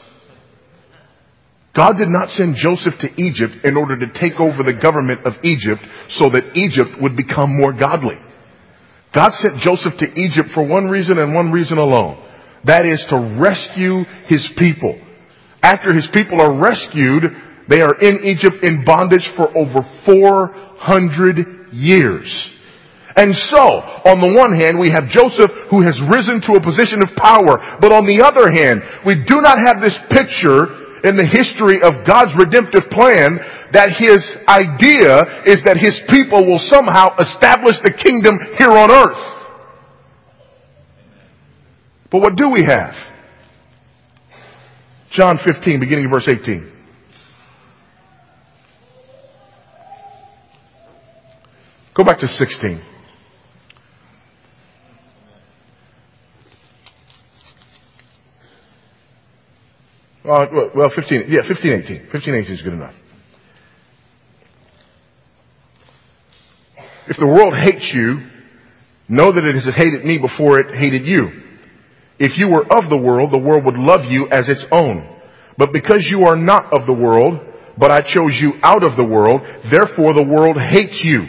God 1.75 1.95
did 1.99 2.09
not 2.09 2.29
send 2.29 2.57
Joseph 2.57 2.95
to 3.01 3.09
Egypt 3.23 3.65
in 3.65 3.77
order 3.77 3.99
to 3.99 4.07
take 4.21 4.39
over 4.39 4.63
the 4.63 4.79
government 4.81 5.25
of 5.25 5.33
Egypt 5.43 5.81
so 6.11 6.29
that 6.29 6.55
Egypt 6.55 7.01
would 7.01 7.17
become 7.17 7.57
more 7.57 7.73
godly. 7.73 8.19
God 9.15 9.33
sent 9.35 9.61
Joseph 9.61 9.95
to 9.99 10.07
Egypt 10.19 10.51
for 10.55 10.67
one 10.67 10.87
reason 10.87 11.19
and 11.19 11.35
one 11.35 11.53
reason 11.53 11.79
alone. 11.79 12.23
That 12.65 12.87
is 12.87 13.05
to 13.11 13.39
rescue 13.41 14.05
his 14.27 14.49
people. 14.57 15.01
After 15.63 15.95
his 15.95 16.09
people 16.15 16.41
are 16.41 16.59
rescued, 16.59 17.25
they 17.69 17.83
are 17.83 17.95
in 18.01 18.25
Egypt 18.25 18.63
in 18.63 18.85
bondage 18.85 19.29
for 19.37 19.51
over 19.57 19.81
400 20.07 21.73
years. 21.73 22.51
And 23.15 23.35
so, 23.53 23.61
on 24.09 24.25
the 24.25 24.33
one 24.33 24.57
hand, 24.57 24.81
we 24.81 24.89
have 24.89 25.13
Joseph 25.13 25.53
who 25.69 25.85
has 25.85 26.01
risen 26.09 26.41
to 26.49 26.57
a 26.57 26.65
position 26.65 27.05
of 27.05 27.13
power, 27.21 27.61
but 27.79 27.93
on 27.93 28.09
the 28.09 28.25
other 28.25 28.49
hand, 28.49 28.81
we 29.05 29.21
do 29.21 29.45
not 29.45 29.61
have 29.61 29.85
this 29.85 29.97
picture 30.09 30.82
in 31.05 31.17
the 31.17 31.27
history 31.27 31.83
of 31.83 32.07
God's 32.07 32.31
redemptive 32.39 32.91
plan 32.91 33.39
that 33.73 33.91
his 33.99 34.23
idea 34.47 35.19
is 35.47 35.63
that 35.65 35.77
his 35.77 35.99
people 36.09 36.47
will 36.47 36.63
somehow 36.71 37.17
establish 37.19 37.77
the 37.83 37.91
kingdom 37.91 38.39
here 38.59 38.71
on 38.71 38.91
earth. 38.91 39.33
But 42.11 42.21
what 42.21 42.37
do 42.37 42.51
we 42.51 42.63
have? 42.67 42.95
John 45.13 45.39
15, 45.45 45.81
beginning 45.81 46.09
verse 46.13 46.29
18. 46.29 46.71
Go 51.95 52.05
back 52.05 52.19
to 52.21 52.29
16. 52.29 52.92
Well, 60.25 60.91
15, 60.95 61.25
yeah, 61.29 61.41
15, 61.47 61.73
18. 61.85 62.09
15, 62.13 62.35
18 62.35 62.53
is 62.55 62.63
good 62.63 62.75
enough. 62.75 62.95
If 67.09 67.17
the 67.17 67.27
world 67.27 67.55
hates 67.55 67.91
you, 67.93 68.21
know 69.09 69.33
that 69.33 69.45
it 69.45 69.55
has 69.55 69.75
hated 69.77 70.05
me 70.05 70.19
before 70.19 70.61
it 70.61 70.77
hated 70.79 71.05
you. 71.05 71.43
If 72.19 72.39
you 72.39 72.47
were 72.49 72.63
of 72.63 72.89
the 72.89 72.97
world, 72.97 73.33
the 73.33 73.39
world 73.39 73.65
would 73.65 73.77
love 73.77 74.07
you 74.09 74.29
as 74.31 74.49
its 74.49 74.65
own. 74.71 75.09
But 75.59 75.73
because 75.73 76.07
you 76.09 76.23
are 76.25 76.37
not 76.37 76.73
of 76.73 76.87
the 76.87 76.93
world, 76.93 77.41
but 77.77 77.91
I 77.91 77.99
chose 77.99 78.39
you 78.41 78.53
out 78.63 78.85
of 78.85 78.97
the 78.97 79.05
world, 79.05 79.41
therefore 79.71 80.15
the 80.15 80.25
world 80.25 80.57
hates 80.57 81.01
you. 81.03 81.27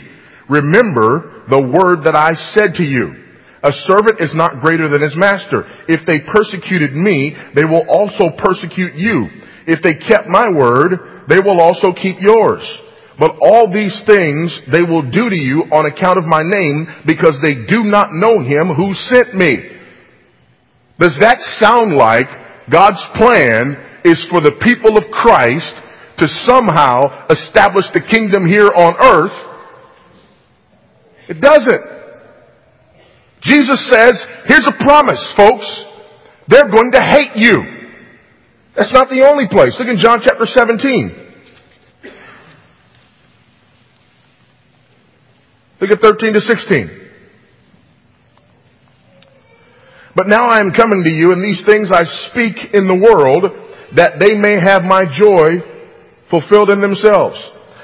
Remember 0.50 1.44
the 1.50 1.60
word 1.60 2.04
that 2.04 2.16
I 2.16 2.32
said 2.54 2.76
to 2.76 2.84
you. 2.84 3.23
A 3.64 3.72
servant 3.88 4.20
is 4.20 4.36
not 4.36 4.62
greater 4.62 4.90
than 4.90 5.02
his 5.02 5.16
master. 5.16 5.64
If 5.88 6.06
they 6.06 6.20
persecuted 6.20 6.92
me, 6.92 7.36
they 7.56 7.64
will 7.64 7.88
also 7.88 8.36
persecute 8.36 8.96
you. 8.96 9.28
If 9.66 9.82
they 9.82 9.96
kept 9.96 10.28
my 10.28 10.52
word, 10.52 11.26
they 11.30 11.40
will 11.40 11.62
also 11.62 11.94
keep 11.94 12.18
yours. 12.20 12.62
But 13.18 13.38
all 13.40 13.72
these 13.72 13.96
things 14.06 14.60
they 14.68 14.82
will 14.82 15.04
do 15.10 15.30
to 15.30 15.36
you 15.36 15.64
on 15.72 15.86
account 15.86 16.18
of 16.18 16.26
my 16.26 16.42
name 16.44 16.88
because 17.08 17.40
they 17.42 17.54
do 17.54 17.88
not 17.88 18.12
know 18.12 18.44
him 18.44 18.76
who 18.76 18.92
sent 18.94 19.34
me. 19.34 19.54
Does 21.00 21.16
that 21.22 21.40
sound 21.62 21.96
like 21.96 22.28
God's 22.70 23.02
plan 23.16 24.02
is 24.04 24.26
for 24.30 24.42
the 24.42 24.60
people 24.60 24.98
of 24.98 25.08
Christ 25.12 25.74
to 26.20 26.28
somehow 26.44 27.28
establish 27.30 27.86
the 27.94 28.04
kingdom 28.12 28.46
here 28.46 28.68
on 28.76 28.96
earth? 29.00 29.38
It 31.30 31.40
doesn't. 31.40 32.03
Jesus 33.44 33.92
says, 33.92 34.14
here's 34.46 34.68
a 34.68 34.84
promise, 34.84 35.22
folks. 35.36 35.66
They're 36.48 36.70
going 36.70 36.92
to 36.94 37.02
hate 37.02 37.36
you. 37.36 37.62
That's 38.76 38.94
not 38.94 39.10
the 39.10 39.28
only 39.30 39.46
place. 39.50 39.76
Look 39.78 39.88
in 39.88 40.00
John 40.02 40.20
chapter 40.24 40.46
17. 40.46 41.24
Look 45.82 45.92
at 45.92 46.00
13 46.00 46.34
to 46.34 46.40
16. 46.40 47.04
But 50.16 50.28
now 50.28 50.48
I 50.48 50.58
am 50.58 50.72
coming 50.76 51.04
to 51.06 51.14
you, 51.14 51.32
and 51.32 51.44
these 51.44 51.64
things 51.66 51.90
I 51.92 52.04
speak 52.30 52.74
in 52.74 52.88
the 52.88 52.96
world, 52.96 53.44
that 53.96 54.20
they 54.20 54.38
may 54.38 54.56
have 54.64 54.84
my 54.84 55.04
joy 55.10 55.60
fulfilled 56.30 56.70
in 56.70 56.82
themselves. 56.82 57.36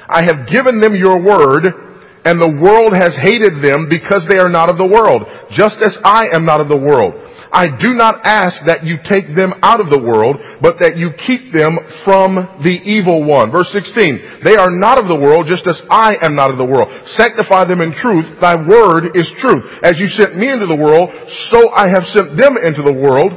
I 0.08 0.24
have 0.24 0.48
given 0.48 0.80
them 0.80 0.96
your 0.96 1.22
word, 1.22 1.89
and 2.30 2.38
the 2.38 2.62
world 2.62 2.94
has 2.94 3.18
hated 3.18 3.66
them 3.66 3.90
because 3.90 4.22
they 4.30 4.38
are 4.38 4.54
not 4.54 4.70
of 4.70 4.78
the 4.78 4.86
world, 4.86 5.26
just 5.50 5.82
as 5.82 5.98
I 6.06 6.30
am 6.38 6.46
not 6.46 6.62
of 6.62 6.70
the 6.70 6.78
world. 6.78 7.18
I 7.50 7.66
do 7.66 7.98
not 7.98 8.22
ask 8.22 8.62
that 8.70 8.86
you 8.86 9.02
take 9.02 9.34
them 9.34 9.58
out 9.66 9.82
of 9.82 9.90
the 9.90 9.98
world, 9.98 10.38
but 10.62 10.78
that 10.86 10.94
you 10.94 11.10
keep 11.26 11.50
them 11.50 11.74
from 12.06 12.62
the 12.62 12.78
evil 12.86 13.26
one. 13.26 13.50
Verse 13.50 13.74
16, 13.74 14.46
they 14.46 14.54
are 14.54 14.70
not 14.70 15.02
of 15.02 15.10
the 15.10 15.18
world, 15.18 15.50
just 15.50 15.66
as 15.66 15.82
I 15.90 16.14
am 16.22 16.38
not 16.38 16.54
of 16.54 16.62
the 16.62 16.70
world. 16.70 16.86
Sanctify 17.18 17.66
them 17.66 17.82
in 17.82 17.98
truth. 17.98 18.30
Thy 18.38 18.54
word 18.54 19.18
is 19.18 19.26
truth. 19.42 19.66
As 19.82 19.98
you 19.98 20.06
sent 20.14 20.38
me 20.38 20.54
into 20.54 20.70
the 20.70 20.78
world, 20.78 21.10
so 21.50 21.74
I 21.74 21.90
have 21.90 22.06
sent 22.14 22.38
them 22.38 22.62
into 22.62 22.86
the 22.86 22.94
world, 22.94 23.34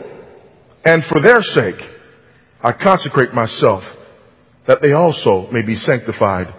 and 0.85 1.01
for 1.09 1.25
their 1.25 1.41
sake, 1.41 1.81
I 2.61 2.77
consecrate 2.77 3.33
myself, 3.33 3.89
that 4.69 4.85
they 4.85 4.93
also 4.93 5.49
may 5.49 5.65
be 5.65 5.81
sanctified 5.81 6.53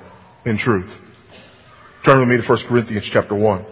in 0.50 0.58
truth. 0.58 1.03
Turn 2.06 2.20
with 2.20 2.28
me 2.28 2.36
to 2.36 2.44
1 2.46 2.60
Corinthians 2.68 3.10
chapter 3.14 3.34
1. 3.34 3.66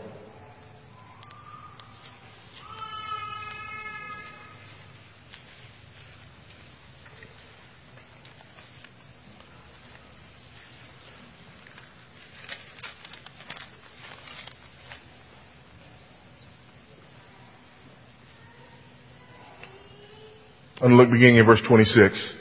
And 20.83 20.95
look 20.95 21.11
beginning 21.11 21.35
in 21.35 21.45
verse 21.45 21.61
26. 21.67 22.40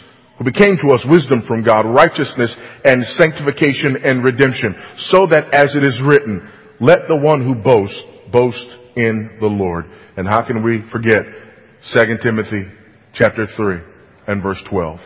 who 0.41 0.51
became 0.51 0.75
to 0.81 0.91
us 0.91 1.05
wisdom 1.07 1.43
from 1.47 1.63
God, 1.63 1.85
righteousness 1.85 2.55
and 2.83 3.05
sanctification 3.15 3.95
and 4.03 4.23
redemption, 4.23 4.73
so 4.97 5.27
that 5.29 5.53
as 5.53 5.75
it 5.75 5.85
is 5.85 6.01
written, 6.03 6.49
let 6.79 7.01
the 7.07 7.15
one 7.15 7.45
who 7.45 7.53
boasts, 7.53 8.01
boast 8.31 8.65
in 8.95 9.37
the 9.39 9.45
Lord. 9.45 9.85
And 10.17 10.27
how 10.27 10.43
can 10.47 10.63
we 10.63 10.83
forget 10.91 11.21
2 11.93 12.01
Timothy 12.23 12.65
chapter 13.13 13.45
3 13.55 13.75
and 14.27 14.41
verse 14.41 14.59
12? 14.67 14.99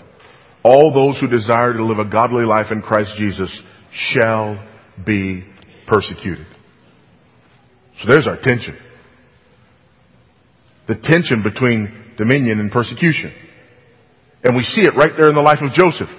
All 0.63 0.93
those 0.93 1.19
who 1.19 1.27
desire 1.27 1.73
to 1.73 1.83
live 1.83 1.99
a 1.99 2.09
godly 2.09 2.45
life 2.45 2.67
in 2.71 2.81
Christ 2.81 3.11
Jesus 3.17 3.51
shall 3.91 4.57
be 5.05 5.43
persecuted. 5.85 6.47
So 8.01 8.07
there's 8.07 8.27
our 8.27 8.39
tension. 8.41 8.77
The 10.87 10.95
tension 10.95 11.43
between 11.43 12.13
dominion 12.17 12.61
and 12.61 12.71
persecution. 12.71 13.33
And 14.45 14.55
we 14.55 14.63
see 14.63 14.81
it 14.81 14.95
right 14.95 15.11
there 15.19 15.29
in 15.29 15.35
the 15.35 15.41
life 15.41 15.59
of 15.61 15.73
Joseph. 15.73 16.09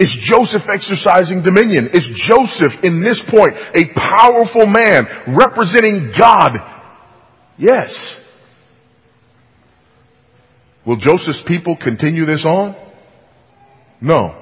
Is 0.00 0.10
Joseph 0.24 0.62
exercising 0.68 1.42
dominion? 1.42 1.90
Is 1.92 2.08
Joseph 2.28 2.82
in 2.82 3.04
this 3.04 3.22
point 3.28 3.54
a 3.76 3.92
powerful 3.94 4.66
man 4.66 5.36
representing 5.36 6.12
God? 6.18 6.50
Yes. 7.58 7.92
Will 10.86 10.96
Joseph's 10.96 11.42
people 11.46 11.76
continue 11.76 12.24
this 12.24 12.44
on? 12.44 12.74
No. 14.00 14.36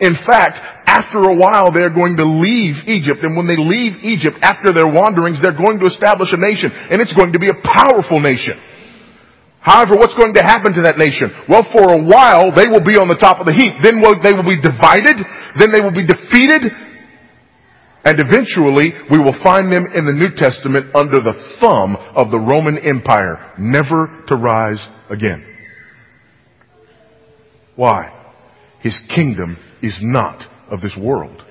In 0.00 0.14
fact, 0.26 0.58
after 0.86 1.18
a 1.30 1.34
while 1.34 1.72
they're 1.72 1.94
going 1.94 2.16
to 2.16 2.26
leave 2.26 2.74
Egypt. 2.86 3.20
And 3.22 3.36
when 3.36 3.46
they 3.46 3.56
leave 3.56 4.02
Egypt 4.02 4.36
after 4.42 4.74
their 4.74 4.90
wanderings, 4.90 5.38
they're 5.40 5.56
going 5.56 5.78
to 5.78 5.86
establish 5.86 6.28
a 6.32 6.36
nation. 6.36 6.70
And 6.72 7.00
it's 7.00 7.14
going 7.14 7.32
to 7.32 7.38
be 7.38 7.48
a 7.48 7.56
powerful 7.62 8.20
nation. 8.20 8.58
However, 9.68 10.00
what's 10.00 10.16
going 10.16 10.32
to 10.32 10.40
happen 10.40 10.72
to 10.72 10.82
that 10.88 10.96
nation? 10.96 11.28
Well, 11.46 11.60
for 11.68 11.92
a 11.92 12.00
while, 12.00 12.48
they 12.56 12.64
will 12.72 12.80
be 12.80 12.96
on 12.96 13.04
the 13.04 13.20
top 13.20 13.36
of 13.38 13.44
the 13.44 13.52
heap. 13.52 13.76
Then 13.84 14.00
they 14.00 14.32
will 14.32 14.48
be 14.48 14.56
divided. 14.56 15.20
Then 15.60 15.68
they 15.68 15.84
will 15.84 15.92
be 15.92 16.08
defeated. 16.08 16.72
And 18.02 18.16
eventually, 18.16 18.96
we 19.10 19.18
will 19.18 19.36
find 19.44 19.70
them 19.70 19.84
in 19.94 20.06
the 20.06 20.16
New 20.16 20.32
Testament 20.34 20.96
under 20.96 21.20
the 21.20 21.36
thumb 21.60 21.96
of 22.16 22.30
the 22.30 22.38
Roman 22.38 22.78
Empire, 22.78 23.52
never 23.58 24.24
to 24.28 24.36
rise 24.36 24.80
again. 25.10 25.44
Why? 27.76 28.14
His 28.80 28.98
kingdom 29.14 29.58
is 29.82 29.98
not 30.00 30.44
of 30.70 30.80
this 30.80 30.96
world. 30.98 31.44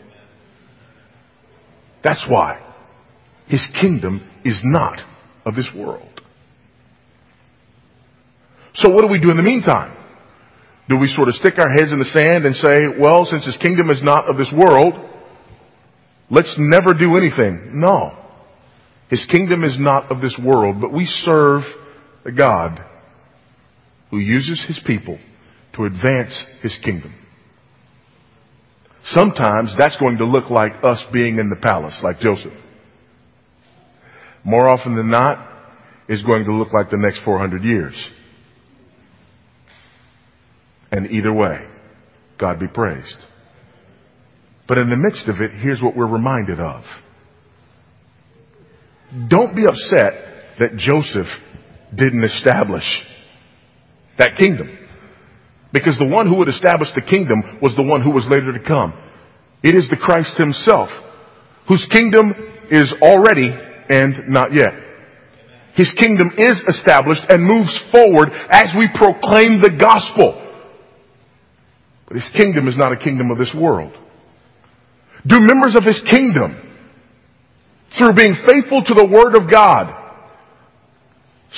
That's 2.04 2.26
why. 2.28 2.66
His 3.46 3.62
kingdom 3.80 4.28
is 4.44 4.62
not 4.64 5.02
of 5.46 5.54
this 5.54 5.70
world. 5.76 6.07
So 8.78 8.90
what 8.90 9.02
do 9.02 9.08
we 9.08 9.20
do 9.20 9.32
in 9.32 9.38
the 9.38 9.44
meantime? 9.44 9.96
Do 10.88 10.98
we 10.98 11.08
sort 11.08 11.28
of 11.28 11.36
stick 11.36 11.56
our 11.58 11.70
heads 11.70 11.92
in 11.92 12.00
the 12.00 12.06
sand 12.06 12.46
and 12.46 12.56
say, 12.56 12.88
well, 13.00 13.26
since 13.26 13.46
his 13.46 13.58
kingdom 13.58 13.90
is 13.90 14.02
not 14.02 14.30
of 14.30 14.38
this 14.38 14.52
world, 14.54 14.94
let's 16.30 16.54
never 16.58 16.94
do 16.94 17.18
anything? 17.18 17.72
No. 17.74 18.18
His 19.10 19.26
kingdom 19.32 19.64
is 19.64 19.76
not 19.80 20.12
of 20.12 20.22
this 20.22 20.38
world, 20.42 20.80
but 20.80 20.94
we 20.94 21.06
serve 21.06 21.64
a 22.26 22.32
God 22.32 22.80
who 24.12 24.20
uses 24.20 24.64
his 24.68 24.80
people 24.86 25.18
to 25.76 25.86
advance 25.86 26.46
his 26.62 26.78
kingdom. 26.84 27.14
Sometimes 29.06 29.72
that's 29.78 29.98
going 29.98 30.18
to 30.18 30.26
look 30.26 30.50
like 30.50 30.74
us 30.84 31.04
being 31.12 31.40
in 31.40 31.50
the 31.50 31.56
palace, 31.56 31.98
like 32.04 32.20
Joseph. 32.20 32.54
More 34.44 34.70
often 34.70 34.96
than 34.96 35.10
not, 35.10 35.46
it's 36.08 36.24
going 36.24 36.46
to 36.46 36.54
look 36.54 36.74
like 36.74 36.90
the 36.90 36.98
next 36.98 37.24
400 37.24 37.64
years. 37.64 37.96
And 40.92 41.12
either 41.12 41.34
way, 41.34 41.68
God 42.40 42.60
be 42.60 42.68
praised. 42.68 43.26
But 44.68 44.78
in 44.78 44.90
the 44.90 44.98
midst 44.98 45.28
of 45.28 45.42
it, 45.42 45.52
here's 45.60 45.82
what 45.82 45.96
we're 45.96 46.08
reminded 46.08 46.60
of. 46.60 46.84
Don't 49.30 49.56
be 49.56 49.66
upset 49.66 50.58
that 50.60 50.76
Joseph 50.78 51.28
didn't 51.96 52.24
establish 52.24 52.84
that 54.18 54.38
kingdom. 54.38 54.78
Because 55.72 55.98
the 55.98 56.08
one 56.08 56.28
who 56.28 56.38
would 56.38 56.50
establish 56.50 56.90
the 56.96 57.02
kingdom 57.02 57.60
was 57.62 57.76
the 57.76 57.84
one 57.84 58.02
who 58.02 58.12
was 58.12 58.28
later 58.30 58.52
to 58.52 58.64
come. 58.66 58.94
It 59.64 59.76
is 59.76 59.90
the 59.90 59.98
Christ 59.98 60.38
himself, 60.38 60.90
whose 61.68 61.88
kingdom 61.92 62.34
is 62.72 62.94
already 63.02 63.52
and 63.90 64.28
not 64.28 64.48
yet. 64.56 64.72
His 65.76 65.94
kingdom 66.00 66.32
is 66.38 66.60
established 66.68 67.22
and 67.30 67.44
moves 67.44 67.72
forward 67.92 68.30
as 68.50 68.74
we 68.78 68.90
proclaim 68.96 69.62
the 69.62 69.78
gospel. 69.80 70.47
But 72.08 72.16
his 72.16 72.30
kingdom 72.40 72.68
is 72.68 72.78
not 72.78 72.96
a 72.96 72.98
kingdom 72.98 73.32
of 73.32 73.38
this 73.38 73.54
world. 73.56 73.92
Do 75.28 75.40
members 75.44 75.76
of 75.76 75.84
his 75.84 76.00
kingdom, 76.10 76.56
through 78.00 78.16
being 78.16 78.36
faithful 78.48 78.84
to 78.84 78.94
the 78.96 79.04
word 79.04 79.36
of 79.36 79.52
God, 79.52 79.92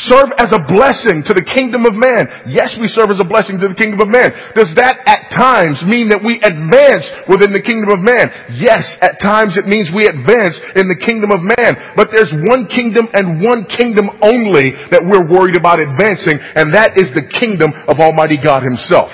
serve 0.09 0.33
as 0.41 0.49
a 0.49 0.61
blessing 0.65 1.21
to 1.29 1.37
the 1.37 1.45
kingdom 1.45 1.85
of 1.85 1.93
man? 1.93 2.49
Yes, 2.49 2.73
we 2.81 2.89
serve 2.89 3.13
as 3.13 3.21
a 3.21 3.29
blessing 3.29 3.61
to 3.61 3.69
the 3.69 3.77
kingdom 3.77 4.01
of 4.01 4.09
man. 4.09 4.33
Does 4.57 4.73
that 4.81 5.05
at 5.05 5.29
times 5.37 5.85
mean 5.85 6.09
that 6.09 6.25
we 6.25 6.41
advance 6.41 7.05
within 7.29 7.53
the 7.53 7.61
kingdom 7.61 7.93
of 7.93 8.01
man? 8.01 8.57
Yes, 8.57 8.81
at 9.05 9.21
times 9.21 9.53
it 9.53 9.69
means 9.69 9.93
we 9.93 10.09
advance 10.09 10.57
in 10.73 10.89
the 10.89 10.97
kingdom 10.97 11.29
of 11.29 11.45
man. 11.45 11.93
But 11.93 12.09
there's 12.09 12.33
one 12.49 12.65
kingdom 12.73 13.05
and 13.13 13.37
one 13.45 13.69
kingdom 13.69 14.09
only 14.25 14.73
that 14.89 15.05
we're 15.05 15.29
worried 15.29 15.57
about 15.57 15.77
advancing, 15.77 16.41
and 16.57 16.73
that 16.73 16.97
is 16.97 17.13
the 17.13 17.29
kingdom 17.37 17.69
of 17.85 18.01
Almighty 18.01 18.41
God 18.41 18.65
himself. 18.65 19.13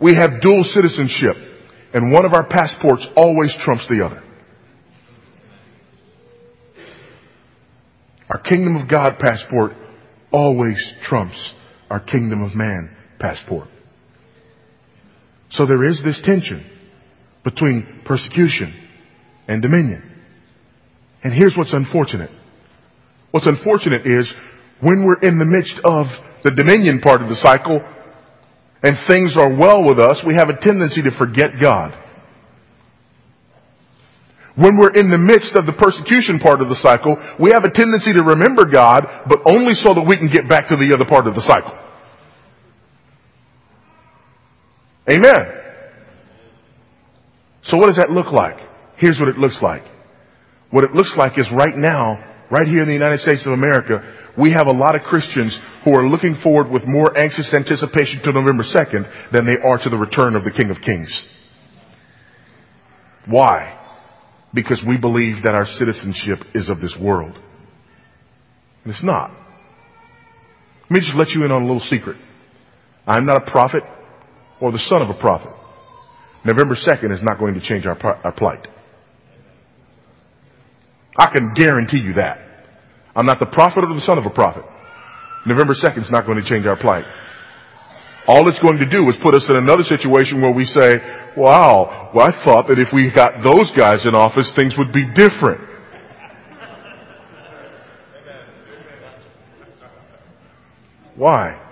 We 0.00 0.14
have 0.14 0.40
dual 0.40 0.64
citizenship, 0.64 1.36
and 1.94 2.12
one 2.12 2.24
of 2.24 2.34
our 2.34 2.46
passports 2.46 3.06
always 3.16 3.54
trumps 3.64 3.86
the 3.88 4.04
other. 4.04 4.22
Our 8.28 8.40
kingdom 8.40 8.76
of 8.76 8.88
God 8.88 9.18
passport 9.18 9.72
always 10.32 10.76
trumps 11.04 11.54
our 11.88 12.00
kingdom 12.00 12.42
of 12.42 12.54
man 12.54 12.94
passport. 13.18 13.68
So 15.50 15.64
there 15.64 15.88
is 15.88 16.02
this 16.04 16.20
tension 16.24 16.68
between 17.44 18.02
persecution 18.04 18.74
and 19.46 19.62
dominion. 19.62 20.02
And 21.22 21.32
here's 21.32 21.54
what's 21.56 21.72
unfortunate. 21.72 22.30
What's 23.30 23.46
unfortunate 23.46 24.06
is 24.06 24.32
when 24.80 25.06
we're 25.06 25.20
in 25.20 25.38
the 25.38 25.44
midst 25.44 25.78
of 25.84 26.06
the 26.42 26.50
dominion 26.50 27.00
part 27.00 27.22
of 27.22 27.28
the 27.28 27.36
cycle, 27.36 27.80
and 28.82 28.96
things 29.08 29.36
are 29.36 29.54
well 29.56 29.82
with 29.84 29.98
us, 29.98 30.22
we 30.26 30.34
have 30.36 30.48
a 30.48 30.60
tendency 30.60 31.02
to 31.02 31.10
forget 31.18 31.50
God. 31.60 31.96
When 34.56 34.78
we're 34.78 34.94
in 34.94 35.10
the 35.10 35.18
midst 35.18 35.52
of 35.58 35.66
the 35.66 35.76
persecution 35.76 36.38
part 36.38 36.62
of 36.62 36.68
the 36.68 36.80
cycle, 36.80 37.16
we 37.38 37.52
have 37.52 37.64
a 37.64 37.70
tendency 37.70 38.12
to 38.16 38.24
remember 38.24 38.64
God, 38.64 39.04
but 39.28 39.40
only 39.44 39.74
so 39.74 39.92
that 39.92 40.04
we 40.08 40.16
can 40.16 40.32
get 40.32 40.48
back 40.48 40.68
to 40.68 40.76
the 40.76 40.96
other 40.96 41.04
part 41.04 41.26
of 41.26 41.34
the 41.34 41.44
cycle. 41.44 41.76
Amen. 45.08 45.62
So 47.64 47.76
what 47.76 47.88
does 47.88 47.96
that 47.96 48.10
look 48.10 48.32
like? 48.32 48.56
Here's 48.96 49.20
what 49.20 49.28
it 49.28 49.36
looks 49.36 49.58
like. 49.60 49.82
What 50.70 50.84
it 50.84 50.92
looks 50.92 51.12
like 51.16 51.38
is 51.38 51.46
right 51.52 51.76
now, 51.76 52.16
right 52.50 52.66
here 52.66 52.82
in 52.82 52.88
the 52.88 52.94
United 52.94 53.20
States 53.20 53.46
of 53.46 53.52
America, 53.52 54.02
we 54.38 54.52
have 54.52 54.66
a 54.66 54.72
lot 54.72 54.94
of 54.94 55.02
Christians 55.02 55.58
who 55.84 55.94
are 55.94 56.08
looking 56.08 56.38
forward 56.42 56.70
with 56.70 56.82
more 56.86 57.16
anxious 57.18 57.52
anticipation 57.54 58.20
to 58.24 58.32
November 58.32 58.64
2nd 58.64 59.32
than 59.32 59.46
they 59.46 59.56
are 59.58 59.78
to 59.78 59.90
the 59.90 59.96
return 59.96 60.36
of 60.36 60.44
the 60.44 60.50
King 60.50 60.70
of 60.70 60.76
Kings. 60.82 61.26
Why? 63.26 63.72
Because 64.54 64.82
we 64.86 64.96
believe 64.96 65.42
that 65.44 65.56
our 65.56 65.66
citizenship 65.66 66.46
is 66.54 66.68
of 66.68 66.80
this 66.80 66.94
world. 67.00 67.36
And 68.84 68.92
it's 68.92 69.04
not. 69.04 69.30
Let 70.82 70.90
me 70.90 71.00
just 71.00 71.16
let 71.16 71.30
you 71.30 71.44
in 71.44 71.50
on 71.50 71.62
a 71.62 71.66
little 71.66 71.80
secret. 71.80 72.16
I'm 73.06 73.26
not 73.26 73.48
a 73.48 73.50
prophet 73.50 73.82
or 74.60 74.70
the 74.70 74.78
son 74.78 75.02
of 75.02 75.10
a 75.10 75.18
prophet. 75.18 75.50
November 76.44 76.76
2nd 76.76 77.12
is 77.12 77.22
not 77.22 77.40
going 77.40 77.54
to 77.54 77.60
change 77.60 77.86
our, 77.86 77.98
our 78.24 78.32
plight. 78.32 78.68
I 81.18 81.30
can 81.34 81.54
guarantee 81.54 81.98
you 81.98 82.14
that. 82.14 82.38
I'm 83.14 83.26
not 83.26 83.40
the 83.40 83.46
prophet 83.46 83.84
or 83.84 83.94
the 83.94 84.00
son 84.00 84.18
of 84.18 84.26
a 84.26 84.30
prophet. 84.30 84.64
November 85.46 85.74
2nd 85.74 86.04
is 86.04 86.10
not 86.10 86.26
going 86.26 86.42
to 86.42 86.48
change 86.48 86.66
our 86.66 86.76
plight. 86.76 87.04
All 88.26 88.48
it's 88.48 88.58
going 88.58 88.78
to 88.78 88.90
do 88.90 89.08
is 89.08 89.16
put 89.22 89.34
us 89.34 89.46
in 89.48 89.56
another 89.56 89.84
situation 89.84 90.42
where 90.42 90.52
we 90.52 90.64
say, 90.64 90.96
wow, 91.36 92.10
well, 92.12 92.26
I 92.26 92.44
thought 92.44 92.66
that 92.68 92.78
if 92.78 92.88
we 92.92 93.10
got 93.14 93.42
those 93.42 93.70
guys 93.76 94.04
in 94.04 94.16
office, 94.16 94.52
things 94.56 94.74
would 94.76 94.92
be 94.92 95.06
different. 95.14 95.60
Why? 101.14 101.62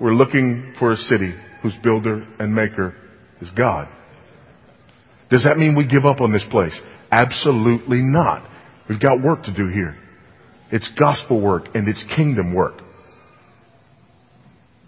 We're 0.00 0.14
looking 0.14 0.74
for 0.78 0.92
a 0.92 0.96
city 0.96 1.34
whose 1.62 1.74
builder 1.82 2.26
and 2.38 2.54
maker 2.54 2.94
is 3.40 3.50
God. 3.50 3.88
Does 5.30 5.44
that 5.44 5.56
mean 5.56 5.74
we 5.74 5.86
give 5.86 6.04
up 6.04 6.20
on 6.20 6.30
this 6.30 6.44
place? 6.50 6.78
Absolutely 7.12 8.00
not. 8.00 8.48
We've 8.88 9.00
got 9.00 9.22
work 9.22 9.44
to 9.44 9.54
do 9.54 9.68
here. 9.68 9.96
It's 10.72 10.90
gospel 10.98 11.40
work 11.40 11.66
and 11.74 11.86
it's 11.86 12.02
kingdom 12.16 12.54
work. 12.54 12.80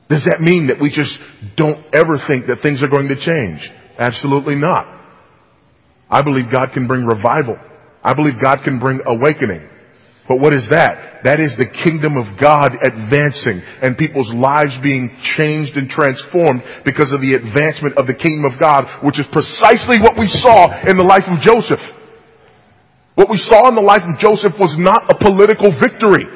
Does 0.09 0.25
that 0.25 0.41
mean 0.41 0.69
that 0.69 0.81
we 0.81 0.89
just 0.89 1.13
don't 1.57 1.85
ever 1.95 2.17
think 2.29 2.47
that 2.47 2.63
things 2.63 2.83
are 2.83 2.89
going 2.89 3.09
to 3.09 3.21
change? 3.21 3.61
Absolutely 3.99 4.55
not. 4.55 4.89
I 6.11 6.23
believe 6.23 6.53
God 6.53 6.73
can 6.73 6.87
bring 6.87 7.05
revival. 7.05 7.59
I 8.03 8.15
believe 8.15 8.35
God 8.43 8.61
can 8.65 8.79
bring 8.79 9.01
awakening. 9.05 9.69
But 10.29 10.41
what 10.41 10.55
is 10.55 10.69
that? 10.71 11.25
That 11.25 11.41
is 11.41 11.53
the 11.61 11.69
kingdom 11.69 12.17
of 12.17 12.41
God 12.41 12.73
advancing 12.81 13.61
and 13.61 13.97
people's 13.97 14.33
lives 14.33 14.73
being 14.81 15.13
changed 15.37 15.77
and 15.77 15.89
transformed 15.89 16.65
because 16.85 17.13
of 17.13 17.21
the 17.21 17.37
advancement 17.37 18.01
of 18.01 18.09
the 18.09 18.17
kingdom 18.17 18.49
of 18.49 18.57
God, 18.57 18.89
which 19.05 19.21
is 19.21 19.29
precisely 19.33 20.01
what 20.01 20.17
we 20.17 20.29
saw 20.29 20.73
in 20.89 20.97
the 20.97 21.05
life 21.05 21.29
of 21.29 21.45
Joseph. 21.45 21.81
What 23.15 23.31
we 23.31 23.39
saw 23.39 23.69
in 23.71 23.79
the 23.79 23.85
life 23.85 24.03
of 24.03 24.19
Joseph 24.19 24.59
was 24.59 24.75
not 24.75 25.07
a 25.07 25.15
political 25.15 25.71
victory. 25.79 26.27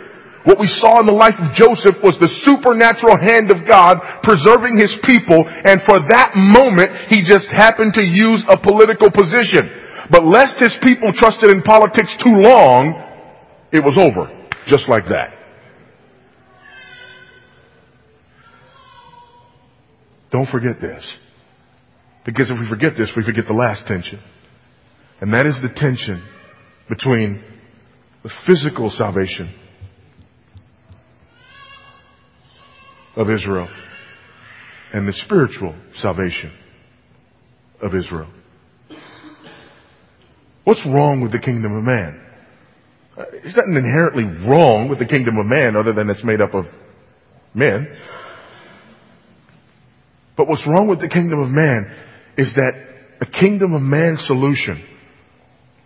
What 0.46 0.62
we 0.62 0.70
saw 0.78 1.02
in 1.02 1.06
the 1.10 1.12
life 1.12 1.34
of 1.34 1.50
Joseph 1.58 1.98
was 2.00 2.14
the 2.22 2.30
supernatural 2.46 3.18
hand 3.18 3.50
of 3.50 3.66
God 3.66 3.98
preserving 4.22 4.78
his 4.78 4.94
people, 5.02 5.42
and 5.44 5.82
for 5.82 5.98
that 6.08 6.32
moment, 6.38 7.10
he 7.10 7.26
just 7.26 7.50
happened 7.50 7.92
to 7.98 8.04
use 8.06 8.46
a 8.48 8.56
political 8.56 9.10
position. 9.10 9.66
But 10.10 10.24
lest 10.24 10.56
his 10.62 10.72
people 10.86 11.10
trusted 11.12 11.50
in 11.50 11.60
politics 11.66 12.14
too 12.22 12.38
long, 12.38 12.94
it 13.74 13.82
was 13.82 13.98
over. 13.98 14.30
Just 14.70 14.88
like 14.88 15.04
that. 15.10 15.34
Don't 20.30 20.48
forget 20.48 20.80
this. 20.80 21.02
Because 22.24 22.50
if 22.50 22.56
we 22.58 22.68
forget 22.68 22.92
this, 22.96 23.10
we 23.16 23.24
forget 23.24 23.44
the 23.48 23.54
last 23.54 23.86
tension. 23.86 24.20
And 25.20 25.34
that 25.34 25.46
is 25.46 25.58
the 25.60 25.72
tension 25.74 26.22
between 26.88 27.42
the 28.22 28.30
physical 28.46 28.90
salvation 28.90 29.54
of 33.16 33.30
Israel 33.30 33.68
and 34.92 35.06
the 35.06 35.12
spiritual 35.12 35.74
salvation 35.96 36.52
of 37.82 37.94
Israel. 37.94 38.30
What's 40.64 40.84
wrong 40.86 41.20
with 41.22 41.32
the 41.32 41.38
kingdom 41.38 41.76
of 41.76 41.82
man? 41.82 42.20
Uh, 43.16 43.24
there's 43.32 43.56
nothing 43.56 43.74
inherently 43.74 44.24
wrong 44.46 44.88
with 44.88 44.98
the 44.98 45.06
kingdom 45.06 45.36
of 45.38 45.46
man 45.46 45.76
other 45.76 45.92
than 45.92 46.08
it's 46.10 46.24
made 46.24 46.40
up 46.40 46.54
of 46.54 46.64
men. 47.54 47.88
But 50.36 50.46
what's 50.46 50.66
wrong 50.66 50.88
with 50.88 51.00
the 51.00 51.08
kingdom 51.08 51.40
of 51.40 51.48
man 51.48 51.90
is 52.36 52.54
that 52.54 52.72
a 53.20 53.26
kingdom 53.26 53.74
of 53.74 53.82
man 53.82 54.16
solution 54.18 54.84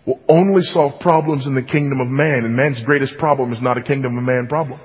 will 0.07 0.21
only 0.29 0.63
solve 0.63 1.01
problems 1.01 1.47
in 1.47 1.55
the 1.55 1.63
kingdom 1.63 2.01
of 2.01 2.09
man, 2.09 2.45
and 2.45 2.57
man's 2.57 2.83
greatest 2.85 3.17
problem 3.19 3.53
is 3.53 3.63
not 3.63 3.79
a 3.79 3.83
kingdom 3.83 4.19
of 4.19 4.25
man 4.25 4.47
problem. 4.49 4.81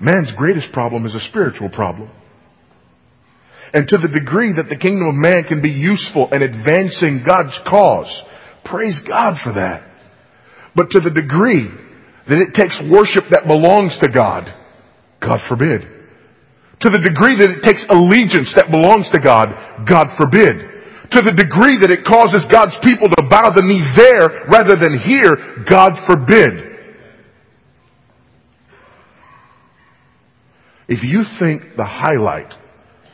Man's 0.00 0.32
greatest 0.36 0.72
problem 0.72 1.06
is 1.06 1.14
a 1.14 1.20
spiritual 1.20 1.68
problem. 1.68 2.10
And 3.72 3.88
to 3.88 3.98
the 3.98 4.08
degree 4.08 4.52
that 4.52 4.68
the 4.68 4.78
kingdom 4.78 5.08
of 5.08 5.14
man 5.14 5.44
can 5.44 5.60
be 5.60 5.70
useful 5.70 6.28
in 6.32 6.42
advancing 6.42 7.24
God's 7.26 7.58
cause, 7.68 8.22
praise 8.64 9.00
God 9.06 9.36
for 9.42 9.52
that. 9.54 9.82
But 10.76 10.90
to 10.90 11.00
the 11.00 11.10
degree 11.10 11.68
that 12.28 12.38
it 12.38 12.54
takes 12.54 12.80
worship 12.90 13.30
that 13.30 13.46
belongs 13.46 13.98
to 14.02 14.10
God, 14.10 14.50
God 15.20 15.40
forbid. 15.48 15.82
To 16.80 16.90
the 16.90 17.00
degree 17.00 17.38
that 17.38 17.50
it 17.50 17.62
takes 17.62 17.84
allegiance 17.88 18.52
that 18.56 18.70
belongs 18.70 19.08
to 19.12 19.20
God, 19.20 19.48
God 19.88 20.08
forbid. 20.18 20.73
To 21.10 21.20
the 21.20 21.32
degree 21.32 21.78
that 21.80 21.90
it 21.90 22.04
causes 22.04 22.44
God's 22.50 22.76
people 22.82 23.06
to 23.08 23.28
bow 23.28 23.52
the 23.54 23.62
knee 23.62 23.84
there 23.96 24.48
rather 24.48 24.74
than 24.74 24.98
here, 24.98 25.64
God 25.68 25.92
forbid. 26.06 26.74
If 30.88 31.02
you 31.02 31.24
think 31.38 31.76
the 31.76 31.84
highlight 31.84 32.52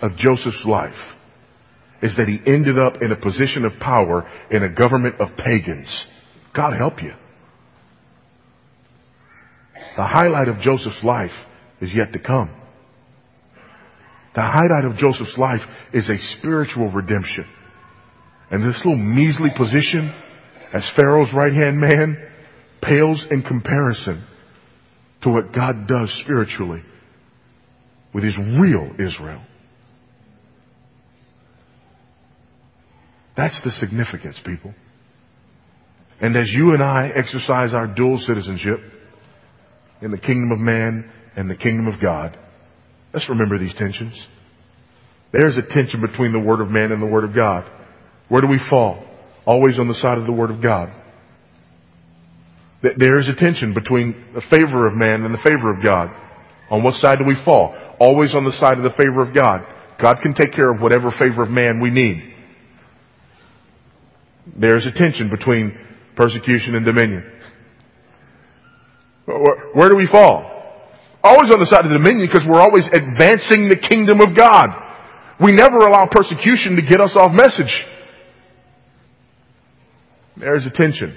of 0.03 0.17
Joseph's 0.17 0.65
life 0.65 0.95
is 2.03 2.17
that 2.17 2.29
he 2.29 2.39
ended 2.47 2.79
up 2.79 3.03
in 3.03 3.13
a 3.13 3.17
position 3.17 3.65
of 3.65 3.73
power 3.81 4.29
in 4.51 4.63
a 4.63 4.73
government 4.73 5.21
of 5.21 5.37
pagans, 5.37 6.07
God 6.55 6.77
help 6.77 7.03
you. 7.03 7.13
The 9.97 10.05
highlight 10.05 10.49
of 10.49 10.61
Joseph's 10.61 11.03
life 11.05 11.31
is 11.81 11.93
yet 11.95 12.13
to 12.13 12.19
come. 12.19 12.51
The 14.35 14.43
highlight 14.43 14.85
of 14.85 14.97
Joseph's 14.97 15.37
life 15.37 15.61
is 15.93 16.09
a 16.09 16.17
spiritual 16.39 16.91
redemption. 16.91 17.45
And 18.51 18.63
this 18.63 18.81
little 18.85 18.97
measly 18.97 19.51
position 19.57 20.13
as 20.73 20.91
Pharaoh's 20.97 21.33
right 21.35 21.53
hand 21.53 21.81
man 21.81 22.29
pales 22.83 23.27
in 23.31 23.43
comparison 23.43 24.27
to 25.23 25.31
what 25.31 25.53
God 25.53 25.87
does 25.87 26.11
spiritually 26.25 26.83
with 28.13 28.25
his 28.25 28.37
real 28.59 28.91
Israel. 28.99 29.43
That's 33.37 33.61
the 33.65 33.71
significance, 33.71 34.39
people. 34.45 34.75
And 36.21 36.37
as 36.37 36.51
you 36.51 36.73
and 36.73 36.83
I 36.83 37.11
exercise 37.15 37.73
our 37.73 37.87
dual 37.87 38.19
citizenship 38.19 38.79
in 40.03 40.11
the 40.11 40.19
kingdom 40.19 40.53
of 40.53 40.59
man 40.59 41.11
and 41.37 41.49
the 41.49 41.57
kingdom 41.57 41.87
of 41.87 42.01
God, 42.03 42.39
let's 43.15 43.29
remember 43.29 43.59
these 43.59 43.75
tensions. 43.75 44.21
There's 45.33 45.57
a 45.57 45.63
tension 45.63 46.01
between 46.01 46.33
the 46.33 46.41
word 46.41 46.61
of 46.61 46.69
man 46.69 46.93
and 46.93 47.01
the 47.01 47.07
word 47.07 47.25
of 47.25 47.35
God. 47.35 47.71
Where 48.31 48.41
do 48.41 48.47
we 48.47 48.61
fall? 48.71 49.05
Always 49.45 49.79
on 49.79 49.89
the 49.89 49.95
side 49.95 50.17
of 50.17 50.25
the 50.25 50.33
word 50.33 50.51
of 50.51 50.63
God. 50.63 50.95
There 52.83 53.19
is 53.19 53.29
a 53.29 53.35
tension 53.35 53.75
between 53.75 54.33
the 54.33 54.41
favor 54.49 54.87
of 54.87 54.95
man 54.95 55.25
and 55.25 55.35
the 55.35 55.43
favor 55.45 55.71
of 55.71 55.85
God. 55.85 56.09
On 56.71 56.83
what 56.83 56.95
side 56.95 57.19
do 57.19 57.27
we 57.27 57.37
fall? 57.45 57.77
Always 57.99 58.35
on 58.35 58.45
the 58.45 58.53
side 58.53 58.79
of 58.79 58.85
the 58.85 58.97
favor 58.97 59.21
of 59.21 59.35
God. 59.35 59.67
God 60.01 60.17
can 60.23 60.33
take 60.33 60.55
care 60.55 60.73
of 60.73 60.81
whatever 60.81 61.13
favor 61.21 61.43
of 61.43 61.51
man 61.51 61.81
we 61.81 61.91
need. 61.91 62.33
There's 64.57 64.87
a 64.87 64.93
tension 64.93 65.29
between 65.29 65.77
persecution 66.17 66.75
and 66.75 66.87
dominion. 66.87 67.25
Where 69.27 69.91
do 69.91 69.97
we 69.97 70.09
fall? 70.11 70.47
Always 71.23 71.53
on 71.53 71.61
the 71.61 71.67
side 71.67 71.85
of 71.85 71.93
dominion 71.93 72.29
because 72.31 72.47
we're 72.49 72.63
always 72.63 72.87
advancing 72.95 73.69
the 73.69 73.77
kingdom 73.77 74.21
of 74.23 74.35
God. 74.35 74.69
We 75.43 75.53
never 75.53 75.79
allow 75.79 76.09
persecution 76.11 76.77
to 76.77 76.83
get 76.83 77.01
us 77.01 77.15
off 77.19 77.33
message. 77.33 77.73
There's 80.41 80.67
a 80.67 80.71
tension 80.71 81.17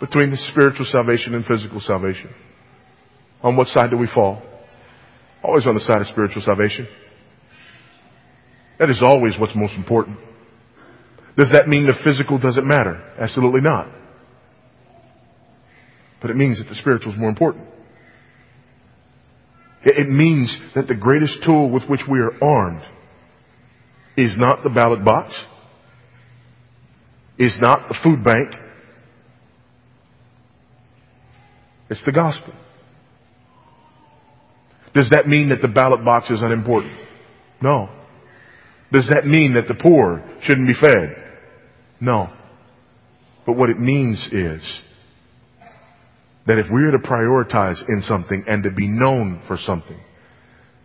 between 0.00 0.30
the 0.30 0.36
spiritual 0.50 0.86
salvation 0.86 1.34
and 1.34 1.44
physical 1.44 1.80
salvation. 1.80 2.30
On 3.42 3.56
what 3.56 3.66
side 3.68 3.90
do 3.90 3.98
we 3.98 4.08
fall? 4.12 4.42
Always 5.42 5.66
on 5.66 5.74
the 5.74 5.80
side 5.80 6.00
of 6.00 6.06
spiritual 6.06 6.42
salvation. 6.42 6.88
That 8.78 8.90
is 8.90 9.02
always 9.04 9.34
what's 9.38 9.54
most 9.54 9.74
important. 9.74 10.18
Does 11.36 11.50
that 11.52 11.68
mean 11.68 11.86
the 11.86 11.98
physical 12.02 12.38
doesn't 12.38 12.66
matter? 12.66 13.00
Absolutely 13.18 13.60
not. 13.60 13.88
But 16.20 16.30
it 16.30 16.36
means 16.36 16.58
that 16.58 16.68
the 16.68 16.74
spiritual 16.74 17.12
is 17.12 17.18
more 17.18 17.28
important. 17.28 17.66
It 19.82 20.08
means 20.08 20.58
that 20.74 20.88
the 20.88 20.96
greatest 20.96 21.38
tool 21.44 21.70
with 21.70 21.84
which 21.88 22.00
we 22.10 22.18
are 22.18 22.32
armed 22.42 22.82
is 24.16 24.36
not 24.36 24.64
the 24.64 24.70
ballot 24.70 25.04
box, 25.04 25.32
is 27.38 27.56
not 27.60 27.88
the 27.88 27.96
food 28.02 28.24
bank, 28.24 28.54
it's 31.88 32.04
the 32.04 32.12
gospel. 32.12 32.52
Does 34.94 35.10
that 35.10 35.26
mean 35.26 35.50
that 35.50 35.62
the 35.62 35.68
ballot 35.68 36.04
box 36.04 36.30
is 36.30 36.42
unimportant? 36.42 36.98
No. 37.62 37.88
Does 38.92 39.08
that 39.12 39.26
mean 39.26 39.54
that 39.54 39.68
the 39.68 39.74
poor 39.74 40.22
shouldn't 40.42 40.66
be 40.66 40.74
fed? 40.74 41.24
No. 42.00 42.32
But 43.46 43.56
what 43.56 43.70
it 43.70 43.78
means 43.78 44.28
is 44.32 44.62
that 46.46 46.58
if 46.58 46.66
we 46.72 46.82
are 46.82 46.90
to 46.90 46.98
prioritize 46.98 47.76
in 47.88 48.02
something 48.02 48.44
and 48.46 48.62
to 48.64 48.70
be 48.70 48.88
known 48.88 49.42
for 49.46 49.56
something, 49.58 50.00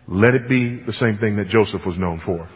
let 0.06 0.34
it 0.34 0.48
be 0.48 0.82
the 0.84 0.92
same 0.92 1.18
thing 1.18 1.36
that 1.36 1.48
Joseph 1.48 1.82
was 1.86 1.98
known 1.98 2.20
for. 2.24 2.48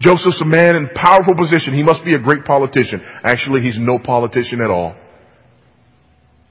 Joseph's 0.00 0.40
a 0.40 0.46
man 0.46 0.76
in 0.76 0.88
powerful 0.94 1.34
position. 1.34 1.74
He 1.74 1.82
must 1.82 2.04
be 2.04 2.12
a 2.12 2.18
great 2.18 2.44
politician. 2.44 3.02
Actually, 3.22 3.60
he's 3.60 3.78
no 3.78 3.98
politician 3.98 4.60
at 4.64 4.70
all. 4.70 4.96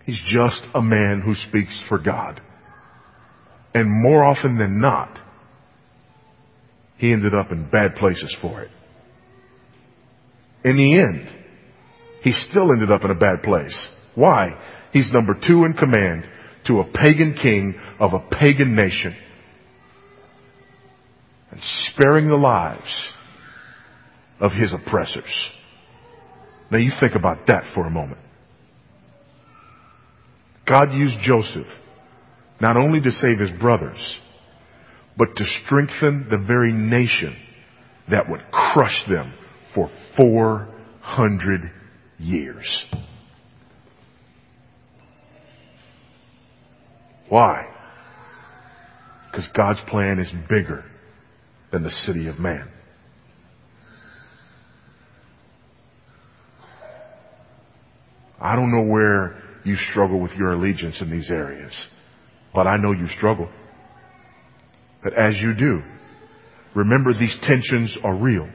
He's 0.06 0.22
just 0.28 0.62
a 0.76 0.82
man 0.82 1.22
who 1.26 1.34
speaks 1.34 1.84
for 1.90 1.98
God. 1.98 2.42
And 3.74 3.90
more 4.04 4.24
often 4.24 4.58
than 4.58 4.80
not, 4.80 5.18
he 6.98 7.12
ended 7.12 7.34
up 7.34 7.52
in 7.52 7.70
bad 7.70 7.96
places 7.96 8.36
for 8.42 8.62
it. 8.62 8.72
In 10.64 10.78
the 10.78 11.00
end, 11.00 11.28
he 12.24 12.32
still 12.32 12.72
ended 12.72 12.92
up 12.92 13.04
in 13.04 13.12
a 13.12 13.16
bad 13.16 13.42
place. 13.44 13.78
Why? 14.16 14.60
He's 14.92 15.12
number 15.14 15.34
two 15.34 15.64
in 15.64 15.74
command 15.74 16.24
to 16.68 16.80
a 16.80 16.84
pagan 16.84 17.36
king 17.42 17.80
of 18.00 18.14
a 18.14 18.20
pagan 18.20 18.76
nation 18.76 19.16
and 21.52 21.60
sparing 21.62 22.28
the 22.28 22.36
lives 22.36 23.12
of 24.40 24.52
his 24.52 24.74
oppressors. 24.74 25.50
Now 26.72 26.78
you 26.78 26.92
think 27.00 27.16
about 27.16 27.48
that 27.48 27.64
for 27.74 27.86
a 27.86 27.90
moment. 27.90 28.20
God 30.68 30.94
used 30.94 31.18
Joseph 31.22 31.68
not 32.62 32.78
only 32.78 33.02
to 33.02 33.12
save 33.12 33.40
his 33.40 33.58
brothers, 33.60 34.20
but 35.18 35.36
to 35.36 35.44
strengthen 35.66 36.28
the 36.30 36.38
very 36.38 36.72
nation 36.72 37.36
that 38.10 38.30
would 38.30 38.42
crush 38.52 39.06
them 39.10 39.34
for 39.74 39.90
400 40.18 41.72
years. 42.18 42.86
Why? 47.30 47.68
Because 49.32 49.48
God's 49.56 49.82
plan 49.88 50.20
is 50.20 50.32
bigger 50.50 50.84
than 51.72 51.84
the 51.84 51.92
city 51.92 52.28
of 52.28 52.40
man. 52.40 52.68
I 58.42 58.56
don't 58.56 58.72
know 58.72 58.92
where 58.92 59.42
you 59.66 59.76
struggle 59.76 60.20
with 60.20 60.32
your 60.32 60.54
allegiance 60.54 61.02
in 61.02 61.12
these 61.12 61.30
areas, 61.30 61.74
but 62.54 62.68
I 62.68 62.78
know 62.78 62.92
you 62.92 63.08
struggle. 63.10 63.50
But 65.04 65.14
as 65.14 65.36
you 65.38 65.54
do, 65.54 65.82
remember 66.76 67.14
these 67.14 67.38
tensions 67.42 67.98
are 68.04 68.16
real 68.16 68.50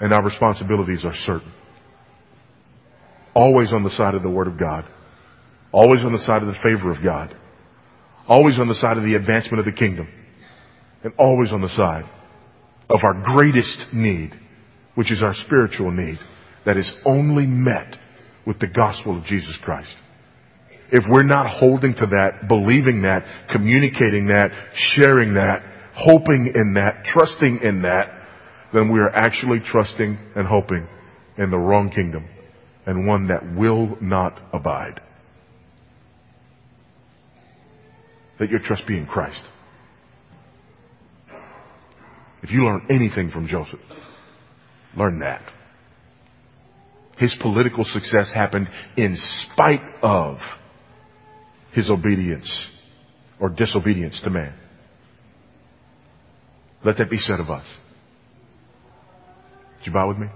and 0.00 0.12
our 0.12 0.24
responsibilities 0.24 1.04
are 1.04 1.14
certain. 1.24 1.52
Always 3.34 3.72
on 3.72 3.84
the 3.84 3.90
side 3.90 4.14
of 4.14 4.22
the 4.22 4.30
Word 4.30 4.48
of 4.48 4.58
God. 4.58 4.84
Always 5.70 6.04
on 6.04 6.12
the 6.12 6.18
side 6.18 6.42
of 6.42 6.48
the 6.48 6.58
favor 6.62 6.90
of 6.90 7.02
God. 7.02 7.34
Always 8.28 8.58
on 8.58 8.68
the 8.68 8.74
side 8.74 8.96
of 8.98 9.04
the 9.04 9.14
advancement 9.14 9.60
of 9.60 9.64
the 9.64 9.72
kingdom. 9.72 10.08
and 11.04 11.12
always 11.18 11.50
on 11.50 11.60
the 11.60 11.68
side 11.68 12.04
of 12.88 13.00
our 13.02 13.22
greatest 13.24 13.92
need, 13.92 14.30
which 14.94 15.10
is 15.10 15.22
our 15.22 15.34
spiritual 15.34 15.90
need 15.90 16.18
that 16.66 16.76
is 16.76 16.92
only 17.04 17.46
met 17.46 17.96
with 18.46 18.58
the 18.58 18.66
gospel 18.66 19.18
of 19.18 19.24
Jesus 19.24 19.56
Christ. 19.62 19.94
If 20.90 21.04
we're 21.08 21.22
not 21.22 21.58
holding 21.58 21.94
to 21.94 22.06
that, 22.06 22.48
believing 22.48 23.02
that, 23.02 23.24
communicating 23.50 24.26
that, 24.28 24.50
sharing 24.74 25.34
that, 25.34 25.62
hoping 25.94 26.52
in 26.54 26.74
that, 26.74 27.04
trusting 27.04 27.60
in 27.62 27.82
that, 27.82 28.06
then 28.74 28.92
we 28.92 29.00
are 29.00 29.14
actually 29.14 29.60
trusting 29.64 30.18
and 30.36 30.46
hoping 30.46 30.86
in 31.38 31.50
the 31.50 31.58
wrong 31.58 31.90
kingdom 31.90 32.28
and 32.86 33.06
one 33.06 33.28
that 33.28 33.54
will 33.56 33.96
not 34.00 34.38
abide. 34.52 35.00
Let 38.40 38.50
your 38.50 38.60
trust 38.60 38.86
be 38.86 38.96
in 38.96 39.06
Christ. 39.06 39.42
If 42.42 42.50
you 42.50 42.64
learn 42.64 42.86
anything 42.90 43.30
from 43.30 43.46
Joseph, 43.46 43.78
learn 44.96 45.20
that. 45.20 45.42
His 47.18 47.36
political 47.40 47.84
success 47.84 48.32
happened 48.34 48.68
in 48.96 49.16
spite 49.16 49.82
of 50.02 50.38
his 51.72 51.90
obedience 51.90 52.50
or 53.38 53.48
disobedience 53.48 54.20
to 54.24 54.30
man. 54.30 54.54
Let 56.84 56.98
that 56.98 57.10
be 57.10 57.18
said 57.18 57.40
of 57.40 57.50
us. 57.50 57.64
Did 59.78 59.86
you 59.86 59.92
bow 59.92 60.08
with 60.08 60.18
me? 60.18 60.26